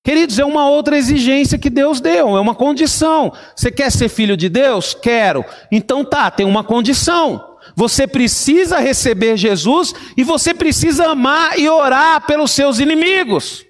Queridos, 0.04 0.38
é 0.38 0.46
uma 0.46 0.70
outra 0.70 0.96
exigência 0.98 1.58
que 1.58 1.70
Deus 1.70 2.00
deu, 2.00 2.38
é 2.38 2.40
uma 2.40 2.54
condição. 2.54 3.34
Você 3.56 3.72
quer 3.72 3.92
ser 3.92 4.08
filho 4.08 4.38
de 4.38 4.48
Deus? 4.48 4.94
Quero. 4.94 5.44
Então 5.72 6.06
tá, 6.06 6.30
tem 6.30 6.46
uma 6.46 6.64
condição. 6.64 7.55
Você 7.76 8.08
precisa 8.08 8.80
receber 8.80 9.36
Jesus 9.36 9.94
e 10.16 10.24
você 10.24 10.54
precisa 10.54 11.08
amar 11.08 11.60
e 11.60 11.70
orar 11.70 12.26
pelos 12.26 12.52
seus 12.52 12.80
inimigos. 12.80 13.66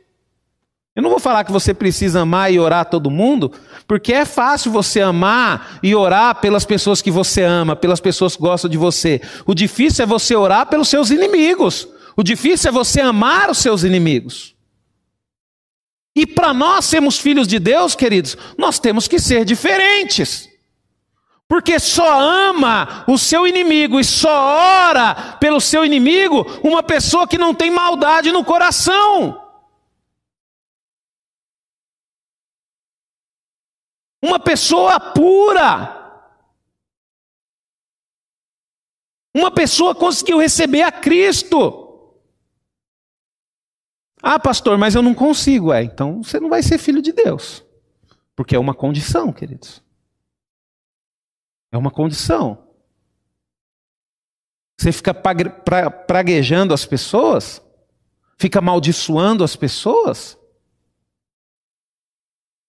Eu 0.96 1.04
não 1.04 1.10
vou 1.10 1.20
falar 1.20 1.44
que 1.44 1.52
você 1.52 1.74
precisa 1.74 2.22
amar 2.22 2.54
e 2.54 2.60
orar 2.60 2.86
todo 2.86 3.12
mundo, 3.12 3.52
porque 3.86 4.14
é 4.14 4.24
fácil 4.24 4.72
você 4.72 5.02
amar 5.02 5.80
e 5.84 5.94
orar 5.94 6.40
pelas 6.40 6.64
pessoas 6.64 7.02
que 7.02 7.12
você 7.12 7.44
ama, 7.44 7.76
pelas 7.76 8.00
pessoas 8.00 8.36
que 8.36 8.42
gostam 8.42 8.70
de 8.70 8.78
você. 8.78 9.20
O 9.46 9.54
difícil 9.54 10.04
é 10.04 10.06
você 10.06 10.36
orar 10.36 10.68
pelos 10.68 10.88
seus 10.88 11.10
inimigos. 11.10 11.86
O 12.16 12.24
difícil 12.24 12.70
é 12.70 12.72
você 12.72 13.02
amar 13.02 13.50
os 13.50 13.58
seus 13.58 13.84
inimigos. 13.84 14.56
E 16.16 16.26
para 16.26 16.54
nós 16.54 16.86
sermos 16.86 17.20
filhos 17.20 17.46
de 17.46 17.60
Deus, 17.60 17.94
queridos, 17.94 18.38
nós 18.58 18.80
temos 18.80 19.06
que 19.06 19.20
ser 19.20 19.44
diferentes. 19.44 20.48
Porque 21.48 21.80
só 21.80 22.20
ama 22.20 23.06
o 23.08 23.18
seu 23.18 23.46
inimigo 23.46 24.00
e 24.00 24.04
só 24.04 24.30
ora 24.30 25.38
pelo 25.38 25.62
seu 25.62 25.86
inimigo 25.86 26.44
uma 26.64 26.82
pessoa 26.82 27.28
que 27.28 27.38
não 27.38 27.54
tem 27.54 27.70
maldade 27.70 28.32
no 28.32 28.44
coração. 28.44 29.42
Uma 34.24 34.40
pessoa 34.40 35.00
pura. 35.00 36.04
Uma 39.36 39.52
pessoa 39.52 39.94
conseguiu 39.94 40.40
receber 40.40 40.82
a 40.82 40.92
Cristo. 40.92 41.84
Ah, 44.20 44.40
pastor, 44.40 44.80
mas 44.80 44.96
eu 44.96 45.04
não 45.04 45.14
consigo. 45.14 45.72
É, 45.72 45.84
então 45.84 46.24
você 46.24 46.40
não 46.40 46.50
vai 46.50 46.64
ser 46.64 46.80
filho 46.80 47.04
de 47.04 47.12
Deus. 47.12 47.64
Porque 48.36 48.56
é 48.56 48.60
uma 48.60 48.74
condição, 48.74 49.32
queridos. 49.32 49.85
É 51.72 51.78
uma 51.78 51.92
condição. 51.92 52.66
Você 54.80 54.92
fica 54.92 55.14
praguejando 55.14 56.74
as 56.74 56.86
pessoas? 56.86 57.62
Fica 58.38 58.60
amaldiçoando 58.60 59.44
as 59.44 59.56
pessoas? 59.56 60.38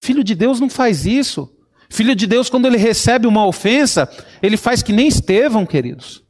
Filho 0.02 0.22
de 0.22 0.34
Deus 0.34 0.60
não 0.60 0.70
faz 0.70 1.04
isso. 1.04 1.52
Filho 1.90 2.14
de 2.14 2.26
Deus, 2.26 2.48
quando 2.48 2.66
ele 2.66 2.76
recebe 2.76 3.26
uma 3.26 3.46
ofensa, 3.46 4.08
ele 4.42 4.56
faz 4.56 4.82
que 4.82 4.92
nem 4.92 5.08
Estevão, 5.08 5.66
queridos. 5.66 6.24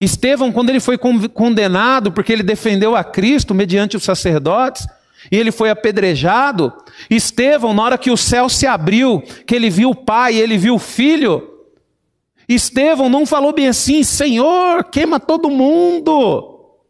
Estevão, 0.00 0.50
quando 0.50 0.70
ele 0.70 0.80
foi 0.80 0.96
condenado 0.96 2.10
porque 2.10 2.32
ele 2.32 2.42
defendeu 2.42 2.96
a 2.96 3.04
Cristo 3.04 3.54
mediante 3.54 3.96
os 3.96 4.02
sacerdotes, 4.02 4.86
e 5.30 5.36
ele 5.36 5.50
foi 5.50 5.70
apedrejado. 5.70 6.72
Estevão, 7.08 7.74
na 7.74 7.82
hora 7.82 7.98
que 7.98 8.10
o 8.10 8.16
céu 8.16 8.48
se 8.48 8.66
abriu, 8.66 9.20
que 9.46 9.54
ele 9.54 9.70
viu 9.70 9.90
o 9.90 9.94
pai, 9.94 10.36
ele 10.36 10.56
viu 10.56 10.76
o 10.76 10.78
filho, 10.78 11.50
Estevão 12.50 13.08
não 13.08 13.24
falou 13.24 13.52
bem 13.52 13.68
assim: 13.68 14.02
Senhor, 14.02 14.82
queima 14.90 15.20
todo 15.20 15.48
mundo. 15.48 16.80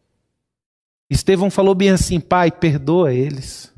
Estevão 1.07 1.51
falou 1.51 1.75
bem 1.75 1.91
assim: 1.91 2.19
Pai, 2.19 2.51
perdoa 2.51 3.13
eles. 3.13 3.71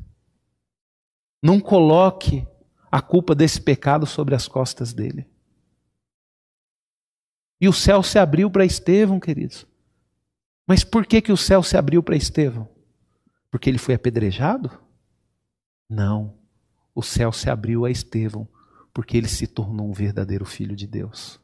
Não 1.42 1.60
coloque 1.60 2.46
a 2.90 3.02
culpa 3.02 3.34
desse 3.34 3.60
pecado 3.60 4.06
sobre 4.06 4.34
as 4.34 4.48
costas 4.48 4.94
dele. 4.94 5.28
E 7.60 7.68
o 7.68 7.72
céu 7.72 8.02
se 8.02 8.18
abriu 8.18 8.50
para 8.50 8.64
Estevão, 8.64 9.20
queridos. 9.20 9.66
Mas 10.66 10.84
por 10.84 11.04
que, 11.04 11.20
que 11.20 11.32
o 11.32 11.36
céu 11.36 11.62
se 11.62 11.76
abriu 11.76 12.02
para 12.02 12.16
Estevão? 12.16 12.66
Porque 13.54 13.70
ele 13.70 13.78
foi 13.78 13.94
apedrejado? 13.94 14.68
Não. 15.88 16.34
O 16.92 17.00
céu 17.04 17.30
se 17.30 17.48
abriu 17.48 17.84
a 17.84 17.90
Estevão 17.90 18.48
porque 18.92 19.16
ele 19.16 19.28
se 19.28 19.46
tornou 19.46 19.88
um 19.88 19.92
verdadeiro 19.92 20.44
filho 20.44 20.74
de 20.74 20.88
Deus. 20.88 21.40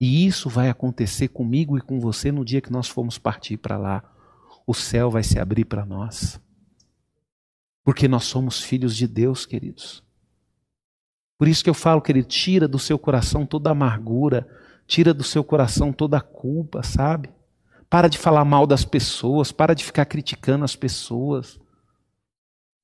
E 0.00 0.26
isso 0.26 0.50
vai 0.50 0.68
acontecer 0.68 1.28
comigo 1.28 1.78
e 1.78 1.80
com 1.80 2.00
você 2.00 2.32
no 2.32 2.44
dia 2.44 2.60
que 2.60 2.72
nós 2.72 2.88
formos 2.88 3.16
partir 3.16 3.58
para 3.58 3.78
lá. 3.78 4.02
O 4.66 4.74
céu 4.74 5.08
vai 5.08 5.22
se 5.22 5.38
abrir 5.38 5.66
para 5.66 5.86
nós. 5.86 6.40
Porque 7.84 8.08
nós 8.08 8.24
somos 8.24 8.60
filhos 8.60 8.96
de 8.96 9.06
Deus, 9.06 9.46
queridos. 9.46 10.02
Por 11.38 11.46
isso 11.46 11.62
que 11.62 11.70
eu 11.70 11.74
falo, 11.74 12.02
querido, 12.02 12.26
tira 12.26 12.66
do 12.66 12.78
seu 12.80 12.98
coração 12.98 13.46
toda 13.46 13.70
amargura, 13.70 14.48
tira 14.84 15.14
do 15.14 15.22
seu 15.22 15.44
coração 15.44 15.92
toda 15.92 16.18
a 16.18 16.20
culpa, 16.20 16.82
sabe? 16.82 17.30
Para 17.90 18.06
de 18.06 18.16
falar 18.16 18.44
mal 18.44 18.68
das 18.68 18.84
pessoas, 18.84 19.50
para 19.50 19.74
de 19.74 19.84
ficar 19.84 20.04
criticando 20.04 20.64
as 20.64 20.76
pessoas. 20.76 21.58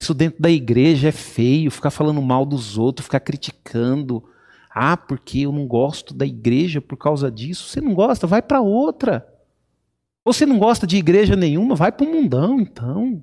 Isso 0.02 0.12
dentro 0.12 0.42
da 0.42 0.50
igreja 0.50 1.08
é 1.08 1.12
feio, 1.12 1.70
ficar 1.70 1.90
falando 1.90 2.20
mal 2.20 2.44
dos 2.44 2.76
outros, 2.76 3.06
ficar 3.06 3.20
criticando. 3.20 4.22
Ah, 4.68 4.96
porque 4.96 5.40
eu 5.40 5.52
não 5.52 5.66
gosto 5.66 6.12
da 6.12 6.26
igreja 6.26 6.80
por 6.80 6.96
causa 6.96 7.30
disso. 7.30 7.68
Você 7.68 7.80
não 7.80 7.94
gosta? 7.94 8.26
Vai 8.26 8.42
para 8.42 8.60
outra. 8.60 9.26
Ou 10.24 10.32
você 10.32 10.44
não 10.44 10.58
gosta 10.58 10.86
de 10.86 10.96
igreja 10.96 11.36
nenhuma? 11.36 11.76
Vai 11.76 11.92
para 11.92 12.04
o 12.04 12.12
mundão, 12.12 12.60
então. 12.60 13.22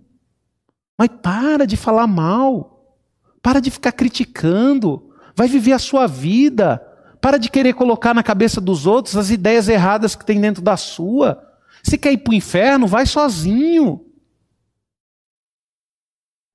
Mas 0.97 1.09
para 1.21 1.67
de 1.67 1.75
falar 1.75 2.07
mal. 2.07 2.97
Para 3.41 3.59
de 3.59 3.69
ficar 3.69 3.91
criticando. 3.91 5.13
Vai 5.35 5.49
viver 5.49 5.73
a 5.73 5.79
sua 5.79 6.07
vida. 6.07 6.81
Para 7.19 7.37
de 7.37 7.51
querer 7.51 7.73
colocar 7.73 8.13
na 8.13 8.23
cabeça 8.23 8.61
dos 8.61 8.87
outros 8.87 9.17
as 9.17 9.29
ideias 9.29 9.67
erradas 9.67 10.15
que 10.15 10.25
tem 10.25 10.39
dentro 10.39 10.61
da 10.61 10.77
sua. 10.77 11.52
Se 11.83 11.97
quer 11.97 12.13
ir 12.13 12.19
para 12.19 12.31
o 12.31 12.35
inferno, 12.35 12.87
vai 12.87 13.05
sozinho. 13.05 14.05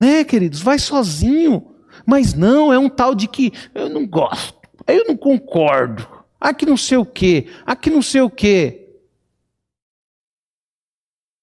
Né, 0.01 0.25
queridos? 0.25 0.61
Vai 0.61 0.79
sozinho. 0.79 1.75
Mas 2.07 2.35
não, 2.35 2.73
é 2.73 2.79
um 2.79 2.89
tal 2.89 3.15
de 3.15 3.29
que 3.29 3.53
eu 3.75 3.89
não 3.89 4.07
gosto, 4.07 4.59
eu 4.87 5.05
não 5.07 5.17
concordo. 5.17 6.07
Aqui 6.41 6.65
não 6.65 6.77
sei 6.77 6.97
o 6.97 7.05
quê, 7.05 7.49
aqui 7.67 7.91
não 7.91 8.01
sei 8.01 8.21
o 8.21 8.31
quê. 8.31 8.97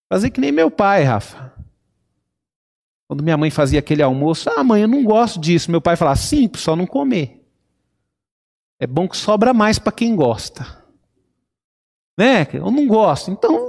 Fazer 0.10 0.30
que 0.30 0.40
nem 0.40 0.52
meu 0.52 0.72
pai, 0.72 1.04
Rafa. 1.04 1.54
Quando 3.08 3.24
minha 3.24 3.38
mãe 3.38 3.52
fazia 3.52 3.80
aquele 3.80 4.02
almoço, 4.02 4.50
ah, 4.50 4.64
mãe, 4.64 4.82
eu 4.82 4.88
não 4.88 5.04
gosto 5.04 5.40
disso. 5.40 5.70
Meu 5.70 5.82
pai 5.82 5.96
falava, 5.96 6.16
simples, 6.16 6.64
só 6.64 6.76
não 6.76 6.88
comer. 6.88 7.44
É 8.80 8.88
bom 8.88 9.08
que 9.08 9.18
sobra 9.18 9.54
mais 9.54 9.78
para 9.78 9.92
quem 9.92 10.16
gosta. 10.16 10.84
Né? 12.18 12.48
Eu 12.54 12.72
não 12.72 12.88
gosto, 12.88 13.32
então. 13.32 13.65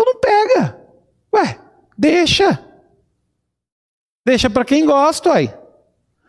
Então 0.00 0.14
não 0.14 0.20
pega. 0.20 0.80
Ué, 1.34 1.60
deixa. 1.96 2.64
Deixa 4.24 4.48
para 4.48 4.64
quem 4.64 4.86
gosta, 4.86 5.34
aí. 5.34 5.52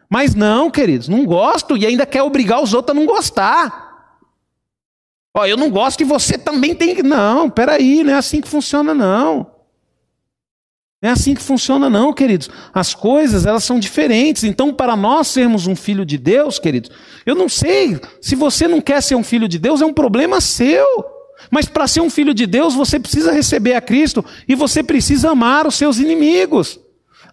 Mas 0.09 0.35
não, 0.35 0.69
queridos, 0.69 1.07
não 1.07 1.25
gosto 1.25 1.77
e 1.77 1.85
ainda 1.85 2.05
quer 2.05 2.21
obrigar 2.21 2.61
os 2.61 2.73
outros 2.73 2.95
a 2.95 2.99
não 2.99 3.07
gostar. 3.07 4.19
Ó, 5.33 5.45
eu 5.45 5.55
não 5.55 5.69
gosto 5.69 6.01
e 6.01 6.03
você 6.03 6.37
também 6.37 6.75
tem 6.75 6.93
que. 6.93 7.01
Não, 7.01 7.49
peraí, 7.49 8.03
não 8.03 8.11
é 8.11 8.17
assim 8.17 8.41
que 8.41 8.49
funciona, 8.49 8.93
não. 8.93 9.49
Não 11.01 11.09
é 11.09 11.13
assim 11.13 11.33
que 11.33 11.41
funciona, 11.41 11.89
não, 11.89 12.11
queridos. 12.11 12.49
As 12.73 12.93
coisas, 12.93 13.45
elas 13.45 13.63
são 13.63 13.79
diferentes. 13.79 14.43
Então, 14.43 14.73
para 14.73 14.97
nós 14.97 15.29
sermos 15.29 15.65
um 15.65 15.77
filho 15.77 16.05
de 16.05 16.17
Deus, 16.17 16.59
queridos, 16.59 16.91
eu 17.25 17.35
não 17.35 17.47
sei, 17.47 17.99
se 18.19 18.35
você 18.35 18.67
não 18.67 18.81
quer 18.81 19.01
ser 19.01 19.15
um 19.15 19.23
filho 19.23 19.47
de 19.47 19.57
Deus, 19.57 19.81
é 19.81 19.85
um 19.85 19.93
problema 19.93 20.41
seu. 20.41 21.10
Mas 21.49 21.67
para 21.67 21.87
ser 21.87 22.01
um 22.01 22.09
filho 22.09 22.33
de 22.33 22.45
Deus, 22.45 22.73
você 22.73 22.99
precisa 22.99 23.31
receber 23.31 23.73
a 23.73 23.81
Cristo 23.81 24.23
e 24.47 24.55
você 24.55 24.83
precisa 24.83 25.31
amar 25.31 25.65
os 25.65 25.75
seus 25.75 25.97
inimigos. 25.97 26.79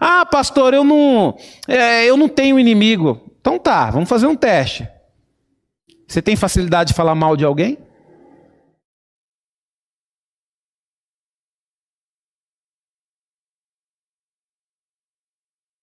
Ah, 0.00 0.24
pastor, 0.24 0.74
eu 0.74 0.84
não, 0.84 1.36
é, 1.66 2.04
eu 2.06 2.16
não 2.16 2.28
tenho 2.28 2.59
inimigo. 2.59 3.20
Então 3.40 3.59
tá, 3.59 3.90
vamos 3.90 4.09
fazer 4.09 4.26
um 4.26 4.36
teste. 4.36 4.88
Você 6.06 6.22
tem 6.22 6.36
facilidade 6.36 6.88
de 6.88 6.94
falar 6.94 7.14
mal 7.14 7.36
de 7.36 7.44
alguém? 7.44 7.78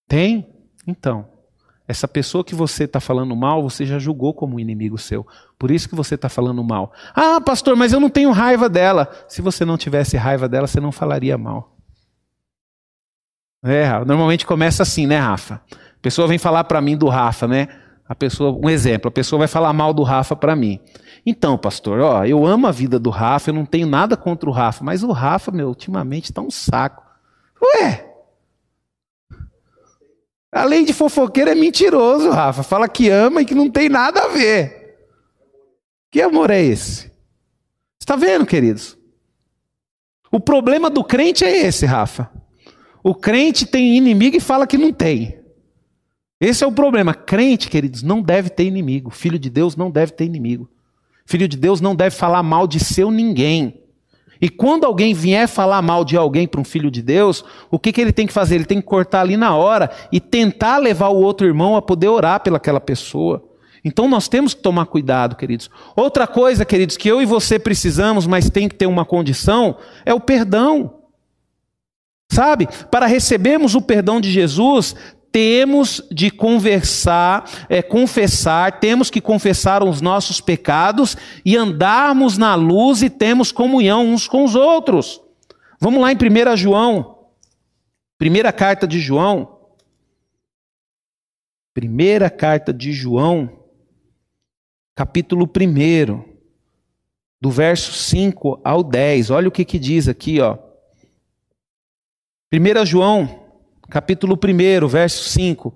Tem? 0.08 0.48
Então, 0.86 1.28
essa 1.88 2.08
pessoa 2.08 2.44
que 2.44 2.54
você 2.54 2.84
está 2.84 3.00
falando 3.00 3.34
mal, 3.36 3.62
você 3.62 3.86
já 3.86 3.98
julgou 3.98 4.34
como 4.34 4.56
um 4.56 4.60
inimigo 4.60 4.98
seu. 4.98 5.26
Por 5.58 5.70
isso 5.70 5.88
que 5.88 5.94
você 5.94 6.16
está 6.16 6.28
falando 6.28 6.62
mal. 6.64 6.92
Ah, 7.14 7.40
pastor, 7.40 7.76
mas 7.76 7.92
eu 7.92 8.00
não 8.00 8.10
tenho 8.10 8.32
raiva 8.32 8.68
dela. 8.68 9.08
Se 9.28 9.40
você 9.40 9.64
não 9.64 9.76
tivesse 9.76 10.16
raiva 10.16 10.48
dela, 10.48 10.66
você 10.66 10.80
não 10.80 10.90
falaria 10.90 11.38
mal. 11.38 11.76
É, 13.64 13.88
normalmente 14.04 14.44
começa 14.44 14.82
assim, 14.82 15.06
né, 15.06 15.18
Rafa? 15.18 15.54
A 15.72 16.02
pessoa 16.02 16.28
vem 16.28 16.38
falar 16.38 16.64
para 16.64 16.80
mim 16.80 16.96
do 16.96 17.08
Rafa, 17.08 17.48
né? 17.48 17.68
A 18.08 18.14
pessoa, 18.14 18.52
um 18.52 18.70
exemplo, 18.70 19.08
a 19.08 19.12
pessoa 19.12 19.40
vai 19.40 19.48
falar 19.48 19.72
mal 19.72 19.92
do 19.92 20.04
Rafa 20.04 20.36
para 20.36 20.54
mim. 20.54 20.80
Então, 21.24 21.58
pastor, 21.58 21.98
ó, 22.00 22.24
eu 22.24 22.46
amo 22.46 22.68
a 22.68 22.70
vida 22.70 23.00
do 23.00 23.10
Rafa, 23.10 23.50
eu 23.50 23.54
não 23.54 23.66
tenho 23.66 23.86
nada 23.86 24.16
contra 24.16 24.48
o 24.48 24.52
Rafa, 24.52 24.84
mas 24.84 25.02
o 25.02 25.10
Rafa, 25.10 25.50
meu, 25.50 25.68
ultimamente 25.68 26.32
tá 26.32 26.40
um 26.40 26.50
saco. 26.50 27.02
Ué, 27.60 28.05
Além 30.56 30.84
de 30.84 30.94
fofoqueiro, 30.94 31.50
é 31.50 31.54
mentiroso, 31.54 32.30
Rafa. 32.30 32.62
Fala 32.62 32.88
que 32.88 33.10
ama 33.10 33.42
e 33.42 33.44
que 33.44 33.54
não 33.54 33.70
tem 33.70 33.90
nada 33.90 34.22
a 34.22 34.28
ver. 34.28 34.96
Que 36.10 36.22
amor 36.22 36.50
é 36.50 36.62
esse? 36.62 37.10
Está 38.00 38.16
vendo, 38.16 38.46
queridos? 38.46 38.96
O 40.32 40.40
problema 40.40 40.88
do 40.88 41.04
crente 41.04 41.44
é 41.44 41.66
esse, 41.66 41.84
Rafa. 41.84 42.30
O 43.04 43.14
crente 43.14 43.66
tem 43.66 43.96
inimigo 43.96 44.36
e 44.36 44.40
fala 44.40 44.66
que 44.66 44.78
não 44.78 44.92
tem. 44.92 45.38
Esse 46.40 46.64
é 46.64 46.66
o 46.66 46.72
problema. 46.72 47.12
Crente, 47.12 47.68
queridos, 47.68 48.02
não 48.02 48.22
deve 48.22 48.48
ter 48.48 48.64
inimigo. 48.64 49.10
Filho 49.10 49.38
de 49.38 49.50
Deus 49.50 49.76
não 49.76 49.90
deve 49.90 50.12
ter 50.12 50.24
inimigo. 50.24 50.70
Filho 51.26 51.46
de 51.46 51.58
Deus 51.58 51.82
não 51.82 51.94
deve 51.94 52.16
falar 52.16 52.42
mal 52.42 52.66
de 52.66 52.82
seu 52.82 53.10
ninguém. 53.10 53.82
E 54.40 54.48
quando 54.48 54.84
alguém 54.84 55.14
vier 55.14 55.48
falar 55.48 55.80
mal 55.82 56.04
de 56.04 56.16
alguém 56.16 56.46
para 56.46 56.60
um 56.60 56.64
filho 56.64 56.90
de 56.90 57.02
Deus, 57.02 57.44
o 57.70 57.78
que, 57.78 57.92
que 57.92 58.00
ele 58.00 58.12
tem 58.12 58.26
que 58.26 58.32
fazer? 58.32 58.56
Ele 58.56 58.64
tem 58.64 58.80
que 58.80 58.86
cortar 58.86 59.20
ali 59.20 59.36
na 59.36 59.54
hora 59.54 59.90
e 60.12 60.20
tentar 60.20 60.78
levar 60.78 61.08
o 61.08 61.20
outro 61.20 61.46
irmão 61.46 61.76
a 61.76 61.82
poder 61.82 62.08
orar 62.08 62.40
pelaquela 62.40 62.80
pessoa. 62.80 63.42
Então 63.84 64.08
nós 64.08 64.28
temos 64.28 64.52
que 64.52 64.62
tomar 64.62 64.86
cuidado, 64.86 65.36
queridos. 65.36 65.70
Outra 65.94 66.26
coisa, 66.26 66.64
queridos, 66.64 66.96
que 66.96 67.08
eu 67.08 67.22
e 67.22 67.26
você 67.26 67.58
precisamos, 67.58 68.26
mas 68.26 68.50
tem 68.50 68.68
que 68.68 68.74
ter 68.74 68.86
uma 68.86 69.04
condição, 69.04 69.76
é 70.04 70.12
o 70.12 70.20
perdão. 70.20 70.92
Sabe? 72.30 72.68
Para 72.90 73.06
recebermos 73.06 73.74
o 73.76 73.80
perdão 73.80 74.20
de 74.20 74.30
Jesus, 74.30 74.96
temos 75.36 76.00
de 76.10 76.30
conversar, 76.30 77.44
é, 77.68 77.82
confessar, 77.82 78.80
temos 78.80 79.10
que 79.10 79.20
confessar 79.20 79.82
os 79.82 80.00
nossos 80.00 80.40
pecados 80.40 81.14
e 81.44 81.58
andarmos 81.58 82.38
na 82.38 82.54
luz 82.54 83.02
e 83.02 83.10
temos 83.10 83.52
comunhão 83.52 84.06
uns 84.06 84.26
com 84.26 84.44
os 84.44 84.54
outros. 84.54 85.20
Vamos 85.78 86.00
lá 86.00 86.10
em 86.10 86.16
1 86.16 86.56
João, 86.56 87.18
primeira 88.16 88.50
carta 88.50 88.86
de 88.86 88.98
João. 88.98 89.58
Primeira 91.74 92.30
carta 92.30 92.72
de 92.72 92.90
João, 92.90 93.60
capítulo 94.94 95.44
1, 95.44 96.24
do 97.38 97.50
verso 97.50 97.92
5 97.92 98.62
ao 98.64 98.82
10. 98.82 99.28
Olha 99.28 99.48
o 99.48 99.52
que, 99.52 99.66
que 99.66 99.78
diz 99.78 100.08
aqui, 100.08 100.40
ó. 100.40 100.56
1 102.50 102.86
João, 102.86 103.45
capítulo 103.88 104.38
1, 104.38 104.86
verso 104.88 105.28
5. 105.30 105.74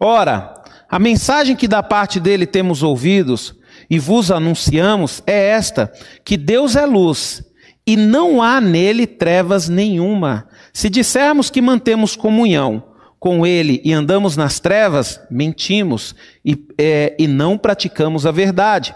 Ora, 0.00 0.62
a 0.88 0.98
mensagem 0.98 1.56
que 1.56 1.68
da 1.68 1.82
parte 1.82 2.20
dele 2.20 2.46
temos 2.46 2.82
ouvidos 2.82 3.54
e 3.88 3.98
vos 3.98 4.30
anunciamos 4.30 5.22
é 5.26 5.48
esta: 5.50 5.92
que 6.24 6.36
Deus 6.36 6.76
é 6.76 6.84
luz 6.84 7.42
e 7.86 7.96
não 7.96 8.42
há 8.42 8.60
nele 8.60 9.06
trevas 9.06 9.68
nenhuma. 9.68 10.48
Se 10.72 10.88
dissermos 10.88 11.50
que 11.50 11.60
mantemos 11.60 12.16
comunhão 12.16 12.82
com 13.18 13.46
ele 13.46 13.80
e 13.84 13.92
andamos 13.92 14.36
nas 14.36 14.58
trevas, 14.58 15.20
mentimos 15.30 16.14
e, 16.44 16.58
é, 16.76 17.14
e 17.18 17.28
não 17.28 17.56
praticamos 17.56 18.26
a 18.26 18.30
verdade. 18.30 18.94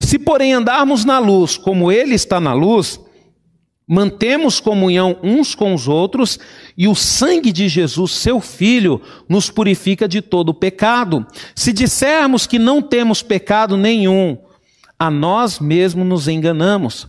Se, 0.00 0.18
porém, 0.18 0.52
andarmos 0.52 1.04
na 1.04 1.18
luz 1.18 1.56
como 1.56 1.90
ele 1.90 2.14
está 2.14 2.38
na 2.38 2.52
luz, 2.52 3.00
Mantemos 3.86 4.60
comunhão 4.60 5.18
uns 5.22 5.54
com 5.54 5.74
os 5.74 5.86
outros 5.86 6.38
e 6.76 6.88
o 6.88 6.94
sangue 6.94 7.52
de 7.52 7.68
Jesus, 7.68 8.12
seu 8.12 8.40
Filho, 8.40 9.00
nos 9.28 9.50
purifica 9.50 10.08
de 10.08 10.22
todo 10.22 10.54
pecado. 10.54 11.26
Se 11.54 11.72
dissermos 11.72 12.46
que 12.46 12.58
não 12.58 12.80
temos 12.80 13.22
pecado 13.22 13.76
nenhum, 13.76 14.38
a 14.98 15.10
nós 15.10 15.58
mesmos 15.58 16.06
nos 16.06 16.28
enganamos 16.28 17.06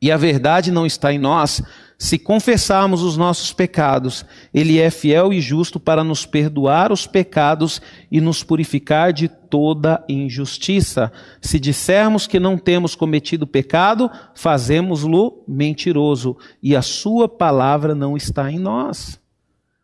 e 0.00 0.12
a 0.12 0.16
verdade 0.16 0.70
não 0.70 0.86
está 0.86 1.12
em 1.12 1.18
nós. 1.18 1.60
Se 1.98 2.18
confessarmos 2.18 3.02
os 3.02 3.16
nossos 3.16 3.54
pecados, 3.54 4.24
Ele 4.52 4.78
é 4.78 4.90
fiel 4.90 5.32
e 5.32 5.40
justo 5.40 5.80
para 5.80 6.04
nos 6.04 6.26
perdoar 6.26 6.92
os 6.92 7.06
pecados 7.06 7.80
e 8.12 8.20
nos 8.20 8.42
purificar 8.42 9.14
de 9.14 9.28
toda 9.28 10.04
injustiça. 10.06 11.10
Se 11.40 11.58
dissermos 11.58 12.26
que 12.26 12.38
não 12.38 12.58
temos 12.58 12.94
cometido 12.94 13.46
pecado, 13.46 14.10
fazemos-lo 14.34 15.42
mentiroso 15.48 16.36
e 16.62 16.76
a 16.76 16.82
Sua 16.82 17.28
palavra 17.28 17.94
não 17.94 18.14
está 18.14 18.52
em 18.52 18.58
nós. 18.58 19.18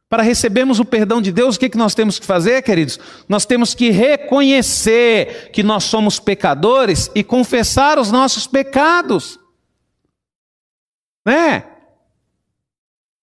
Para 0.07 0.23
recebermos 0.23 0.79
o 0.79 0.85
perdão 0.85 1.23
de 1.23 1.33
Deus, 1.33 1.57
o 1.57 1.59
que, 1.59 1.71
que 1.71 1.79
nós 1.79 1.95
temos 1.95 2.19
que 2.19 2.27
fazer, 2.27 2.61
queridos? 2.61 3.01
Nós 3.27 3.47
temos 3.47 3.73
que 3.73 3.91
reconhecer 3.91 5.51
que 5.51 5.63
nós 5.63 5.85
somos 5.85 6.21
pecadores 6.21 7.11
e 7.15 7.25
confessar 7.25 7.99
os 7.99 8.13
nossos 8.13 8.47
pecados. 8.47 9.41
Né? 11.25 11.72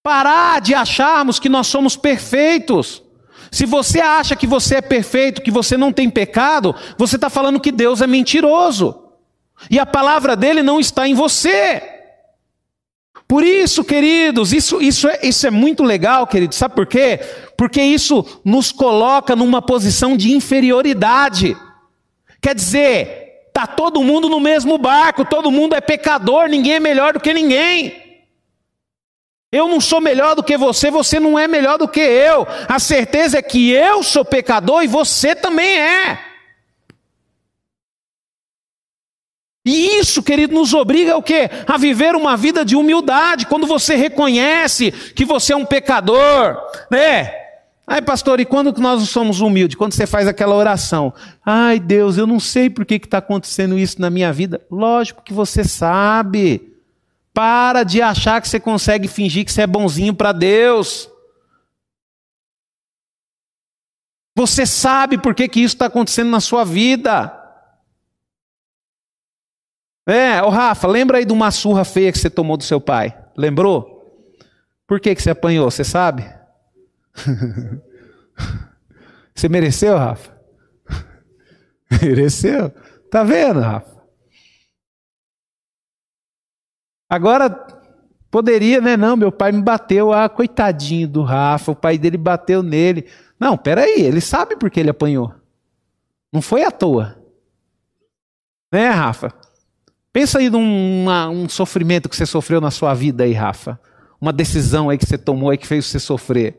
Parar 0.02 0.62
de 0.62 0.74
acharmos 0.74 1.40
que 1.40 1.50
nós 1.50 1.68
somos 1.68 1.96
perfeitos. 1.96 3.04
Se 3.52 3.66
você 3.66 4.00
acha 4.00 4.36
que 4.36 4.48
você 4.48 4.76
é 4.76 4.82
perfeito, 4.82 5.42
que 5.42 5.52
você 5.52 5.76
não 5.76 5.92
tem 5.92 6.10
pecado, 6.10 6.76
você 6.98 7.16
está 7.16 7.30
falando 7.30 7.60
que 7.60 7.72
Deus 7.72 8.02
é 8.02 8.08
mentiroso. 8.08 9.04
E 9.70 9.80
a 9.80 9.86
palavra 9.86 10.36
dele 10.36 10.62
não 10.62 10.80
está 10.80 11.08
em 11.08 11.14
você. 11.14 11.82
Por 13.28 13.44
isso, 13.44 13.84
queridos, 13.84 14.54
isso, 14.54 14.82
isso, 14.82 15.08
é, 15.08 15.20
isso 15.24 15.46
é 15.46 15.52
muito 15.52 15.84
legal, 15.84 16.26
queridos. 16.26 16.58
Sabe 16.58 16.76
por 16.76 16.88
quê? 16.88 17.20
Porque 17.58 17.82
isso 17.82 18.26
nos 18.44 18.72
coloca 18.72 19.36
numa 19.36 19.62
posição 19.62 20.18
de 20.18 20.34
inferioridade. 20.34 21.56
Quer 22.42 22.56
dizer, 22.56 23.44
está 23.48 23.68
todo 23.68 24.04
mundo 24.04 24.30
no 24.30 24.40
mesmo 24.40 24.78
barco, 24.78 25.26
todo 25.26 25.52
mundo 25.52 25.76
é 25.76 25.82
pecador, 25.82 26.48
ninguém 26.48 26.74
é 26.74 26.80
melhor 26.80 27.14
do 27.14 27.20
que 27.20 27.34
ninguém. 27.34 28.09
Eu 29.52 29.68
não 29.68 29.82
sou 29.82 30.00
melhor 30.00 30.36
do 30.36 30.44
que 30.44 30.58
você, 30.58 30.92
você 30.92 31.20
não 31.20 31.38
é 31.38 31.48
melhor 31.48 31.78
do 31.78 31.88
que 31.88 32.00
eu. 32.00 32.48
A 32.68 32.78
certeza 32.78 33.40
é 33.40 33.42
que 33.42 33.72
eu 33.72 34.04
sou 34.04 34.24
pecador 34.24 34.84
e 34.84 34.88
você 34.88 35.36
também 35.36 35.80
é. 35.80 36.20
E 39.66 40.00
isso, 40.00 40.24
querido, 40.24 40.54
nos 40.54 40.74
obriga 40.74 41.18
o 41.18 41.24
quê? 41.24 41.50
A 41.68 41.78
viver 41.78 42.16
uma 42.16 42.38
vida 42.38 42.64
de 42.64 42.76
humildade, 42.76 43.46
quando 43.46 43.68
você 43.68 43.96
reconhece 43.96 44.92
que 44.92 45.26
você 45.26 45.54
é 45.54 45.56
um 45.56 45.66
pecador, 45.66 46.58
né? 46.90 47.34
Ai, 47.86 48.04
pastor, 48.04 48.40
e 48.40 48.46
quando 48.46 48.72
nós 48.80 49.10
somos 49.10 49.42
humildes? 49.42 49.76
Quando 49.76 49.94
você 49.94 50.06
faz 50.06 50.28
aquela 50.28 50.56
oração. 50.56 51.12
Ai, 51.44 51.80
Deus, 51.80 52.18
eu 52.18 52.28
não 52.28 52.40
sei 52.40 52.70
por 52.70 52.86
que 52.86 52.96
está 52.96 53.18
acontecendo 53.18 53.80
isso 53.80 54.00
na 54.00 54.12
minha 54.12 54.32
vida. 54.32 54.62
Lógico 54.70 55.24
que 55.24 55.34
você 55.34 55.64
sabe. 55.64 56.69
Para 57.34 57.84
de 57.84 58.02
achar 58.02 58.42
que 58.42 58.48
você 58.48 58.60
consegue 58.60 59.08
fingir 59.08 59.46
que 59.46 59.52
você 59.52 59.62
é 59.62 59.68
bonzinho 59.68 60.14
para 60.14 60.32
Deus. 60.32 61.10
Você 64.36 64.66
sabe 64.66 65.18
por 65.18 65.36
que, 65.36 65.48
que 65.48 65.60
isso 65.60 65.76
está 65.76 65.88
acontecendo 65.88 66.30
na 66.30 66.40
sua 66.40 66.64
vida. 66.64 67.36
É, 70.08 70.42
ô 70.42 70.50
Rafa, 70.50 70.88
lembra 70.88 71.18
aí 71.18 71.26
de 71.26 71.34
uma 71.34 71.52
surra 71.52 71.84
feia 71.84 72.12
que 72.12 72.18
você 72.18 72.30
tomou 72.30 72.58
do 72.58 72.64
seu 72.64 72.82
pai? 72.82 73.16
Lembrou? 73.38 74.00
Por 74.88 75.00
que, 75.00 75.14
que 75.14 75.22
você 75.22 75.30
apanhou? 75.30 75.70
Você 75.70 75.84
sabe? 75.84 76.24
você 79.36 79.48
mereceu, 79.48 79.98
Rafa? 79.98 80.36
mereceu? 82.02 82.72
Tá 83.12 83.24
vendo, 83.24 83.60
Rafa? 83.60 83.99
Agora, 87.10 87.50
poderia, 88.30 88.80
né? 88.80 88.96
Não, 88.96 89.18
meu 89.18 89.32
pai 89.32 89.52
me 89.52 89.62
bateu. 89.62 90.14
Ah, 90.14 90.30
coitadinho 90.30 91.08
do 91.08 91.24
Rafa, 91.24 91.72
o 91.72 91.76
pai 91.76 91.98
dele 91.98 92.18
bateu 92.18 92.62
nele. 92.62 93.08
Não, 93.40 93.58
peraí, 93.58 94.02
ele 94.02 94.22
sabe 94.22 94.56
porque 94.56 94.80
ele 94.80 94.92
apanhou. 94.92 95.34
Não 96.32 96.42
foi 96.42 96.64
à 96.64 96.70
toa. 96.70 97.18
Né, 98.72 98.90
Rafa? 98.90 99.34
Pensa 100.14 100.40
aí 100.40 100.50
num 100.50 101.08
um 101.32 101.50
sofrimento 101.50 102.08
que 102.08 102.16
você 102.16 102.26
sofreu 102.26 102.62
na 102.62 102.70
sua 102.70 102.94
vida 102.94 103.24
aí, 103.24 103.34
Rafa. 103.34 103.80
Uma 104.22 104.34
decisão 104.34 104.90
aí 104.90 104.98
que 104.98 105.06
você 105.06 105.18
tomou 105.18 105.50
aí 105.50 105.58
que 105.58 105.66
fez 105.66 105.86
você 105.86 106.00
sofrer. 106.00 106.58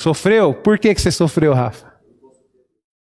Sofreu? 0.00 0.54
Por 0.54 0.78
que, 0.78 0.94
que 0.94 1.00
você 1.00 1.10
sofreu, 1.10 1.52
Rafa? 1.52 1.92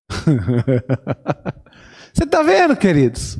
você 2.13 2.23
está 2.23 2.41
vendo, 2.41 2.75
queridos? 2.75 3.37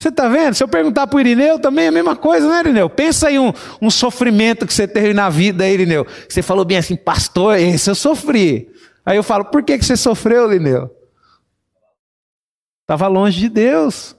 Você 0.00 0.10
está 0.10 0.28
vendo? 0.28 0.54
Se 0.54 0.62
eu 0.62 0.68
perguntar 0.68 1.08
para 1.08 1.16
o 1.16 1.20
Irineu, 1.20 1.58
também 1.58 1.86
é 1.86 1.88
a 1.88 1.92
mesma 1.92 2.14
coisa, 2.14 2.48
né, 2.48 2.60
Irineu? 2.60 2.88
Pensa 2.88 3.28
aí 3.28 3.38
um, 3.38 3.52
um 3.82 3.90
sofrimento 3.90 4.64
que 4.64 4.72
você 4.72 4.86
teve 4.86 5.12
na 5.12 5.28
vida, 5.28 5.68
Irineu. 5.68 6.06
Você 6.28 6.40
falou 6.40 6.64
bem 6.64 6.78
assim, 6.78 6.94
pastor, 6.94 7.58
esse 7.58 7.90
eu 7.90 7.96
sofri. 7.96 8.70
Aí 9.04 9.16
eu 9.16 9.24
falo, 9.24 9.46
por 9.46 9.62
que, 9.64 9.76
que 9.76 9.84
você 9.84 9.96
sofreu, 9.96 10.52
Irineu? 10.52 10.88
Estava 12.82 13.08
longe 13.08 13.40
de 13.40 13.48
Deus. 13.48 14.16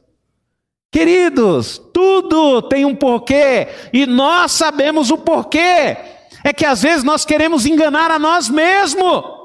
Queridos, 0.91 1.81
tudo 1.93 2.61
tem 2.63 2.83
um 2.83 2.95
porquê 2.95 3.67
e 3.93 4.05
nós 4.05 4.51
sabemos 4.51 5.11
o 5.11 5.17
porquê. 5.17 5.95
É 6.43 6.51
que 6.51 6.65
às 6.65 6.81
vezes 6.81 7.03
nós 7.05 7.23
queremos 7.23 7.65
enganar 7.65 8.11
a 8.11 8.19
nós 8.19 8.49
mesmos. 8.49 9.38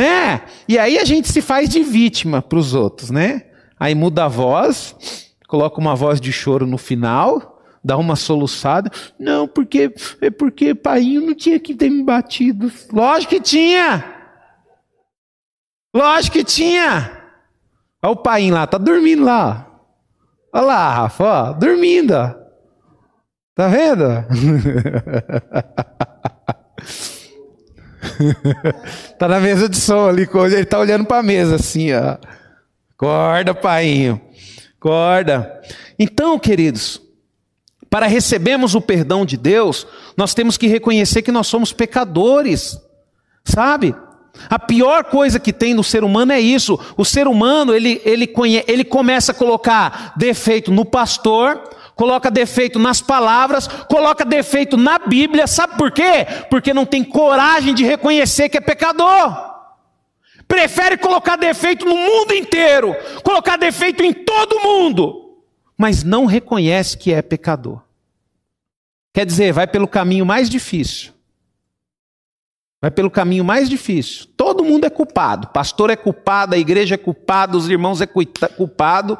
Né? 0.00 0.40
E 0.66 0.78
aí 0.78 0.98
a 0.98 1.04
gente 1.04 1.30
se 1.30 1.42
faz 1.42 1.68
de 1.68 1.82
vítima 1.82 2.40
para 2.40 2.58
os 2.58 2.72
outros, 2.72 3.10
né? 3.10 3.44
Aí 3.78 3.94
muda 3.94 4.24
a 4.24 4.28
voz, 4.28 4.96
coloca 5.46 5.78
uma 5.78 5.94
voz 5.94 6.18
de 6.18 6.32
choro 6.32 6.66
no 6.66 6.78
final, 6.78 7.62
dá 7.84 7.98
uma 7.98 8.16
soluçada. 8.16 8.90
Não, 9.18 9.46
porque 9.46 9.92
é 10.22 10.30
porque 10.30 10.74
painho 10.74 11.20
não 11.20 11.34
tinha 11.34 11.60
que 11.60 11.74
ter 11.74 11.90
me 11.90 12.02
batido. 12.02 12.72
Lógico 12.90 13.34
que 13.34 13.42
tinha. 13.42 14.02
Lógico 15.94 16.38
que 16.38 16.44
tinha. 16.44 17.20
Olha 18.02 18.12
o 18.12 18.16
pai 18.16 18.50
lá, 18.50 18.66
tá 18.66 18.78
dormindo 18.78 19.22
lá. 19.22 19.70
Olha 20.50 20.64
lá, 20.64 20.94
Rafa, 20.94 21.24
ó, 21.24 21.52
dormindo. 21.52 22.14
Tá 23.54 23.68
vendo? 23.68 24.04
tá 29.18 29.28
na 29.28 29.40
mesa 29.40 29.68
de 29.68 29.76
som 29.76 30.08
ali, 30.08 30.28
ele 30.52 30.64
tá 30.64 30.78
olhando 30.78 31.04
para 31.04 31.18
a 31.18 31.22
mesa 31.22 31.56
assim, 31.56 31.92
ó. 31.92 32.16
Acorda, 32.94 33.54
painho. 33.54 34.20
Acorda. 34.78 35.60
Então, 35.98 36.38
queridos, 36.38 37.00
para 37.88 38.06
recebermos 38.06 38.74
o 38.74 38.80
perdão 38.80 39.24
de 39.24 39.36
Deus, 39.36 39.86
nós 40.16 40.34
temos 40.34 40.56
que 40.56 40.66
reconhecer 40.66 41.22
que 41.22 41.32
nós 41.32 41.46
somos 41.46 41.72
pecadores. 41.72 42.78
Sabe? 43.44 43.94
A 44.48 44.58
pior 44.58 45.04
coisa 45.04 45.40
que 45.40 45.52
tem 45.52 45.74
no 45.74 45.82
ser 45.82 46.04
humano 46.04 46.32
é 46.32 46.40
isso. 46.40 46.78
O 46.96 47.04
ser 47.04 47.26
humano, 47.26 47.74
ele, 47.74 48.00
ele, 48.04 48.26
conhe, 48.26 48.64
ele 48.68 48.84
começa 48.84 49.32
a 49.32 49.34
colocar 49.34 50.12
defeito 50.16 50.70
no 50.70 50.84
pastor, 50.84 51.60
coloca 52.00 52.30
defeito 52.30 52.78
nas 52.78 53.02
palavras, 53.02 53.68
coloca 53.68 54.24
defeito 54.24 54.74
na 54.78 54.98
Bíblia, 54.98 55.46
sabe 55.46 55.76
por 55.76 55.90
quê? 55.90 56.26
Porque 56.48 56.72
não 56.72 56.86
tem 56.86 57.04
coragem 57.04 57.74
de 57.74 57.84
reconhecer 57.84 58.48
que 58.48 58.56
é 58.56 58.60
pecador. 58.60 59.30
Prefere 60.48 60.96
colocar 60.96 61.36
defeito 61.36 61.84
no 61.84 61.94
mundo 61.94 62.32
inteiro, 62.32 62.96
colocar 63.22 63.58
defeito 63.58 64.02
em 64.02 64.14
todo 64.14 64.60
mundo, 64.60 65.42
mas 65.76 66.02
não 66.02 66.24
reconhece 66.24 66.96
que 66.96 67.12
é 67.12 67.20
pecador. 67.20 67.82
Quer 69.12 69.26
dizer, 69.26 69.52
vai 69.52 69.66
pelo 69.66 69.86
caminho 69.86 70.24
mais 70.24 70.48
difícil. 70.48 71.12
Vai 72.80 72.90
pelo 72.90 73.10
caminho 73.10 73.44
mais 73.44 73.68
difícil. 73.68 74.26
Todo 74.38 74.64
mundo 74.64 74.86
é 74.86 74.90
culpado. 74.90 75.48
Pastor 75.48 75.90
é 75.90 75.96
culpado, 75.96 76.54
a 76.54 76.58
igreja 76.58 76.94
é 76.94 76.98
culpada, 76.98 77.58
os 77.58 77.68
irmãos 77.68 78.00
é 78.00 78.06
culpado. 78.06 79.18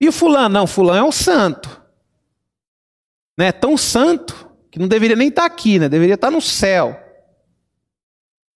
E 0.00 0.08
o 0.08 0.12
fulano? 0.12 0.54
Não, 0.54 0.66
fulano 0.66 0.98
é 0.98 1.08
um 1.08 1.12
santo. 1.12 1.80
Né? 3.38 3.52
Tão 3.52 3.76
santo 3.76 4.50
que 4.70 4.78
não 4.78 4.88
deveria 4.88 5.16
nem 5.16 5.28
estar 5.28 5.44
aqui, 5.44 5.78
né? 5.78 5.88
Deveria 5.88 6.14
estar 6.14 6.30
no 6.30 6.40
céu. 6.40 6.98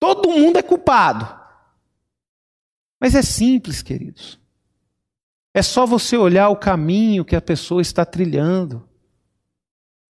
Todo 0.01 0.31
mundo 0.31 0.59
é 0.59 0.63
culpado. 0.63 1.43
Mas 3.01 3.15
é 3.15 3.23
simples, 3.23 3.83
queridos. 3.83 4.41
É 5.53 5.63
só 5.63 5.87
você 5.87 6.17
olhar 6.17 6.49
o 6.49 6.57
caminho 6.57 7.25
que 7.25 7.37
a 7.37 7.41
pessoa 7.41 7.81
está 7.81 8.05
trilhando. 8.05 8.89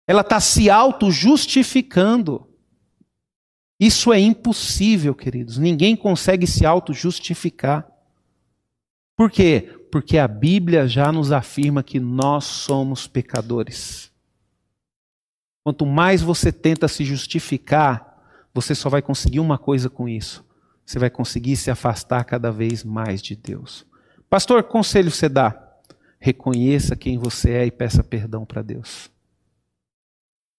Ela 0.08 0.22
está 0.22 0.40
se 0.40 0.70
auto-justificando. 0.70 2.48
Isso 3.80 4.14
é 4.14 4.20
impossível, 4.20 5.16
queridos. 5.16 5.58
Ninguém 5.58 5.96
consegue 5.96 6.46
se 6.46 6.66
auto-justificar. 6.66 7.91
Por 9.16 9.30
quê? 9.30 9.70
Porque 9.92 10.18
a 10.18 10.28
Bíblia 10.28 10.88
já 10.88 11.12
nos 11.12 11.32
afirma 11.32 11.84
que 11.84 12.00
nós 12.00 12.46
somos 12.46 13.08
pecadores. 13.08 14.12
Quanto 15.64 15.86
mais 15.86 16.22
você 16.22 16.52
tenta 16.52 16.88
se 16.88 17.04
justificar, 17.04 18.48
você 18.54 18.74
só 18.74 18.90
vai 18.90 19.02
conseguir 19.02 19.40
uma 19.40 19.58
coisa 19.58 19.90
com 19.90 20.10
isso. 20.10 20.46
Você 20.86 20.98
vai 20.98 21.10
conseguir 21.10 21.56
se 21.56 21.70
afastar 21.70 22.24
cada 22.24 22.52
vez 22.52 22.84
mais 22.84 23.22
de 23.22 23.36
Deus. 23.36 23.86
Pastor, 24.30 24.64
conselho 24.64 25.12
você 25.12 25.30
dá? 25.30 25.72
reconheça 26.22 26.96
quem 26.96 27.18
você 27.18 27.50
é 27.50 27.66
e 27.66 27.72
peça 27.72 28.04
perdão 28.04 28.46
para 28.46 28.62
Deus. 28.62 29.10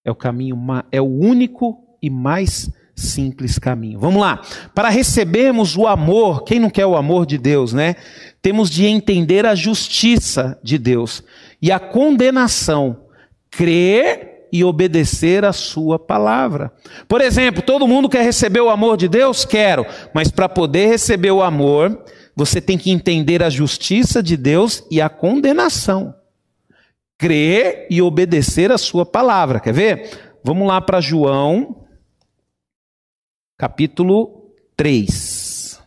É 0.04 0.10
o 0.10 0.16
caminho, 0.16 0.58
é 0.90 1.00
o 1.00 1.06
único 1.06 1.96
e 2.02 2.10
mais 2.10 2.68
simples 2.94 3.58
caminho. 3.58 3.98
Vamos 3.98 4.20
lá. 4.20 4.40
Para 4.74 4.88
recebermos 4.88 5.76
o 5.76 5.86
amor, 5.86 6.44
quem 6.44 6.60
não 6.60 6.70
quer 6.70 6.86
o 6.86 6.96
amor 6.96 7.26
de 7.26 7.38
Deus, 7.38 7.72
né? 7.72 7.96
Temos 8.40 8.70
de 8.70 8.86
entender 8.86 9.46
a 9.46 9.54
justiça 9.54 10.58
de 10.62 10.78
Deus 10.78 11.22
e 11.60 11.70
a 11.70 11.78
condenação, 11.78 13.04
crer 13.50 14.48
e 14.52 14.62
obedecer 14.62 15.44
a 15.44 15.52
sua 15.52 15.98
palavra. 15.98 16.70
Por 17.08 17.20
exemplo, 17.20 17.62
todo 17.62 17.88
mundo 17.88 18.08
quer 18.08 18.22
receber 18.22 18.60
o 18.60 18.68
amor 18.68 18.98
de 18.98 19.08
Deus? 19.08 19.44
Quero, 19.44 19.86
mas 20.12 20.30
para 20.30 20.48
poder 20.48 20.88
receber 20.88 21.30
o 21.30 21.42
amor, 21.42 22.04
você 22.36 22.60
tem 22.60 22.76
que 22.76 22.90
entender 22.90 23.42
a 23.42 23.48
justiça 23.48 24.22
de 24.22 24.36
Deus 24.36 24.84
e 24.90 25.00
a 25.00 25.08
condenação. 25.08 26.14
Crer 27.18 27.86
e 27.88 28.02
obedecer 28.02 28.70
a 28.70 28.78
sua 28.78 29.06
palavra. 29.06 29.60
Quer 29.60 29.72
ver? 29.72 30.10
Vamos 30.44 30.66
lá 30.66 30.80
para 30.80 31.00
João, 31.00 31.81
capítulo 33.62 34.50
3. 34.76 35.80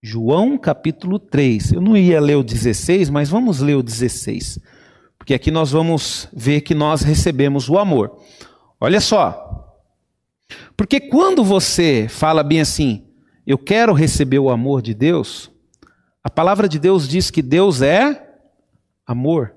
João, 0.00 0.56
capítulo 0.56 1.18
3. 1.18 1.72
Eu 1.72 1.80
não 1.80 1.96
ia 1.96 2.20
ler 2.20 2.36
o 2.36 2.44
16, 2.44 3.10
mas 3.10 3.28
vamos 3.28 3.58
ler 3.58 3.74
o 3.74 3.82
16. 3.82 4.60
Porque 5.18 5.34
aqui 5.34 5.50
nós 5.50 5.72
vamos 5.72 6.28
ver 6.32 6.60
que 6.60 6.72
nós 6.72 7.02
recebemos 7.02 7.68
o 7.68 7.76
amor. 7.76 8.20
Olha 8.80 9.00
só. 9.00 9.76
Porque 10.76 11.00
quando 11.00 11.42
você 11.42 12.06
fala 12.08 12.44
bem 12.44 12.60
assim, 12.60 13.04
eu 13.44 13.58
quero 13.58 13.92
receber 13.92 14.38
o 14.38 14.48
amor 14.48 14.80
de 14.80 14.94
Deus, 14.94 15.50
a 16.22 16.30
palavra 16.30 16.68
de 16.68 16.78
Deus 16.78 17.08
diz 17.08 17.32
que 17.32 17.42
Deus 17.42 17.82
é 17.82 18.32
amor. 19.04 19.56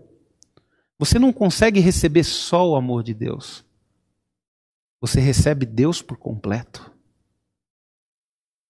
Você 0.97 1.19
não 1.19 1.31
consegue 1.31 1.79
receber 1.79 2.23
só 2.23 2.67
o 2.67 2.75
amor 2.75 3.03
de 3.03 3.13
Deus. 3.13 3.66
Você 4.99 5.19
recebe 5.19 5.65
Deus 5.65 6.01
por 6.01 6.17
completo. 6.17 6.91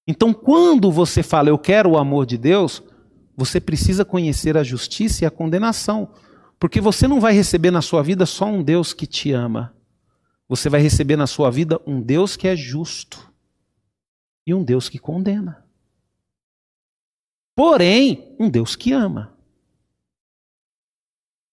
Então, 0.08 0.34
quando 0.34 0.92
você 0.92 1.22
fala 1.22 1.50
eu 1.50 1.58
quero 1.58 1.92
o 1.92 1.98
amor 1.98 2.26
de 2.26 2.38
Deus, 2.38 2.82
você 3.36 3.60
precisa 3.60 4.06
conhecer 4.06 4.58
a 4.58 4.64
justiça 4.64 5.24
e 5.24 5.28
a 5.28 5.32
condenação. 5.32 6.12
Porque 6.60 6.82
você 6.82 7.08
não 7.08 7.20
vai 7.20 7.34
receber 7.34 7.72
na 7.72 7.82
sua 7.82 8.02
vida 8.02 8.26
só 8.26 8.46
um 8.46 8.64
Deus 8.64 8.94
que 8.94 9.06
te 9.06 9.32
ama. 9.32 9.76
Você 10.50 10.70
vai 10.70 10.82
receber 10.82 11.16
na 11.16 11.28
sua 11.28 11.52
vida 11.52 11.80
um 11.86 12.02
Deus 12.02 12.36
que 12.36 12.48
é 12.48 12.56
justo 12.56 13.32
e 14.46 14.54
um 14.54 14.64
Deus 14.64 14.90
que 14.90 14.98
condena. 14.98 15.64
Porém, 17.56 18.36
um 18.40 18.50
Deus 18.50 18.76
que 18.76 18.92
ama. 18.92 19.37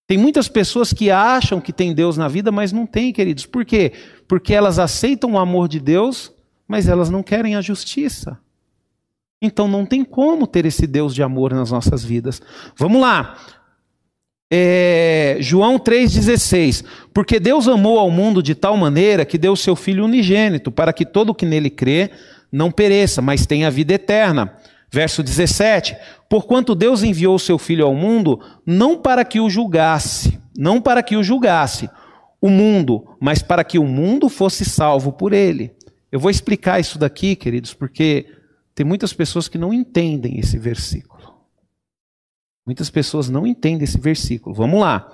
Tem 0.06 0.18
muitas 0.18 0.48
pessoas 0.48 0.92
que 0.92 1.10
acham 1.10 1.60
que 1.60 1.72
tem 1.72 1.94
Deus 1.94 2.16
na 2.16 2.28
vida, 2.28 2.52
mas 2.52 2.72
não 2.72 2.86
tem, 2.86 3.12
queridos. 3.12 3.46
Por 3.46 3.64
quê? 3.64 3.92
Porque 4.28 4.52
elas 4.52 4.78
aceitam 4.78 5.32
o 5.32 5.38
amor 5.38 5.66
de 5.66 5.80
Deus, 5.80 6.32
mas 6.68 6.88
elas 6.88 7.08
não 7.08 7.22
querem 7.22 7.56
a 7.56 7.62
justiça. 7.62 8.38
Então 9.40 9.66
não 9.66 9.84
tem 9.86 10.04
como 10.04 10.46
ter 10.46 10.66
esse 10.66 10.86
Deus 10.86 11.14
de 11.14 11.22
amor 11.22 11.52
nas 11.52 11.70
nossas 11.70 12.04
vidas. 12.04 12.40
Vamos 12.76 13.00
lá. 13.00 13.36
É, 14.50 15.38
João 15.40 15.78
3,16. 15.78 16.84
Porque 17.12 17.40
Deus 17.40 17.66
amou 17.66 17.98
ao 17.98 18.10
mundo 18.10 18.42
de 18.42 18.54
tal 18.54 18.76
maneira 18.76 19.24
que 19.24 19.38
deu 19.38 19.56
seu 19.56 19.74
Filho 19.74 20.04
unigênito, 20.04 20.70
para 20.70 20.92
que 20.92 21.04
todo 21.04 21.30
o 21.30 21.34
que 21.34 21.46
nele 21.46 21.70
crê 21.70 22.10
não 22.52 22.70
pereça, 22.70 23.20
mas 23.20 23.46
tenha 23.46 23.70
vida 23.70 23.94
eterna. 23.94 24.54
Verso 24.94 25.24
17: 25.24 25.96
Porquanto 26.28 26.72
Deus 26.72 27.02
enviou 27.02 27.36
seu 27.36 27.58
Filho 27.58 27.84
ao 27.84 27.96
mundo, 27.96 28.40
não 28.64 28.96
para 28.96 29.24
que 29.24 29.40
o 29.40 29.50
julgasse, 29.50 30.38
não 30.56 30.80
para 30.80 31.02
que 31.02 31.16
o 31.16 31.22
julgasse 31.22 31.90
o 32.40 32.48
mundo, 32.48 33.04
mas 33.20 33.42
para 33.42 33.64
que 33.64 33.76
o 33.76 33.84
mundo 33.84 34.28
fosse 34.28 34.64
salvo 34.64 35.10
por 35.10 35.32
ele. 35.32 35.74
Eu 36.12 36.20
vou 36.20 36.30
explicar 36.30 36.78
isso 36.78 36.96
daqui, 36.96 37.34
queridos, 37.34 37.74
porque 37.74 38.26
tem 38.72 38.86
muitas 38.86 39.12
pessoas 39.12 39.48
que 39.48 39.58
não 39.58 39.74
entendem 39.74 40.38
esse 40.38 40.58
versículo. 40.58 41.34
Muitas 42.64 42.88
pessoas 42.88 43.28
não 43.28 43.44
entendem 43.44 43.82
esse 43.82 43.98
versículo. 43.98 44.54
Vamos 44.54 44.78
lá. 44.78 45.10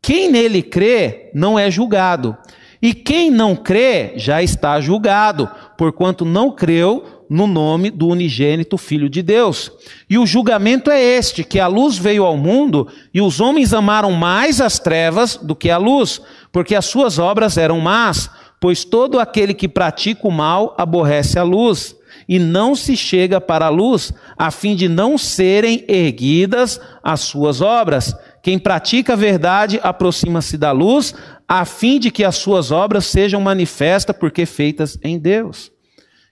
Quem 0.00 0.30
nele 0.30 0.62
crê 0.62 1.32
não 1.34 1.58
é 1.58 1.68
julgado. 1.72 2.36
E 2.82 2.92
quem 2.92 3.30
não 3.30 3.54
crê 3.54 4.14
já 4.16 4.42
está 4.42 4.80
julgado, 4.80 5.48
porquanto 5.78 6.24
não 6.24 6.50
creu 6.50 7.22
no 7.30 7.46
nome 7.46 7.90
do 7.90 8.08
unigênito 8.08 8.76
Filho 8.76 9.08
de 9.08 9.22
Deus. 9.22 9.70
E 10.10 10.18
o 10.18 10.26
julgamento 10.26 10.90
é 10.90 11.00
este: 11.00 11.44
que 11.44 11.60
a 11.60 11.68
luz 11.68 11.96
veio 11.96 12.24
ao 12.24 12.36
mundo 12.36 12.88
e 13.14 13.20
os 13.20 13.40
homens 13.40 13.72
amaram 13.72 14.10
mais 14.10 14.60
as 14.60 14.78
trevas 14.78 15.36
do 15.36 15.54
que 15.54 15.70
a 15.70 15.78
luz, 15.78 16.20
porque 16.50 16.74
as 16.74 16.84
suas 16.84 17.18
obras 17.18 17.56
eram 17.56 17.80
más, 17.80 18.28
pois 18.60 18.84
todo 18.84 19.20
aquele 19.20 19.54
que 19.54 19.68
pratica 19.68 20.26
o 20.26 20.32
mal 20.32 20.74
aborrece 20.76 21.38
a 21.38 21.42
luz 21.42 21.96
e 22.28 22.38
não 22.38 22.74
se 22.74 22.96
chega 22.96 23.40
para 23.40 23.66
a 23.66 23.70
luz, 23.70 24.12
a 24.36 24.50
fim 24.50 24.76
de 24.76 24.88
não 24.88 25.16
serem 25.16 25.84
erguidas 25.88 26.80
as 27.02 27.20
suas 27.20 27.60
obras. 27.60 28.14
Quem 28.42 28.58
pratica 28.58 29.12
a 29.12 29.16
verdade 29.16 29.78
aproxima-se 29.82 30.58
da 30.58 30.72
luz, 30.72 31.14
a 31.48 31.64
fim 31.64 31.98
de 31.98 32.10
que 32.10 32.24
as 32.24 32.36
suas 32.36 32.70
obras 32.70 33.06
sejam 33.06 33.40
manifestas, 33.40 34.16
porque 34.16 34.46
feitas 34.46 34.98
em 35.02 35.18
Deus. 35.18 35.70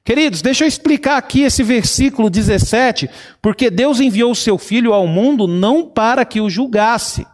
Queridos, 0.04 0.40
deixa 0.42 0.64
eu 0.64 0.68
explicar 0.68 1.16
aqui 1.18 1.42
esse 1.42 1.62
versículo 1.62 2.30
17, 2.30 3.08
porque 3.42 3.70
Deus 3.70 4.00
enviou 4.00 4.32
o 4.32 4.36
seu 4.36 4.56
Filho 4.56 4.94
ao 4.94 5.06
mundo 5.06 5.46
não 5.46 5.86
para 5.86 6.24
que 6.24 6.40
o 6.40 6.48
julgasse, 6.48 7.26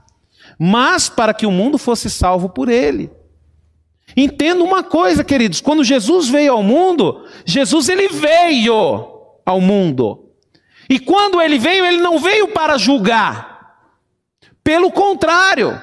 mas 0.59 1.09
para 1.09 1.33
que 1.33 1.47
o 1.47 1.51
mundo 1.51 1.79
fosse 1.79 2.11
salvo 2.11 2.49
por 2.49 2.69
ele. 2.69 3.11
Entenda 4.17 4.63
uma 4.63 4.83
coisa, 4.83 5.23
queridos, 5.23 5.61
quando 5.61 5.85
Jesus 5.85 6.29
veio 6.29 6.53
ao 6.53 6.63
mundo, 6.63 7.25
Jesus 7.45 7.89
ele 7.89 8.09
veio 8.09 9.07
ao 9.45 9.61
mundo. 9.61 10.31
E 10.89 10.99
quando 10.99 11.41
ele 11.41 11.59
veio, 11.59 11.85
ele 11.85 11.99
não 11.99 12.19
veio 12.19 12.49
para 12.49 12.79
julgar. 12.79 13.77
Pelo 14.63 14.91
contrário, 14.91 15.81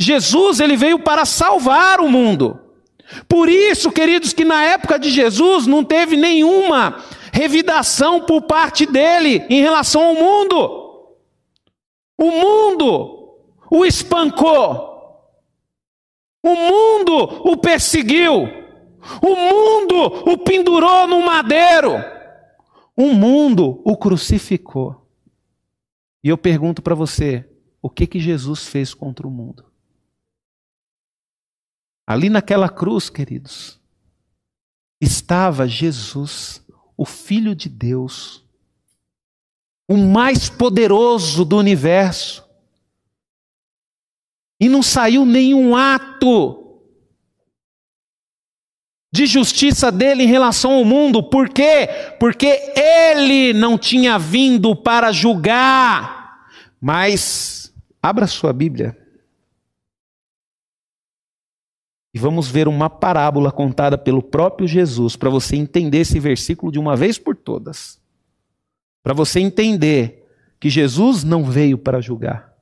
Jesus 0.00 0.60
ele 0.60 0.78
veio 0.78 0.98
para 0.98 1.26
salvar 1.26 2.00
o 2.00 2.08
mundo. 2.08 2.58
Por 3.28 3.50
isso, 3.50 3.92
queridos, 3.92 4.32
que 4.32 4.46
na 4.46 4.64
época 4.64 4.98
de 4.98 5.10
Jesus 5.10 5.66
não 5.66 5.84
teve 5.84 6.16
nenhuma 6.16 7.04
revidação 7.30 8.22
por 8.22 8.40
parte 8.42 8.86
dele 8.86 9.44
em 9.50 9.60
relação 9.60 10.02
ao 10.02 10.14
mundo. 10.14 11.16
O 12.16 12.30
mundo 12.30 13.36
o 13.70 13.84
espancou. 13.84 14.88
O 16.42 16.54
mundo 16.54 17.50
o 17.50 17.58
perseguiu. 17.58 18.48
O 19.20 19.36
mundo 19.36 20.30
o 20.32 20.38
pendurou 20.38 21.06
no 21.06 21.20
madeiro. 21.20 21.92
O 22.96 23.12
mundo 23.12 23.82
o 23.84 23.98
crucificou. 23.98 25.06
E 26.24 26.30
eu 26.30 26.38
pergunto 26.38 26.80
para 26.80 26.94
você, 26.94 27.46
o 27.82 27.90
que 27.90 28.06
que 28.06 28.18
Jesus 28.18 28.66
fez 28.66 28.94
contra 28.94 29.26
o 29.26 29.30
mundo? 29.30 29.69
Ali 32.10 32.28
naquela 32.28 32.68
cruz, 32.68 33.08
queridos, 33.08 33.78
estava 35.00 35.68
Jesus, 35.68 36.60
o 36.96 37.04
Filho 37.04 37.54
de 37.54 37.68
Deus, 37.68 38.44
o 39.88 39.96
mais 39.96 40.48
poderoso 40.48 41.44
do 41.44 41.56
universo. 41.56 42.44
E 44.58 44.68
não 44.68 44.82
saiu 44.82 45.24
nenhum 45.24 45.76
ato 45.76 46.80
de 49.12 49.24
justiça 49.24 49.92
dele 49.92 50.24
em 50.24 50.26
relação 50.28 50.72
ao 50.72 50.84
mundo. 50.84 51.22
Por 51.22 51.48
quê? 51.48 51.88
Porque 52.18 52.72
ele 52.74 53.52
não 53.52 53.78
tinha 53.78 54.18
vindo 54.18 54.74
para 54.74 55.12
julgar. 55.12 56.48
Mas, 56.80 57.72
abra 58.02 58.26
sua 58.26 58.52
Bíblia. 58.52 58.98
E 62.12 62.18
vamos 62.18 62.48
ver 62.48 62.66
uma 62.66 62.90
parábola 62.90 63.52
contada 63.52 63.96
pelo 63.96 64.22
próprio 64.22 64.66
Jesus 64.66 65.14
para 65.14 65.30
você 65.30 65.56
entender 65.56 65.98
esse 65.98 66.18
versículo 66.18 66.72
de 66.72 66.78
uma 66.78 66.96
vez 66.96 67.18
por 67.18 67.36
todas. 67.36 68.00
Para 69.02 69.14
você 69.14 69.40
entender 69.40 70.28
que 70.58 70.68
Jesus 70.68 71.22
não 71.22 71.44
veio 71.44 71.78
para 71.78 72.00
julgar. 72.00 72.52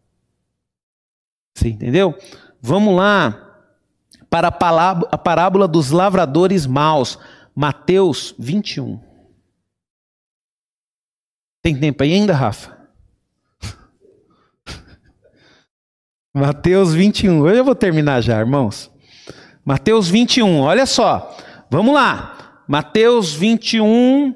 Você 1.55 1.68
entendeu? 1.68 2.16
Vamos 2.61 2.94
lá 2.94 3.49
para 4.30 4.49
a 4.49 5.18
parábola 5.18 5.66
dos 5.66 5.90
lavradores 5.90 6.66
maus, 6.66 7.18
Mateus 7.55 8.34
21. 8.38 9.01
Tem 11.62 11.78
tempo 11.78 12.03
aí 12.03 12.12
ainda, 12.12 12.34
Rafa? 12.34 12.78
Mateus 16.32 16.94
21. 16.94 17.49
Eu 17.49 17.64
vou 17.64 17.74
terminar 17.74 18.20
já, 18.20 18.38
irmãos. 18.38 18.92
Mateus 19.69 20.09
21, 20.09 20.61
olha 20.61 20.87
só. 20.87 21.37
Vamos 21.69 21.93
lá. 21.93 22.62
Mateus 22.66 23.35
21, 23.35 24.35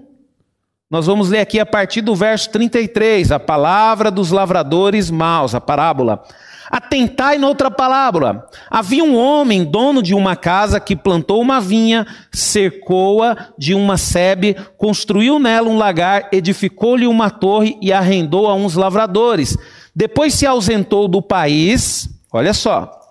Nós 0.91 1.07
vamos 1.07 1.31
ler 1.31 1.41
aqui 1.41 1.59
a 1.59 1.65
partir 1.65 2.03
do 2.03 2.15
verso 2.15 2.51
33, 2.51 3.33
a 3.33 3.41
palavra 3.41 4.11
dos 4.11 4.31
lavradores 4.31 5.11
maus, 5.11 5.55
a 5.55 5.61
parábola. 5.61 6.23
Atentai 6.71 7.39
noutra 7.39 7.71
palavra. 7.71 8.47
Havia 8.71 9.03
um 9.03 9.17
homem, 9.17 9.65
dono 9.65 10.03
de 10.03 10.15
uma 10.15 10.37
casa, 10.37 10.79
que 10.79 10.95
plantou 10.95 11.41
uma 11.41 11.63
vinha, 11.63 12.07
cercou-a 12.31 13.55
de 13.57 13.73
uma 13.73 13.97
sebe, 13.97 14.55
construiu 14.77 15.39
nela 15.39 15.67
um 15.67 15.79
lagar, 15.79 16.29
edificou-lhe 16.31 17.07
uma 17.07 17.31
torre 17.31 17.79
e 17.81 17.91
arrendou 17.91 18.49
a 18.49 18.55
uns 18.55 18.75
lavradores. 18.75 19.57
Depois 19.97 20.35
se 20.35 20.45
ausentou 20.45 21.09
do 21.09 21.23
país, 21.23 22.07
olha 22.31 22.53
só, 22.53 23.02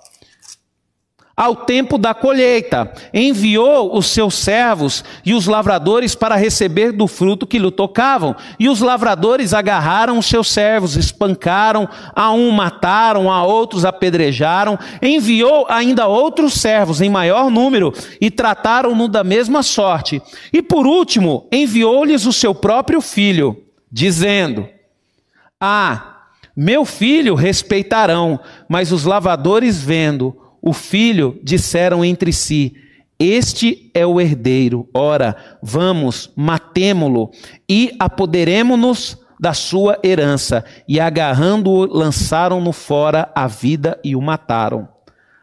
ao 1.41 1.55
tempo 1.55 1.97
da 1.97 2.13
colheita, 2.13 2.93
enviou 3.11 3.97
os 3.97 4.05
seus 4.05 4.35
servos 4.35 5.03
e 5.25 5.33
os 5.33 5.47
lavradores 5.47 6.13
para 6.13 6.35
receber 6.35 6.91
do 6.91 7.07
fruto 7.07 7.47
que 7.47 7.57
lhe 7.57 7.71
tocavam. 7.71 8.35
E 8.59 8.69
os 8.69 8.79
lavradores 8.79 9.51
agarraram 9.51 10.19
os 10.19 10.27
seus 10.27 10.51
servos, 10.51 10.95
espancaram, 10.95 11.89
a 12.15 12.31
um 12.31 12.51
mataram, 12.51 13.31
a 13.31 13.43
outros 13.43 13.85
apedrejaram. 13.85 14.77
Enviou 15.01 15.65
ainda 15.67 16.05
outros 16.05 16.53
servos 16.53 17.01
em 17.01 17.09
maior 17.09 17.49
número 17.49 17.91
e 18.21 18.29
trataram-no 18.29 19.07
da 19.07 19.23
mesma 19.23 19.63
sorte. 19.63 20.21
E 20.53 20.61
por 20.61 20.85
último, 20.85 21.47
enviou-lhes 21.51 22.27
o 22.27 22.31
seu 22.31 22.53
próprio 22.53 23.01
filho, 23.01 23.63
dizendo: 23.91 24.69
Ah, 25.59 26.27
meu 26.55 26.85
filho 26.85 27.33
respeitarão, 27.33 28.39
mas 28.69 28.91
os 28.91 29.05
lavadores 29.05 29.81
vendo, 29.81 30.37
o 30.62 30.74
filho 30.74 31.39
disseram 31.43 32.05
entre 32.05 32.32
si: 32.32 32.76
Este 33.18 33.89
é 33.93 34.05
o 34.05 34.22
herdeiro. 34.22 34.88
Ora, 34.93 35.36
vamos, 35.62 36.32
matemo-lo 36.36 37.32
e 37.68 37.95
apoderemo-nos 37.99 39.18
da 39.39 39.53
sua 39.53 39.99
herança. 40.03 40.64
E 40.88 40.99
agarrando-o, 40.99 41.86
lançaram-no 41.86 42.72
fora 42.72 43.32
a 43.34 43.47
vida 43.47 43.99
e 44.03 44.16
o 44.16 44.22
mataram. 44.22 44.88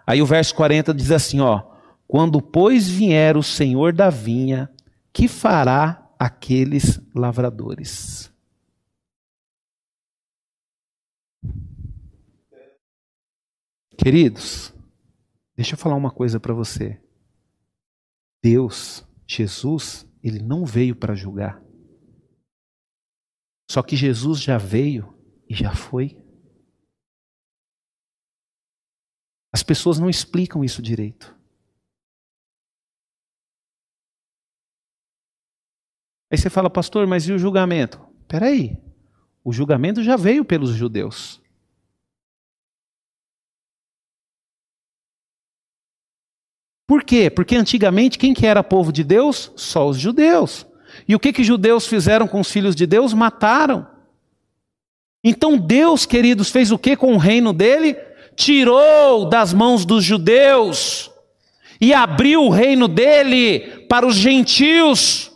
Aí 0.06 0.22
o 0.22 0.26
verso 0.26 0.54
40 0.54 0.94
diz 0.94 1.10
assim: 1.10 1.40
ó, 1.40 1.62
quando 2.06 2.40
pois 2.40 2.88
vier 2.88 3.36
o 3.36 3.42
senhor 3.42 3.92
da 3.92 4.08
vinha, 4.08 4.70
que 5.12 5.26
fará 5.26 6.08
aqueles 6.16 7.00
lavradores? 7.12 8.30
Queridos, 13.96 14.72
Deixa 15.58 15.74
eu 15.74 15.78
falar 15.78 15.96
uma 15.96 16.12
coisa 16.12 16.38
para 16.38 16.54
você. 16.54 17.02
Deus, 18.40 19.04
Jesus, 19.26 20.08
ele 20.22 20.38
não 20.38 20.64
veio 20.64 20.94
para 20.94 21.16
julgar. 21.16 21.60
Só 23.68 23.82
que 23.82 23.96
Jesus 23.96 24.40
já 24.40 24.56
veio 24.56 25.12
e 25.50 25.56
já 25.56 25.74
foi. 25.74 26.16
As 29.52 29.64
pessoas 29.64 29.98
não 29.98 30.08
explicam 30.08 30.62
isso 30.62 30.80
direito. 30.80 31.36
Aí 36.30 36.38
você 36.38 36.48
fala, 36.48 36.70
pastor, 36.70 37.04
mas 37.04 37.24
e 37.24 37.32
o 37.32 37.38
julgamento? 37.38 37.98
Peraí, 38.28 38.80
o 39.42 39.52
julgamento 39.52 40.04
já 40.04 40.14
veio 40.14 40.44
pelos 40.44 40.70
judeus. 40.70 41.42
Por 46.88 47.04
quê? 47.04 47.28
Porque 47.28 47.54
antigamente 47.54 48.18
quem 48.18 48.32
que 48.32 48.46
era 48.46 48.64
povo 48.64 48.90
de 48.90 49.04
Deus? 49.04 49.52
Só 49.54 49.86
os 49.86 49.98
judeus. 49.98 50.66
E 51.06 51.14
o 51.14 51.20
que 51.20 51.34
que 51.34 51.44
judeus 51.44 51.86
fizeram 51.86 52.26
com 52.26 52.40
os 52.40 52.50
filhos 52.50 52.74
de 52.74 52.86
Deus? 52.86 53.12
Mataram. 53.12 53.86
Então 55.22 55.58
Deus, 55.58 56.06
queridos, 56.06 56.48
fez 56.48 56.72
o 56.72 56.78
que 56.78 56.96
com 56.96 57.12
o 57.12 57.18
reino 57.18 57.52
dele? 57.52 57.94
Tirou 58.34 59.28
das 59.28 59.52
mãos 59.52 59.84
dos 59.84 60.02
judeus 60.02 61.10
e 61.78 61.92
abriu 61.92 62.44
o 62.44 62.48
reino 62.48 62.88
dele 62.88 63.84
para 63.86 64.06
os 64.06 64.14
gentios. 64.14 65.30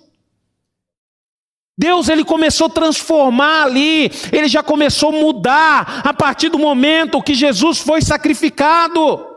Deus 1.76 2.08
ele 2.08 2.24
começou 2.24 2.68
a 2.68 2.70
transformar 2.70 3.64
ali, 3.64 4.10
ele 4.32 4.48
já 4.48 4.62
começou 4.62 5.10
a 5.10 5.20
mudar 5.20 6.00
a 6.02 6.14
partir 6.14 6.48
do 6.48 6.58
momento 6.58 7.22
que 7.22 7.34
Jesus 7.34 7.78
foi 7.78 8.00
sacrificado. 8.00 9.31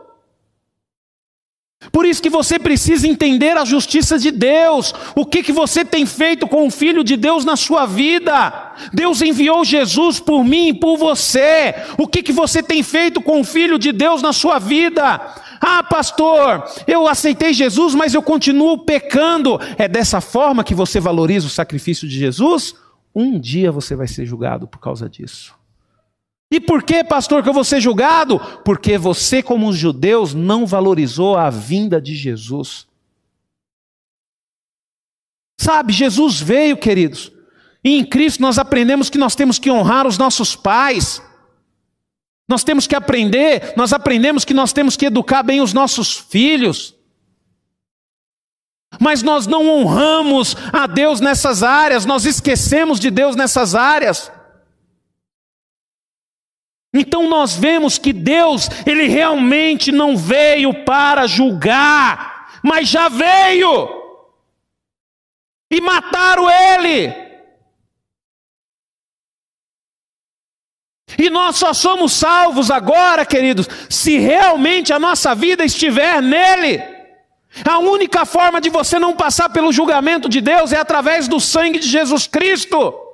Por 1.92 2.06
isso 2.06 2.22
que 2.22 2.30
você 2.30 2.58
precisa 2.58 3.06
entender 3.06 3.56
a 3.56 3.64
justiça 3.64 4.18
de 4.18 4.30
Deus. 4.30 4.94
O 5.14 5.26
que, 5.26 5.42
que 5.42 5.52
você 5.52 5.84
tem 5.84 6.06
feito 6.06 6.48
com 6.48 6.66
o 6.66 6.70
Filho 6.70 7.04
de 7.04 7.16
Deus 7.16 7.44
na 7.44 7.54
sua 7.54 7.84
vida? 7.84 8.74
Deus 8.92 9.20
enviou 9.20 9.64
Jesus 9.64 10.18
por 10.18 10.42
mim 10.42 10.68
e 10.68 10.74
por 10.74 10.96
você. 10.96 11.74
O 11.98 12.08
que, 12.08 12.22
que 12.22 12.32
você 12.32 12.62
tem 12.62 12.82
feito 12.82 13.20
com 13.20 13.40
o 13.40 13.44
Filho 13.44 13.78
de 13.78 13.92
Deus 13.92 14.22
na 14.22 14.32
sua 14.32 14.58
vida? 14.58 15.20
Ah, 15.60 15.82
pastor, 15.82 16.64
eu 16.86 17.06
aceitei 17.06 17.52
Jesus, 17.52 17.94
mas 17.94 18.14
eu 18.14 18.22
continuo 18.22 18.78
pecando. 18.78 19.58
É 19.76 19.86
dessa 19.86 20.20
forma 20.20 20.64
que 20.64 20.74
você 20.74 20.98
valoriza 20.98 21.46
o 21.46 21.50
sacrifício 21.50 22.08
de 22.08 22.18
Jesus? 22.18 22.74
Um 23.14 23.38
dia 23.38 23.70
você 23.70 23.94
vai 23.94 24.08
ser 24.08 24.24
julgado 24.26 24.66
por 24.66 24.78
causa 24.78 25.08
disso. 25.08 25.54
E 26.50 26.60
por 26.60 26.82
que, 26.82 27.02
pastor, 27.02 27.42
que 27.42 27.48
eu 27.48 27.52
vou 27.52 27.64
ser 27.64 27.80
julgado? 27.80 28.38
Porque 28.64 28.96
você, 28.96 29.42
como 29.42 29.68
os 29.68 29.76
judeus, 29.76 30.32
não 30.32 30.64
valorizou 30.64 31.36
a 31.36 31.50
vinda 31.50 32.00
de 32.00 32.14
Jesus. 32.14 32.86
Sabe, 35.60 35.92
Jesus 35.92 36.40
veio, 36.40 36.76
queridos, 36.76 37.32
e 37.82 37.98
em 37.98 38.04
Cristo 38.04 38.40
nós 38.42 38.58
aprendemos 38.58 39.10
que 39.10 39.18
nós 39.18 39.34
temos 39.34 39.58
que 39.58 39.70
honrar 39.70 40.06
os 40.06 40.18
nossos 40.18 40.54
pais. 40.54 41.22
Nós 42.48 42.62
temos 42.62 42.86
que 42.86 42.94
aprender, 42.94 43.74
nós 43.76 43.92
aprendemos 43.92 44.44
que 44.44 44.54
nós 44.54 44.72
temos 44.72 44.96
que 44.96 45.06
educar 45.06 45.42
bem 45.42 45.60
os 45.60 45.72
nossos 45.72 46.16
filhos. 46.16 46.94
Mas 49.00 49.22
nós 49.22 49.46
não 49.48 49.68
honramos 49.68 50.56
a 50.72 50.86
Deus 50.86 51.20
nessas 51.20 51.62
áreas, 51.62 52.06
nós 52.06 52.24
esquecemos 52.24 53.00
de 53.00 53.10
Deus 53.10 53.34
nessas 53.34 53.74
áreas. 53.74 54.30
Então 56.98 57.28
nós 57.28 57.54
vemos 57.54 57.98
que 57.98 58.10
Deus, 58.10 58.70
ele 58.86 59.06
realmente 59.06 59.92
não 59.92 60.16
veio 60.16 60.72
para 60.84 61.26
julgar, 61.26 62.58
mas 62.62 62.88
já 62.88 63.08
veio. 63.08 63.86
E 65.70 65.78
mataram 65.78 66.48
ele. 66.48 67.12
E 71.18 71.28
nós 71.28 71.56
só 71.56 71.74
somos 71.74 72.14
salvos 72.14 72.70
agora, 72.70 73.26
queridos, 73.26 73.68
se 73.90 74.18
realmente 74.18 74.92
a 74.92 74.98
nossa 74.98 75.34
vida 75.34 75.64
estiver 75.64 76.22
nele. 76.22 76.82
A 77.64 77.78
única 77.78 78.24
forma 78.24 78.58
de 78.58 78.70
você 78.70 78.98
não 78.98 79.14
passar 79.14 79.50
pelo 79.50 79.72
julgamento 79.72 80.28
de 80.30 80.40
Deus 80.40 80.72
é 80.72 80.78
através 80.78 81.28
do 81.28 81.40
sangue 81.40 81.78
de 81.78 81.88
Jesus 81.88 82.26
Cristo. 82.26 83.05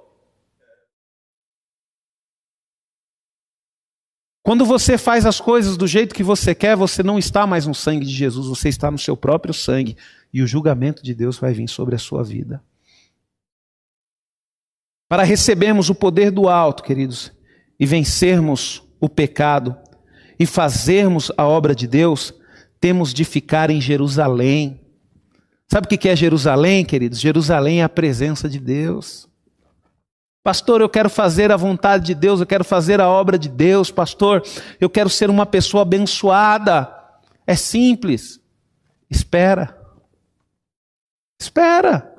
Quando 4.42 4.64
você 4.64 4.98
faz 4.98 5.24
as 5.24 5.40
coisas 5.40 5.76
do 5.76 5.86
jeito 5.86 6.14
que 6.14 6.22
você 6.22 6.54
quer, 6.54 6.74
você 6.74 7.02
não 7.02 7.16
está 7.18 7.46
mais 7.46 7.66
no 7.66 7.74
sangue 7.74 8.04
de 8.04 8.12
Jesus, 8.12 8.48
você 8.48 8.68
está 8.68 8.90
no 8.90 8.98
seu 8.98 9.16
próprio 9.16 9.54
sangue. 9.54 9.96
E 10.32 10.42
o 10.42 10.46
julgamento 10.46 11.02
de 11.02 11.14
Deus 11.14 11.38
vai 11.38 11.52
vir 11.52 11.68
sobre 11.68 11.94
a 11.94 11.98
sua 11.98 12.24
vida. 12.24 12.62
Para 15.08 15.22
recebermos 15.22 15.90
o 15.90 15.94
poder 15.94 16.30
do 16.30 16.48
alto, 16.48 16.82
queridos, 16.82 17.30
e 17.78 17.86
vencermos 17.86 18.82
o 18.98 19.08
pecado 19.08 19.76
e 20.38 20.46
fazermos 20.46 21.30
a 21.36 21.46
obra 21.46 21.74
de 21.74 21.86
Deus, 21.86 22.34
temos 22.80 23.12
de 23.14 23.24
ficar 23.24 23.70
em 23.70 23.80
Jerusalém. 23.80 24.80
Sabe 25.68 25.86
o 25.86 25.88
que 25.88 26.08
é 26.08 26.16
Jerusalém, 26.16 26.84
queridos? 26.84 27.20
Jerusalém 27.20 27.80
é 27.80 27.84
a 27.84 27.88
presença 27.88 28.48
de 28.48 28.58
Deus. 28.58 29.28
Pastor, 30.42 30.80
eu 30.80 30.88
quero 30.88 31.08
fazer 31.08 31.52
a 31.52 31.56
vontade 31.56 32.06
de 32.06 32.14
Deus, 32.14 32.40
eu 32.40 32.46
quero 32.46 32.64
fazer 32.64 33.00
a 33.00 33.08
obra 33.08 33.38
de 33.38 33.48
Deus, 33.48 33.92
pastor, 33.92 34.42
eu 34.80 34.90
quero 34.90 35.08
ser 35.08 35.30
uma 35.30 35.46
pessoa 35.46 35.82
abençoada. 35.82 36.92
É 37.46 37.54
simples. 37.54 38.40
Espera. 39.08 39.78
Espera. 41.40 42.12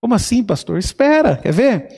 Como 0.00 0.14
assim, 0.14 0.42
pastor? 0.44 0.78
Espera. 0.78 1.36
Quer 1.36 1.52
ver? 1.52 1.88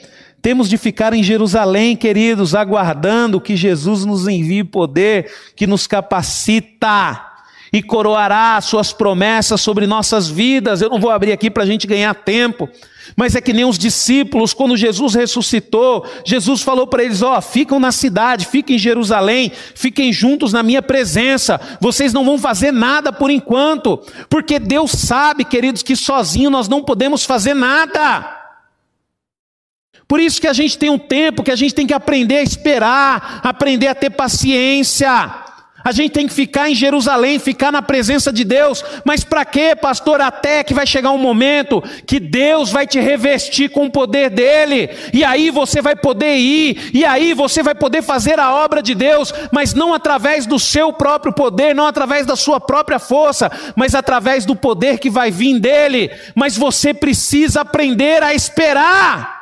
Temos 0.41 0.69
de 0.69 0.77
ficar 0.79 1.13
em 1.15 1.23
Jerusalém, 1.23 1.97
queridos, 1.97 2.55
aguardando 2.55 3.41
que 3.41 3.57
Jesus 3.57 4.05
nos 4.05 4.29
envie 4.29 4.63
poder 4.63 5.33
que 5.57 5.67
nos 5.67 5.87
capacita 5.87 7.34
e 7.75 7.83
coroará 7.83 8.61
suas 8.61 8.93
promessas 8.93 9.61
sobre 9.61 9.85
nossas 9.85 10.29
vidas. 10.29 10.81
Eu 10.81 10.89
não 10.89 11.01
vou 11.01 11.11
abrir 11.11 11.33
aqui 11.33 11.51
para 11.51 11.65
a 11.65 11.67
gente 11.67 11.89
ganhar 11.89 12.15
tempo, 12.15 12.69
mas 13.17 13.35
é 13.35 13.41
que 13.41 13.53
nem 13.53 13.65
os 13.65 13.77
discípulos, 13.77 14.55
quando 14.55 14.77
Jesus 14.77 15.17
ressuscitou, 15.17 16.07
Jesus 16.25 16.63
falou 16.63 16.87
para 16.87 17.03
eles: 17.03 17.21
Ó, 17.21 17.37
oh, 17.37 17.43
ficam 17.43 17.81
na 17.81 17.91
cidade, 17.91 18.47
fiquem 18.47 18.77
em 18.77 18.79
Jerusalém, 18.79 19.51
fiquem 19.75 20.13
juntos 20.13 20.53
na 20.53 20.63
minha 20.63 20.81
presença, 20.81 21.61
vocês 21.81 22.13
não 22.13 22.25
vão 22.25 22.39
fazer 22.39 22.71
nada 22.71 23.13
por 23.13 23.29
enquanto, 23.29 24.01
porque 24.31 24.61
Deus 24.61 24.93
sabe, 24.93 25.45
queridos, 25.45 25.83
que 25.83 25.97
sozinho 25.97 26.51
nós 26.51 26.69
não 26.69 26.81
podemos 26.81 27.25
fazer 27.25 27.55
nada. 27.55 28.43
Por 30.07 30.21
isso 30.21 30.41
que 30.41 30.47
a 30.47 30.53
gente 30.53 30.79
tem 30.79 30.91
um 30.91 30.99
tempo 30.99 31.43
que 31.43 31.51
a 31.51 31.57
gente 31.57 31.75
tem 31.75 31.89
que 31.89 31.95
aprender 31.95 32.37
a 32.37 32.43
esperar, 32.43 33.41
aprender 33.43 33.89
a 33.89 33.95
ter 33.97 34.11
paciência. 34.11 35.44
A 35.85 35.93
gente 35.93 36.13
tem 36.13 36.27
que 36.27 36.33
ficar 36.33 36.71
em 36.71 36.75
Jerusalém, 36.75 37.39
ficar 37.39 37.71
na 37.71 37.83
presença 37.83 38.33
de 38.33 38.43
Deus. 38.43 38.83
Mas 39.05 39.23
para 39.23 39.45
quê, 39.45 39.77
pastor? 39.77 40.19
Até 40.23 40.65
que 40.65 40.73
vai 40.73 40.87
chegar 40.87 41.11
um 41.11 41.19
momento 41.19 41.83
que 42.07 42.19
Deus 42.19 42.73
vai 42.73 42.87
te 42.87 42.99
revestir 42.99 43.69
com 43.69 43.85
o 43.85 43.91
poder 43.91 44.31
dele. 44.31 44.89
E 45.13 45.23
aí 45.23 45.51
você 45.51 45.83
vai 45.83 45.95
poder 45.95 46.37
ir, 46.37 46.91
e 46.95 47.05
aí 47.05 47.35
você 47.35 47.63
vai 47.63 47.75
poder 47.75 48.01
fazer 48.01 48.41
a 48.41 48.55
obra 48.55 48.83
de 48.83 48.95
Deus, 48.95 49.35
mas 49.53 49.75
não 49.75 49.93
através 49.93 50.47
do 50.47 50.59
seu 50.59 50.91
próprio 50.91 51.35
poder, 51.35 51.75
não 51.75 51.87
através 51.87 52.25
da 52.25 52.35
sua 52.35 52.59
própria 52.59 52.99
força, 52.99 53.53
mas 53.77 53.95
através 53.95 54.47
do 54.47 54.57
poder 54.57 54.99
que 54.99 55.11
vai 55.11 55.31
vir 55.31 55.61
dele. 55.61 56.11
Mas 56.35 56.57
você 56.57 56.95
precisa 56.95 57.61
aprender 57.61 58.23
a 58.23 58.33
esperar. 58.33 59.35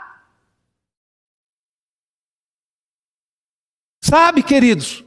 Sabe, 4.00 4.42
queridos? 4.42 5.04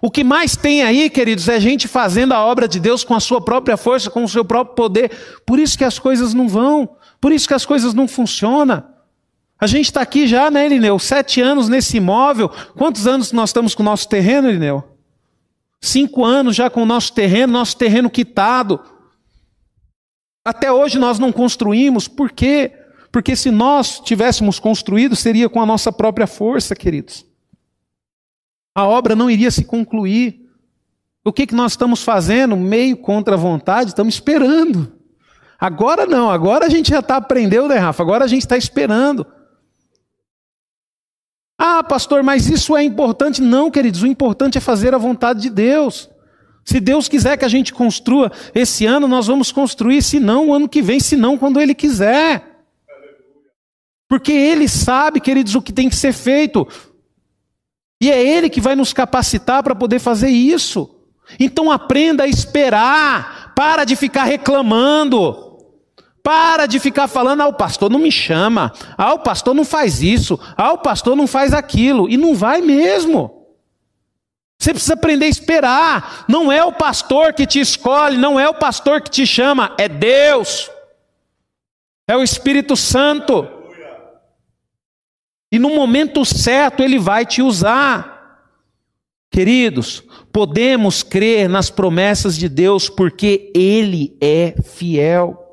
O 0.00 0.10
que 0.10 0.22
mais 0.22 0.56
tem 0.56 0.82
aí, 0.82 1.10
queridos, 1.10 1.48
é 1.48 1.58
gente 1.58 1.88
fazendo 1.88 2.32
a 2.32 2.44
obra 2.44 2.68
de 2.68 2.78
Deus 2.78 3.02
com 3.02 3.14
a 3.14 3.20
sua 3.20 3.40
própria 3.40 3.76
força, 3.76 4.10
com 4.10 4.22
o 4.22 4.28
seu 4.28 4.44
próprio 4.44 4.76
poder. 4.76 5.10
Por 5.44 5.58
isso 5.58 5.76
que 5.76 5.84
as 5.84 5.98
coisas 5.98 6.32
não 6.32 6.48
vão, 6.48 6.96
por 7.20 7.32
isso 7.32 7.48
que 7.48 7.54
as 7.54 7.66
coisas 7.66 7.94
não 7.94 8.06
funcionam. 8.06 8.84
A 9.60 9.66
gente 9.66 9.86
está 9.86 10.00
aqui 10.00 10.28
já, 10.28 10.50
né, 10.52 10.66
Irineu? 10.66 11.00
Sete 11.00 11.40
anos 11.40 11.68
nesse 11.68 11.96
imóvel. 11.96 12.48
Quantos 12.76 13.08
anos 13.08 13.32
nós 13.32 13.50
estamos 13.50 13.74
com 13.74 13.82
o 13.82 13.86
nosso 13.86 14.08
terreno, 14.08 14.48
Irineu? 14.48 14.84
Cinco 15.80 16.24
anos 16.24 16.54
já 16.54 16.70
com 16.70 16.82
o 16.82 16.86
nosso 16.86 17.12
terreno, 17.12 17.52
nosso 17.52 17.76
terreno 17.76 18.08
quitado. 18.08 18.80
Até 20.44 20.70
hoje 20.72 20.96
nós 20.96 21.18
não 21.18 21.32
construímos, 21.32 22.06
por 22.06 22.30
quê? 22.30 22.72
Porque 23.10 23.34
se 23.34 23.50
nós 23.50 23.98
tivéssemos 23.98 24.60
construído, 24.60 25.16
seria 25.16 25.48
com 25.48 25.60
a 25.60 25.66
nossa 25.66 25.90
própria 25.90 26.26
força, 26.26 26.76
queridos 26.76 27.28
a 28.78 28.86
obra 28.86 29.16
não 29.16 29.28
iria 29.28 29.50
se 29.50 29.64
concluir. 29.64 30.48
O 31.24 31.32
que, 31.32 31.48
que 31.48 31.54
nós 31.54 31.72
estamos 31.72 32.00
fazendo? 32.00 32.56
Meio 32.56 32.96
contra 32.96 33.34
a 33.34 33.36
vontade, 33.36 33.90
estamos 33.90 34.14
esperando. 34.14 34.92
Agora 35.58 36.06
não, 36.06 36.30
agora 36.30 36.66
a 36.66 36.68
gente 36.68 36.90
já 36.90 37.00
está 37.00 37.16
aprendendo, 37.16 37.66
né, 37.66 37.74
Rafa? 37.74 38.00
Agora 38.04 38.24
a 38.24 38.28
gente 38.28 38.42
está 38.42 38.56
esperando. 38.56 39.26
Ah, 41.58 41.82
pastor, 41.82 42.22
mas 42.22 42.48
isso 42.48 42.76
é 42.76 42.84
importante? 42.84 43.42
Não, 43.42 43.68
queridos, 43.68 44.04
o 44.04 44.06
importante 44.06 44.58
é 44.58 44.60
fazer 44.60 44.94
a 44.94 44.98
vontade 44.98 45.40
de 45.40 45.50
Deus. 45.50 46.08
Se 46.64 46.78
Deus 46.78 47.08
quiser 47.08 47.36
que 47.36 47.44
a 47.44 47.48
gente 47.48 47.74
construa 47.74 48.30
esse 48.54 48.86
ano, 48.86 49.08
nós 49.08 49.26
vamos 49.26 49.50
construir, 49.50 50.02
se 50.02 50.20
não, 50.20 50.50
o 50.50 50.54
ano 50.54 50.68
que 50.68 50.80
vem, 50.80 51.00
se 51.00 51.16
não, 51.16 51.36
quando 51.36 51.60
Ele 51.60 51.74
quiser. 51.74 52.62
Porque 54.08 54.30
Ele 54.30 54.68
sabe, 54.68 55.18
queridos, 55.18 55.56
o 55.56 55.62
que 55.62 55.72
tem 55.72 55.88
que 55.88 55.96
ser 55.96 56.12
feito. 56.12 56.64
E 58.00 58.10
é 58.10 58.22
Ele 58.22 58.48
que 58.48 58.60
vai 58.60 58.76
nos 58.76 58.92
capacitar 58.92 59.62
para 59.62 59.74
poder 59.74 59.98
fazer 59.98 60.28
isso. 60.28 60.94
Então 61.38 61.70
aprenda 61.70 62.24
a 62.24 62.28
esperar, 62.28 63.52
para 63.54 63.84
de 63.84 63.96
ficar 63.96 64.24
reclamando. 64.24 65.46
Para 66.22 66.66
de 66.66 66.78
ficar 66.78 67.08
falando, 67.08 67.42
ah, 67.42 67.48
o 67.48 67.54
pastor 67.54 67.90
não 67.90 67.98
me 67.98 68.12
chama, 68.12 68.72
ah, 68.98 69.14
o 69.14 69.20
pastor 69.20 69.54
não 69.54 69.64
faz 69.64 70.02
isso, 70.02 70.38
ah, 70.56 70.72
o 70.72 70.78
pastor 70.78 71.16
não 71.16 71.26
faz 71.26 71.54
aquilo, 71.54 72.08
e 72.08 72.18
não 72.18 72.34
vai 72.34 72.60
mesmo. 72.60 73.38
Você 74.58 74.72
precisa 74.72 74.94
aprender 74.94 75.26
a 75.26 75.28
esperar. 75.28 76.24
Não 76.28 76.50
é 76.50 76.64
o 76.64 76.72
pastor 76.72 77.32
que 77.32 77.46
te 77.46 77.60
escolhe, 77.60 78.18
não 78.18 78.38
é 78.38 78.48
o 78.48 78.54
pastor 78.54 79.00
que 79.00 79.10
te 79.10 79.24
chama, 79.24 79.72
é 79.78 79.88
Deus, 79.88 80.68
é 82.08 82.16
o 82.16 82.22
Espírito 82.22 82.76
Santo. 82.76 83.48
E 85.50 85.58
no 85.58 85.74
momento 85.74 86.24
certo 86.24 86.82
ele 86.82 86.98
vai 86.98 87.24
te 87.24 87.40
usar. 87.42 88.18
Queridos, 89.30 90.02
podemos 90.32 91.02
crer 91.02 91.48
nas 91.48 91.70
promessas 91.70 92.36
de 92.36 92.48
Deus 92.48 92.88
porque 92.88 93.50
ele 93.54 94.16
é 94.20 94.54
fiel. 94.62 95.44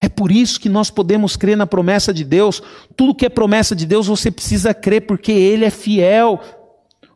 É 0.00 0.08
por 0.08 0.32
isso 0.32 0.58
que 0.58 0.68
nós 0.68 0.90
podemos 0.90 1.36
crer 1.36 1.56
na 1.56 1.66
promessa 1.66 2.12
de 2.12 2.24
Deus. 2.24 2.62
Tudo 2.96 3.14
que 3.14 3.26
é 3.26 3.28
promessa 3.28 3.76
de 3.76 3.84
Deus 3.84 4.06
você 4.06 4.30
precisa 4.30 4.72
crer 4.72 5.02
porque 5.02 5.30
ele 5.30 5.64
é 5.64 5.70
fiel. 5.70 6.40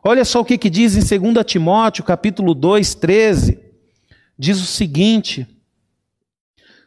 Olha 0.03 0.23
só 0.23 0.41
o 0.41 0.45
que, 0.45 0.57
que 0.57 0.69
diz 0.69 0.95
em 0.95 1.19
2 1.19 1.45
Timóteo, 1.45 2.03
capítulo 2.03 2.53
2, 2.53 2.93
13. 2.93 3.59
Diz 4.37 4.61
o 4.61 4.65
seguinte: 4.65 5.47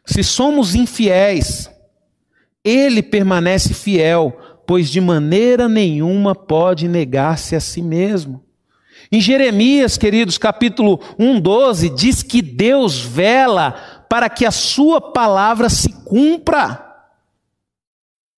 Se 0.05 0.23
somos 0.23 0.73
infiéis, 0.73 1.69
ele 2.63 3.01
permanece 3.01 3.73
fiel, 3.73 4.37
pois 4.67 4.89
de 4.89 5.01
maneira 5.01 5.67
nenhuma 5.67 6.35
pode 6.35 6.87
negar-se 6.87 7.55
a 7.55 7.59
si 7.59 7.81
mesmo. 7.81 8.43
Em 9.11 9.19
Jeremias, 9.19 9.97
queridos, 9.97 10.37
capítulo 10.37 10.99
1:12, 11.17 11.89
diz 11.89 12.21
que 12.21 12.41
Deus 12.41 12.99
vela 12.99 14.05
para 14.09 14.29
que 14.29 14.45
a 14.45 14.51
sua 14.51 14.99
palavra 14.99 15.69
se 15.69 15.91
cumpra. 16.03 16.85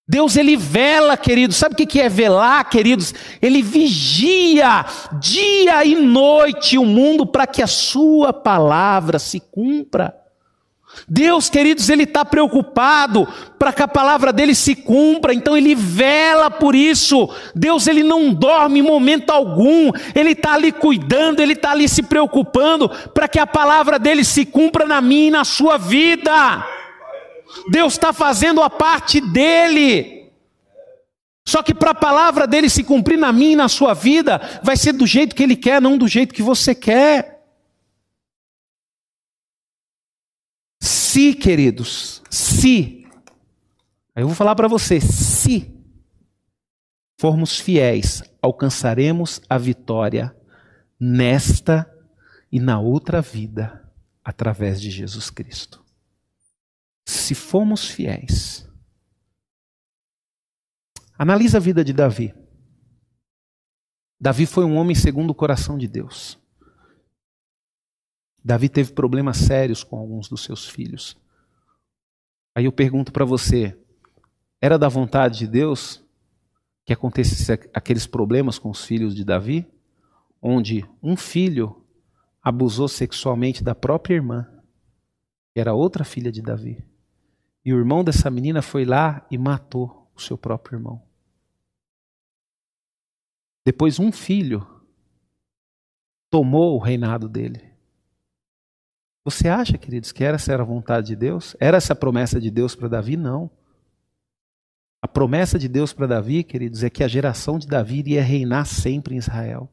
Deus 0.07 0.35
ele 0.35 0.57
vela, 0.57 1.15
queridos. 1.15 1.55
Sabe 1.55 1.73
o 1.73 1.87
que 1.87 1.99
é 1.99 2.09
velar, 2.09 2.69
queridos? 2.69 3.13
Ele 3.41 3.61
vigia 3.61 4.85
dia 5.19 5.85
e 5.85 5.95
noite 5.95 6.77
o 6.77 6.85
mundo 6.85 7.25
para 7.25 7.47
que 7.47 7.61
a 7.61 7.67
sua 7.67 8.33
palavra 8.33 9.17
se 9.17 9.39
cumpra. 9.39 10.20
Deus, 11.07 11.49
queridos, 11.49 11.89
Ele 11.89 12.03
está 12.03 12.23
preocupado 12.23 13.27
para 13.59 13.73
que 13.73 13.81
a 13.81 13.87
palavra 13.87 14.31
dele 14.31 14.55
se 14.55 14.75
cumpra, 14.75 15.33
então 15.33 15.57
Ele 15.57 15.75
vela 15.75 16.49
por 16.49 16.75
isso. 16.75 17.29
Deus, 17.55 17.87
Ele 17.87 18.03
não 18.03 18.33
dorme 18.33 18.79
em 18.79 18.83
momento 18.83 19.29
algum, 19.29 19.91
Ele 20.15 20.31
está 20.31 20.53
ali 20.53 20.71
cuidando, 20.71 21.41
Ele 21.41 21.53
está 21.53 21.71
ali 21.71 21.89
se 21.89 22.03
preocupando 22.03 22.89
para 23.13 23.27
que 23.27 23.39
a 23.39 23.47
palavra 23.47 23.99
dele 23.99 24.23
se 24.23 24.45
cumpra 24.45 24.85
na 24.85 25.01
minha 25.01 25.27
e 25.27 25.31
na 25.31 25.43
sua 25.43 25.77
vida. 25.77 26.65
Deus 27.69 27.93
está 27.93 28.13
fazendo 28.13 28.61
a 28.61 28.69
parte 28.69 29.19
dele. 29.19 30.29
Só 31.45 31.61
que 31.61 31.73
para 31.73 31.91
a 31.91 31.95
palavra 31.95 32.47
dele 32.47 32.69
se 32.69 32.83
cumprir 32.83 33.17
na 33.17 33.33
minha 33.33 33.53
e 33.53 33.55
na 33.55 33.67
sua 33.67 33.93
vida, 33.93 34.39
vai 34.63 34.77
ser 34.77 34.93
do 34.93 35.05
jeito 35.05 35.35
que 35.35 35.43
Ele 35.43 35.55
quer, 35.55 35.81
não 35.81 35.97
do 35.97 36.07
jeito 36.07 36.33
que 36.33 36.41
você 36.41 36.73
quer. 36.73 37.40
Se, 41.11 41.35
queridos, 41.35 42.23
se, 42.29 43.05
eu 44.15 44.27
vou 44.27 44.33
falar 44.33 44.55
para 44.55 44.69
você, 44.69 45.01
se 45.01 45.69
formos 47.19 47.59
fiéis, 47.59 48.23
alcançaremos 48.41 49.41
a 49.49 49.57
vitória 49.57 50.33
nesta 50.97 51.85
e 52.49 52.61
na 52.61 52.79
outra 52.79 53.21
vida 53.21 53.91
através 54.23 54.79
de 54.79 54.89
Jesus 54.89 55.29
Cristo. 55.29 55.83
Se 57.05 57.35
formos 57.35 57.89
fiéis. 57.89 58.65
Analisa 61.19 61.57
a 61.57 61.59
vida 61.59 61.83
de 61.83 61.91
Davi. 61.91 62.33
Davi 64.17 64.45
foi 64.45 64.63
um 64.63 64.77
homem 64.77 64.95
segundo 64.95 65.31
o 65.31 65.35
coração 65.35 65.77
de 65.77 65.89
Deus. 65.89 66.40
Davi 68.43 68.69
teve 68.69 68.91
problemas 68.93 69.37
sérios 69.37 69.83
com 69.83 69.97
alguns 69.97 70.27
dos 70.27 70.43
seus 70.43 70.67
filhos. 70.67 71.15
Aí 72.55 72.65
eu 72.65 72.71
pergunto 72.71 73.11
para 73.11 73.25
você: 73.25 73.77
era 74.59 74.77
da 74.77 74.87
vontade 74.87 75.39
de 75.39 75.47
Deus 75.47 76.03
que 76.85 76.93
acontecesse 76.93 77.51
aqueles 77.73 78.07
problemas 78.07 78.57
com 78.57 78.69
os 78.69 78.83
filhos 78.83 79.15
de 79.15 79.23
Davi? 79.23 79.67
Onde 80.41 80.83
um 81.01 81.15
filho 81.15 81.85
abusou 82.41 82.87
sexualmente 82.87 83.63
da 83.63 83.75
própria 83.75 84.15
irmã, 84.15 84.47
que 85.53 85.59
era 85.59 85.73
outra 85.73 86.03
filha 86.03 86.31
de 86.31 86.41
Davi. 86.41 86.83
E 87.63 87.71
o 87.73 87.77
irmão 87.77 88.03
dessa 88.03 88.29
menina 88.31 88.61
foi 88.63 88.85
lá 88.85 89.25
e 89.29 89.37
matou 89.37 90.11
o 90.15 90.19
seu 90.19 90.35
próprio 90.35 90.77
irmão. 90.77 91.01
Depois, 93.63 93.99
um 93.99 94.11
filho 94.11 94.67
tomou 96.31 96.75
o 96.75 96.79
reinado 96.79 97.29
dele. 97.29 97.70
Você 99.23 99.47
acha, 99.47 99.77
queridos, 99.77 100.11
que 100.11 100.23
essa 100.23 100.51
era 100.51 100.63
a 100.63 100.65
vontade 100.65 101.07
de 101.07 101.15
Deus? 101.15 101.55
Era 101.59 101.77
essa 101.77 101.93
a 101.93 101.95
promessa 101.95 102.39
de 102.39 102.49
Deus 102.49 102.75
para 102.75 102.87
Davi? 102.87 103.15
Não. 103.15 103.51
A 105.01 105.07
promessa 105.07 105.59
de 105.59 105.67
Deus 105.67 105.93
para 105.93 106.07
Davi, 106.07 106.43
queridos, 106.43 106.83
é 106.83 106.89
que 106.89 107.03
a 107.03 107.07
geração 107.07 107.59
de 107.59 107.67
Davi 107.67 107.99
iria 107.99 108.23
reinar 108.23 108.65
sempre 108.65 109.15
em 109.15 109.17
Israel. 109.17 109.71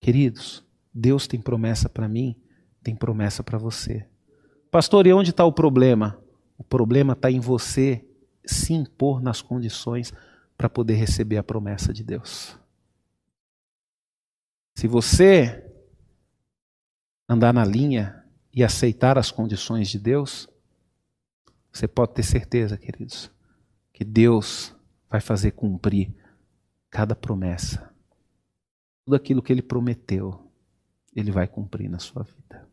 Queridos, 0.00 0.64
Deus 0.94 1.26
tem 1.26 1.40
promessa 1.40 1.88
para 1.88 2.08
mim, 2.08 2.36
tem 2.82 2.94
promessa 2.94 3.42
para 3.42 3.58
você. 3.58 4.06
Pastor, 4.70 5.06
e 5.06 5.12
onde 5.12 5.30
está 5.30 5.44
o 5.44 5.52
problema? 5.52 6.20
O 6.56 6.62
problema 6.62 7.12
está 7.12 7.30
em 7.30 7.40
você 7.40 8.04
se 8.44 8.72
impor 8.72 9.20
nas 9.20 9.42
condições 9.42 10.12
para 10.56 10.68
poder 10.68 10.94
receber 10.94 11.36
a 11.36 11.42
promessa 11.42 11.92
de 11.92 12.04
Deus. 12.04 12.56
Se 14.76 14.86
você 14.86 15.65
andar 17.28 17.52
na 17.52 17.64
linha 17.64 18.24
e 18.52 18.62
aceitar 18.62 19.18
as 19.18 19.30
condições 19.30 19.88
de 19.88 19.98
Deus, 19.98 20.48
você 21.72 21.86
pode 21.86 22.14
ter 22.14 22.22
certeza, 22.22 22.76
queridos, 22.76 23.30
que 23.92 24.04
Deus 24.04 24.74
vai 25.08 25.20
fazer 25.20 25.52
cumprir 25.52 26.14
cada 26.90 27.14
promessa. 27.14 27.92
Tudo 29.04 29.14
aquilo 29.14 29.42
que 29.42 29.52
Ele 29.52 29.62
prometeu, 29.62 30.50
Ele 31.14 31.30
vai 31.30 31.46
cumprir 31.46 31.88
na 31.88 31.98
sua 31.98 32.22
vida. 32.22 32.66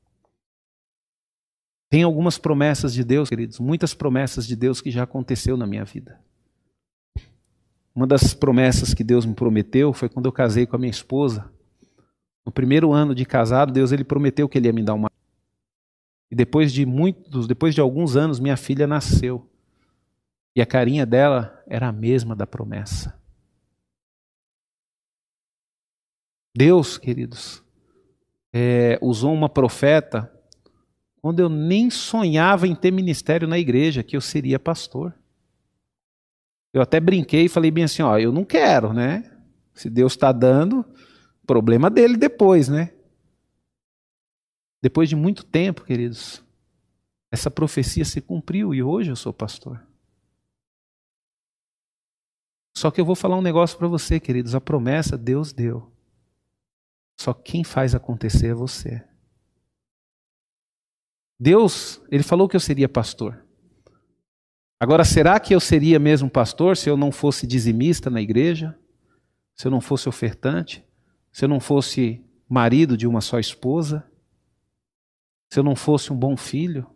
Tem 1.90 2.02
algumas 2.02 2.40
promessas 2.40 2.92
de 2.92 3.04
Deus, 3.04 3.30
queridos, 3.30 3.60
muitas 3.60 3.94
promessas 3.94 4.48
de 4.48 4.56
Deus 4.56 4.82
que 4.82 4.90
já 4.90 5.04
aconteceu 5.04 5.56
na 5.56 5.68
minha 5.68 5.86
vida. 5.86 6.20
Uma 7.94 8.08
das 8.08 8.34
promessas 8.34 8.94
que 8.96 9.04
Deus 9.04 9.26
me 9.26 9.36
prometeu 9.36 9.94
foi 9.94 10.10
quando 10.10 10.26
eu 10.26 10.32
casei 10.32 10.66
com 10.66 10.76
a 10.76 10.80
minha 10.80 10.90
esposa. 10.90 11.53
No 12.46 12.52
primeiro 12.52 12.92
ano 12.92 13.16
de 13.16 13.26
casado, 13.26 13.72
Deus 13.72 13.92
ele 13.92 14.04
prometeu 14.04 14.50
que 14.50 14.58
ele 14.58 14.68
ia 14.68 14.74
me 14.74 14.84
dar 14.84 14.94
uma 14.94 15.10
e 16.34 16.36
depois 16.36 16.74
de 16.74 16.84
muitos, 16.84 17.46
depois 17.46 17.76
de 17.76 17.80
alguns 17.80 18.16
anos, 18.16 18.40
minha 18.40 18.58
filha 18.58 18.88
nasceu. 18.88 19.48
E 20.56 20.64
a 20.64 20.66
carinha 20.66 21.06
dela 21.06 21.64
era 21.68 21.90
a 21.90 21.92
mesma 21.92 22.36
da 22.36 22.48
promessa. 22.48 23.16
Deus, 26.56 26.98
queridos, 26.98 27.64
é, 28.52 28.98
usou 29.00 29.32
uma 29.32 29.48
profeta 29.48 30.34
quando 31.22 31.40
eu 31.40 31.50
nem 31.50 31.92
sonhava 31.92 32.68
em 32.68 32.74
ter 32.74 32.90
ministério 32.90 33.48
na 33.48 33.60
igreja, 33.60 34.02
que 34.02 34.18
eu 34.18 34.22
seria 34.22 34.58
pastor. 34.58 35.14
Eu 36.74 36.82
até 36.82 37.00
brinquei 37.00 37.46
e 37.46 37.50
falei 37.50 37.70
bem 37.70 37.84
assim: 37.84 38.02
ó, 38.02 38.18
eu 38.18 38.32
não 38.32 38.44
quero, 38.44 38.92
né? 38.92 39.38
Se 39.72 39.88
Deus 39.88 40.14
está 40.14 40.32
dando, 40.32 40.84
problema 41.46 41.90
dele 41.90 42.18
depois, 42.18 42.68
né? 42.70 42.94
Depois 44.82 45.08
de 45.08 45.16
muito 45.16 45.46
tempo, 45.46 45.84
queridos, 45.84 46.44
essa 47.32 47.50
profecia 47.50 48.04
se 48.04 48.22
cumpriu 48.22 48.74
e 48.74 48.84
hoje 48.84 49.12
eu 49.12 49.16
sou 49.16 49.34
pastor. 49.34 49.82
Só 52.76 52.92
que 52.92 53.00
eu 53.00 53.06
vou 53.06 53.16
falar 53.16 53.38
um 53.38 53.42
negócio 53.42 53.78
para 53.78 53.88
você, 53.88 54.20
queridos: 54.20 54.56
a 54.56 54.62
promessa 54.62 55.18
Deus 55.18 55.54
deu. 55.54 55.92
Só 57.20 57.34
quem 57.34 57.64
faz 57.64 57.96
acontecer 57.96 58.48
é 58.48 58.54
você. 58.54 59.04
Deus, 61.40 62.02
ele 62.10 62.24
falou 62.24 62.48
que 62.48 62.56
eu 62.56 62.60
seria 62.60 62.90
pastor. 62.90 63.44
Agora, 64.80 65.06
será 65.06 65.40
que 65.40 65.56
eu 65.56 65.60
seria 65.60 66.00
mesmo 66.00 66.30
pastor 66.30 66.76
se 66.76 66.90
eu 66.90 66.98
não 66.98 67.12
fosse 67.12 67.48
dizimista 67.48 68.10
na 68.10 68.22
igreja? 68.22 68.78
Se 69.56 69.68
eu 69.68 69.72
não 69.72 69.80
fosse 69.80 70.10
ofertante? 70.10 70.86
Se 71.34 71.44
eu 71.44 71.50
não 71.50 71.60
fosse 71.60 72.24
marido 72.48 72.96
de 72.96 73.06
uma 73.06 73.20
só 73.20 73.40
esposa? 73.40 74.06
Se 75.52 75.60
eu 75.60 75.64
não 75.64 75.76
fosse 75.76 76.14
um 76.14 76.16
bom 76.16 76.38
filho? 76.38 76.88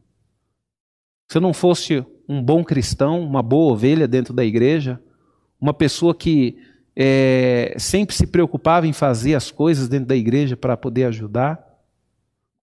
Se 1.30 1.38
eu 1.38 1.42
não 1.42 1.54
fosse 1.54 2.06
um 2.30 2.42
bom 2.42 2.64
cristão, 2.64 3.20
uma 3.22 3.44
boa 3.44 3.74
ovelha 3.74 4.08
dentro 4.08 4.34
da 4.34 4.46
igreja? 4.46 5.02
Uma 5.60 5.74
pessoa 5.74 6.16
que 6.16 6.58
é, 6.96 7.76
sempre 7.78 8.16
se 8.16 8.28
preocupava 8.28 8.88
em 8.88 8.94
fazer 8.94 9.36
as 9.36 9.52
coisas 9.52 9.90
dentro 9.90 10.08
da 10.08 10.16
igreja 10.16 10.56
para 10.56 10.78
poder 10.78 11.04
ajudar? 11.04 11.68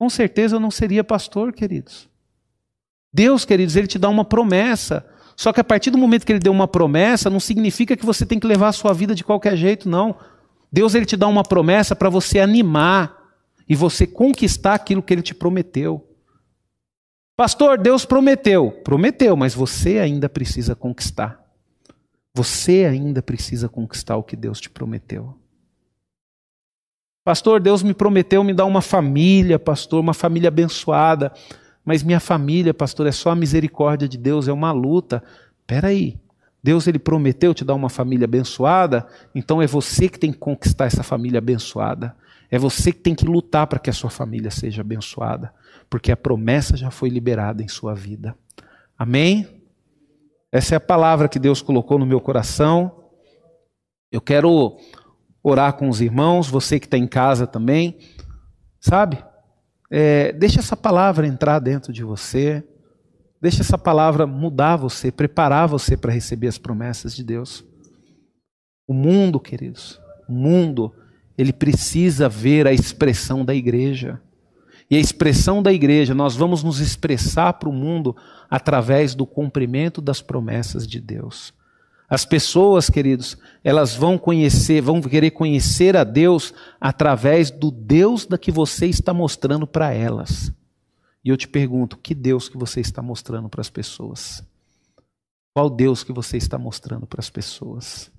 com 0.05 0.11
certeza 0.11 0.57
eu 0.57 0.61
não 0.61 0.71
seria 0.71 1.03
pastor, 1.03 1.51
queridos. 1.51 2.11
Deus, 3.11 3.47
queridos, 3.47 3.75
ele 3.75 3.87
te 3.87 3.99
dá 3.99 4.09
uma 4.09 4.25
promessa. 4.25 5.07
Só 5.35 5.51
que 5.51 5.61
a 5.61 5.65
partir 5.65 5.91
do 5.91 5.97
momento 5.97 6.27
que 6.27 6.33
ele 6.33 6.41
deu 6.41 6.53
uma 6.53 6.69
promessa, 6.69 7.31
não 7.31 7.41
significa 7.41 7.97
que 7.97 8.05
você 8.05 8.27
tem 8.27 8.39
que 8.39 8.47
levar 8.47 8.69
a 8.69 8.73
sua 8.73 8.93
vida 8.93 9.15
de 9.15 9.25
qualquer 9.25 9.57
jeito, 9.57 9.89
não. 9.89 10.15
Deus 10.75 10.93
ele 10.97 11.07
te 11.07 11.17
dá 11.17 11.29
uma 11.29 11.45
promessa 11.45 11.95
para 11.95 12.11
você 12.11 12.41
animar 12.41 13.17
e 13.69 13.77
você 13.77 14.09
conquistar 14.09 14.75
aquilo 14.75 15.05
que 15.05 15.15
ele 15.15 15.23
te 15.23 15.33
prometeu. 15.33 16.05
Pastor, 17.37 17.79
Deus 17.79 18.05
prometeu. 18.05 18.73
Prometeu, 18.83 19.37
mas 19.37 19.55
você 19.55 20.01
ainda 20.01 20.29
precisa 20.29 20.75
conquistar. 20.75 21.41
Você 22.35 22.87
ainda 22.91 23.23
precisa 23.23 23.69
conquistar 23.69 24.17
o 24.17 24.25
que 24.25 24.35
Deus 24.35 24.61
te 24.61 24.69
prometeu. 24.69 25.39
Pastor, 27.25 27.61
Deus 27.61 27.85
me 27.85 27.95
prometeu 27.95 28.43
me 28.43 28.53
dar 28.53 28.65
uma 28.65 28.83
família, 28.83 29.61
pastor, 29.61 30.01
uma 30.01 30.13
família 30.13 30.49
abençoada. 30.49 31.33
Mas 31.85 32.03
minha 32.03 32.19
família, 32.19 32.75
pastor, 32.75 33.07
é 33.07 33.13
só 33.13 33.31
a 33.31 33.37
misericórdia 33.37 34.09
de 34.09 34.19
Deus, 34.19 34.49
é 34.49 34.53
uma 34.53 34.73
luta. 34.73 35.23
Espera 35.61 35.87
aí. 35.87 36.19
Deus 36.65 36.87
ele 36.87 36.99
prometeu 36.99 37.53
te 37.53 37.63
dar 37.63 37.75
uma 37.75 37.91
família 37.91 38.25
abençoada, 38.25 39.07
então 39.35 39.61
é 39.61 39.67
você 39.67 40.09
que 40.09 40.19
tem 40.19 40.33
que 40.33 40.39
conquistar 40.39 40.87
essa 40.87 41.03
família 41.03 41.37
abençoada. 41.37 42.17
É 42.51 42.59
você 42.59 42.91
que 42.91 43.01
tem 43.01 43.15
que 43.15 43.27
lutar 43.27 43.67
para 43.67 43.79
que 43.79 43.91
a 43.91 43.93
sua 43.93 44.09
família 44.09 44.51
seja 44.51 44.81
abençoada, 44.81 45.53
porque 45.91 46.11
a 46.11 46.17
promessa 46.17 46.75
já 46.75 46.91
foi 46.91 47.11
liberada 47.11 47.63
em 47.63 47.69
sua 47.69 47.95
vida. 47.95 48.35
Amém? 48.97 49.63
Essa 50.51 50.75
é 50.75 50.79
a 50.79 50.81
palavra 50.81 51.29
que 51.29 51.39
Deus 51.39 51.61
colocou 51.61 51.99
no 51.99 52.07
meu 52.07 52.19
coração. 52.19 53.11
Eu 54.11 54.23
quero 54.23 54.79
orar 55.43 55.75
com 55.75 55.87
os 55.91 56.01
irmãos, 56.01 56.49
você 56.49 56.81
que 56.81 56.87
está 56.87 56.97
em 56.97 57.07
casa 57.07 57.47
também, 57.47 57.99
sabe? 58.81 59.23
É, 59.91 60.33
deixa 60.33 60.61
essa 60.61 60.75
palavra 60.77 61.27
entrar 61.27 61.59
dentro 61.59 61.93
de 61.93 62.03
você, 62.03 62.67
deixa 63.45 63.61
essa 63.61 63.77
palavra 63.77 64.27
mudar 64.27 64.77
você, 64.77 65.13
preparar 65.13 65.69
você 65.69 65.99
para 65.99 66.11
receber 66.11 66.49
as 66.49 66.57
promessas 66.57 67.15
de 67.15 67.23
Deus. 67.23 67.63
O 68.89 68.95
mundo, 68.95 69.39
queridos, 69.39 70.01
o 70.27 70.33
mundo, 70.33 70.95
ele 71.37 71.53
precisa 71.53 72.27
ver 72.27 72.67
a 72.67 72.73
expressão 72.73 73.45
da 73.45 73.55
igreja. 73.55 74.19
E 74.91 74.97
a 74.97 74.99
expressão 74.99 75.63
da 75.63 75.71
igreja, 75.71 76.15
nós 76.15 76.35
vamos 76.35 76.63
nos 76.63 76.81
expressar 76.81 77.53
para 77.53 77.69
o 77.69 77.73
mundo 77.73 78.17
através 78.49 79.15
do 79.15 79.27
cumprimento 79.27 80.01
das 80.01 80.23
promessas 80.23 80.87
de 80.87 80.99
Deus. 80.99 81.53
As 82.09 82.25
pessoas, 82.25 82.89
queridos, 82.89 83.37
elas 83.63 83.95
vão 83.95 84.17
conhecer, 84.17 84.81
vão 84.81 85.03
querer 85.03 85.33
conhecer 85.33 85.99
a 85.99 86.05
Deus 86.05 86.55
através 86.81 87.51
do 87.51 87.71
Deus 87.71 88.25
da 88.25 88.39
que 88.39 88.51
você 88.51 88.87
está 88.87 89.13
mostrando 89.13 89.67
para 89.67 89.93
elas. 89.93 90.51
E 91.25 91.31
eu 91.31 91.37
te 91.37 91.49
pergunto, 91.49 91.97
que 91.97 92.15
Deus 92.15 92.49
que 92.49 92.59
você 92.59 92.81
está 92.81 93.01
mostrando 93.01 93.49
para 93.49 93.63
as 93.63 93.71
pessoas? 93.71 94.45
Qual 95.55 95.71
Deus 95.71 96.05
que 96.05 96.13
você 96.13 96.37
está 96.37 96.59
mostrando 96.59 97.07
para 97.07 97.21
as 97.21 97.31
pessoas? 97.31 98.11